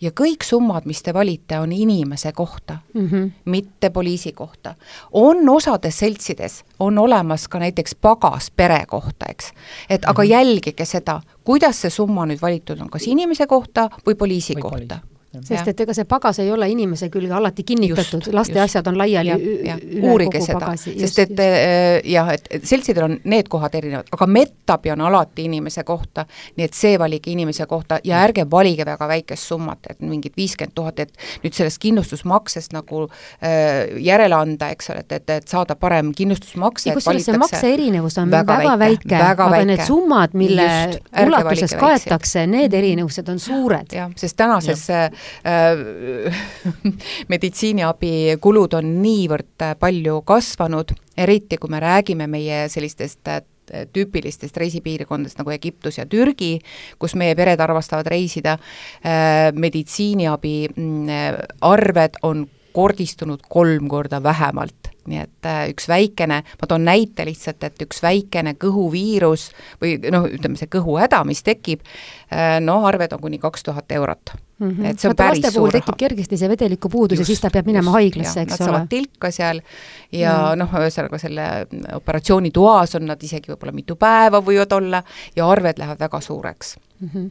Ja 0.00 0.10
kõik 0.10 0.44
summad, 0.44 0.84
mis 0.86 1.02
te 1.02 1.14
valite, 1.14 1.58
on 1.60 1.72
inimese 1.72 2.32
kohta 2.32 2.78
mm. 2.94 3.08
-hmm. 3.08 3.30
mitte 3.44 3.90
poliisi 3.90 4.32
kohta. 4.32 4.74
on 5.12 5.48
osades 5.48 5.98
seltsides, 5.98 6.64
on 6.80 6.98
olemas 6.98 7.48
ka 7.48 7.58
näiteks 7.58 7.94
pagas 7.94 8.50
pere 8.50 8.84
kohta, 8.86 9.26
eks. 9.28 9.52
et 9.90 10.04
aga 10.06 10.22
Mhm. 10.22 10.30
jälgige 10.30 10.84
seda, 10.84 11.20
kuidas 11.44 11.80
see 11.80 11.90
summa 11.90 12.26
nüüd 12.26 12.42
valitud 12.42 12.80
on, 12.80 12.90
kas 12.90 13.06
inimese 13.06 13.46
kohta 13.46 13.90
või 14.06 14.14
poliisi 14.14 14.54
Või 14.54 14.62
kohta 14.62 14.98
poliisi. 14.98 15.15
Sest 15.44 15.68
et 15.72 15.80
ega 15.84 15.94
see 15.96 16.08
pagas 16.08 16.40
ei 16.42 16.50
ole 16.52 16.68
inimese 16.70 17.08
külge 17.12 17.32
alati 17.34 17.64
kinnitatud, 17.66 18.24
Just, 18.24 18.34
laste 18.34 18.54
just. 18.54 18.64
asjad 18.64 18.90
on 18.90 18.98
laiali 18.98 19.32
jah, 19.32 19.80
üle 19.80 20.10
uurige 20.12 20.40
seda, 20.44 20.72
sest 20.80 21.22
et 21.26 21.42
äh, 21.42 22.00
jah, 22.10 22.32
et 22.34 22.48
seltsidel 22.66 23.08
on 23.08 23.16
need 23.24 23.50
kohad 23.52 23.74
erinevad, 23.78 24.10
aga 24.12 24.26
Mettabi 24.26 24.92
on 24.94 25.04
alati 25.06 25.46
inimese 25.50 25.84
kohta, 25.86 26.26
nii 26.56 26.66
et 26.68 26.76
see 26.76 26.98
valige 26.98 27.30
inimese 27.32 27.66
kohta 27.70 28.00
ja 28.04 28.22
ärge 28.26 28.46
valige 28.50 28.86
väga 28.86 29.08
väikest 29.08 29.52
summat, 29.52 29.90
et 29.90 30.00
mingid 30.00 30.36
viiskümmend 30.36 30.74
tuhat, 30.76 31.00
et 31.04 31.12
nüüd 31.44 31.54
sellest 31.56 31.80
kindlustusmaksest 31.82 32.74
nagu 32.76 33.06
äh, 33.06 33.96
järele 34.02 34.36
anda, 34.36 34.70
eks 34.74 34.90
ole, 34.92 35.04
et, 35.06 35.12
et, 35.20 35.34
et 35.38 35.48
saada 35.48 35.76
parem 35.78 36.12
kindlustusmakse, 36.16 36.90
ja 36.90 36.96
kusjuures 36.98 37.28
see 37.30 37.40
makse 37.40 37.72
erinevus 37.76 38.18
on 38.22 38.32
väga 38.32 38.56
väga, 38.56 38.78
väike, 38.78 39.08
väike, 39.10 39.22
aga 39.30 39.48
väike. 39.50 39.68
need 39.70 39.84
summad, 39.86 40.34
mille 40.38 40.66
Just, 40.66 41.10
ulatuses 41.26 41.74
kaetakse, 41.78 42.46
need 42.50 42.74
erinevused 42.74 43.28
on 43.32 43.40
suured. 43.42 43.92
jah, 43.92 44.10
sest 44.16 44.36
tänases 44.36 44.86
äh, 44.90 45.10
meditsiiniabi 47.32 48.36
kulud 48.42 48.74
on 48.78 48.96
niivõrd 49.02 49.66
äh, 49.66 49.74
palju 49.78 50.20
kasvanud, 50.26 50.94
eriti 51.16 51.58
kui 51.60 51.72
me 51.72 51.80
räägime 51.82 52.26
meie 52.30 52.66
sellistest 52.72 53.28
äh, 53.30 53.42
tüüpilistest 53.92 54.56
reisipiirkondadest 54.56 55.40
nagu 55.40 55.50
Egiptus 55.54 55.98
ja 55.98 56.06
Türgi, 56.06 56.56
kus 57.02 57.16
meie 57.18 57.34
pered 57.38 57.60
armastavad 57.60 58.06
reisida. 58.10 58.58
Äh,, 59.02 59.50
meditsiiniabi 59.54 60.56
mm, 60.74 61.08
äh, 61.08 61.40
arved 61.66 62.20
on 62.22 62.46
kordistunud 62.76 63.46
kolm 63.48 63.88
korda 63.88 64.22
vähemalt 64.22 64.92
nii 65.06 65.20
et 65.22 65.46
äh, 65.46 65.60
üks 65.70 65.88
väikene, 65.90 66.40
ma 66.60 66.68
toon 66.68 66.86
näite 66.86 67.26
lihtsalt, 67.28 67.62
et 67.66 67.84
üks 67.84 68.02
väikene 68.02 68.56
kõhuviirus 68.58 69.50
või 69.82 69.96
noh, 70.10 70.26
ütleme 70.26 70.58
see 70.58 70.70
kõhuhäda, 70.72 71.22
mis 71.28 71.44
tekib, 71.46 71.84
noh, 72.66 72.86
arved 72.88 73.14
on 73.14 73.22
kuni 73.22 73.38
kaks 73.42 73.66
tuhat 73.68 73.92
eurot 73.94 74.34
mm. 74.58 74.70
-hmm. 74.70 74.86
et 74.90 74.98
see 74.98 75.08
on 75.08 75.14
Vaata, 75.14 75.24
päris 75.24 75.54
suur 75.54 75.68
raha. 75.70 75.80
tekib 75.80 75.98
kergesti 75.98 76.38
see 76.40 76.48
vedelikupuudus 76.48 77.18
ja 77.18 77.28
siis 77.28 77.40
ta 77.40 77.50
peab 77.50 77.66
minema 77.66 77.94
haiglasse, 77.96 78.40
eks 78.42 78.56
Nad 78.56 78.60
ole. 78.60 78.70
saavad 78.70 78.88
tilka 78.88 79.30
seal 79.30 79.60
ja 80.12 80.34
mm. 80.34 80.58
noh, 80.62 80.74
ühesõnaga 80.80 81.20
selle 81.22 81.46
operatsioonitoas 82.00 82.98
on 82.98 83.06
nad 83.12 83.22
isegi 83.22 83.52
võib-olla 83.52 83.76
mitu 83.76 83.96
päeva 83.96 84.42
võivad 84.42 84.72
olla 84.76 85.02
ja 85.36 85.48
arved 85.48 85.78
lähevad 85.78 86.00
väga 86.00 86.20
suureks. 86.20 86.76
Mm 87.00 87.08
-hmm. 87.14 87.30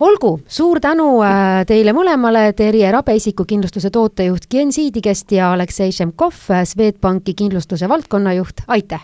olgu, 0.00 0.40
suur 0.46 0.80
tänu 0.80 1.22
äh, 1.22 1.66
teile 1.66 1.92
mõlemale, 1.92 2.52
Terje 2.52 2.90
Rabe, 2.92 3.14
isikukindlustuse 3.16 3.90
tootejuht 3.90 4.46
Gensiidigest 4.50 5.32
ja 5.32 5.52
Aleksei 5.52 5.92
Šemkov, 5.92 6.34
Swedbanki 6.64 7.34
kindlustuse 7.34 7.88
valdkonnajuht, 7.88 8.62
aitäh! 8.68 9.00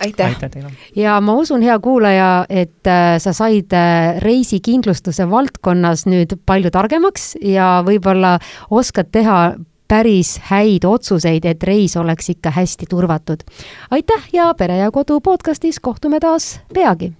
aitäh, 0.00 0.26
aitäh 0.26 0.50
teile! 0.50 0.70
ja 0.96 1.20
ma 1.20 1.34
usun, 1.34 1.62
hea 1.62 1.78
kuulaja, 1.78 2.44
et 2.48 2.86
äh, 2.86 3.18
sa 3.18 3.32
said 3.32 3.72
äh, 3.72 4.20
reisikindlustuse 4.20 5.30
valdkonnas 5.30 6.06
nüüd 6.06 6.36
palju 6.46 6.70
targemaks 6.70 7.36
ja 7.40 7.82
võib-olla 7.86 8.38
oskad 8.70 9.08
teha 9.12 9.54
päris 9.88 10.38
häid 10.48 10.84
otsuseid, 10.84 11.44
et 11.44 11.62
reis 11.62 11.96
oleks 11.96 12.30
ikka 12.30 12.50
hästi 12.50 12.86
turvatud. 12.88 13.44
aitäh 13.90 14.28
ja 14.32 14.54
Pere 14.54 14.76
ja 14.76 14.90
Kodu 14.90 15.20
podcastis 15.20 15.80
kohtume 15.80 16.20
taas 16.20 16.60
peagi 16.74 17.14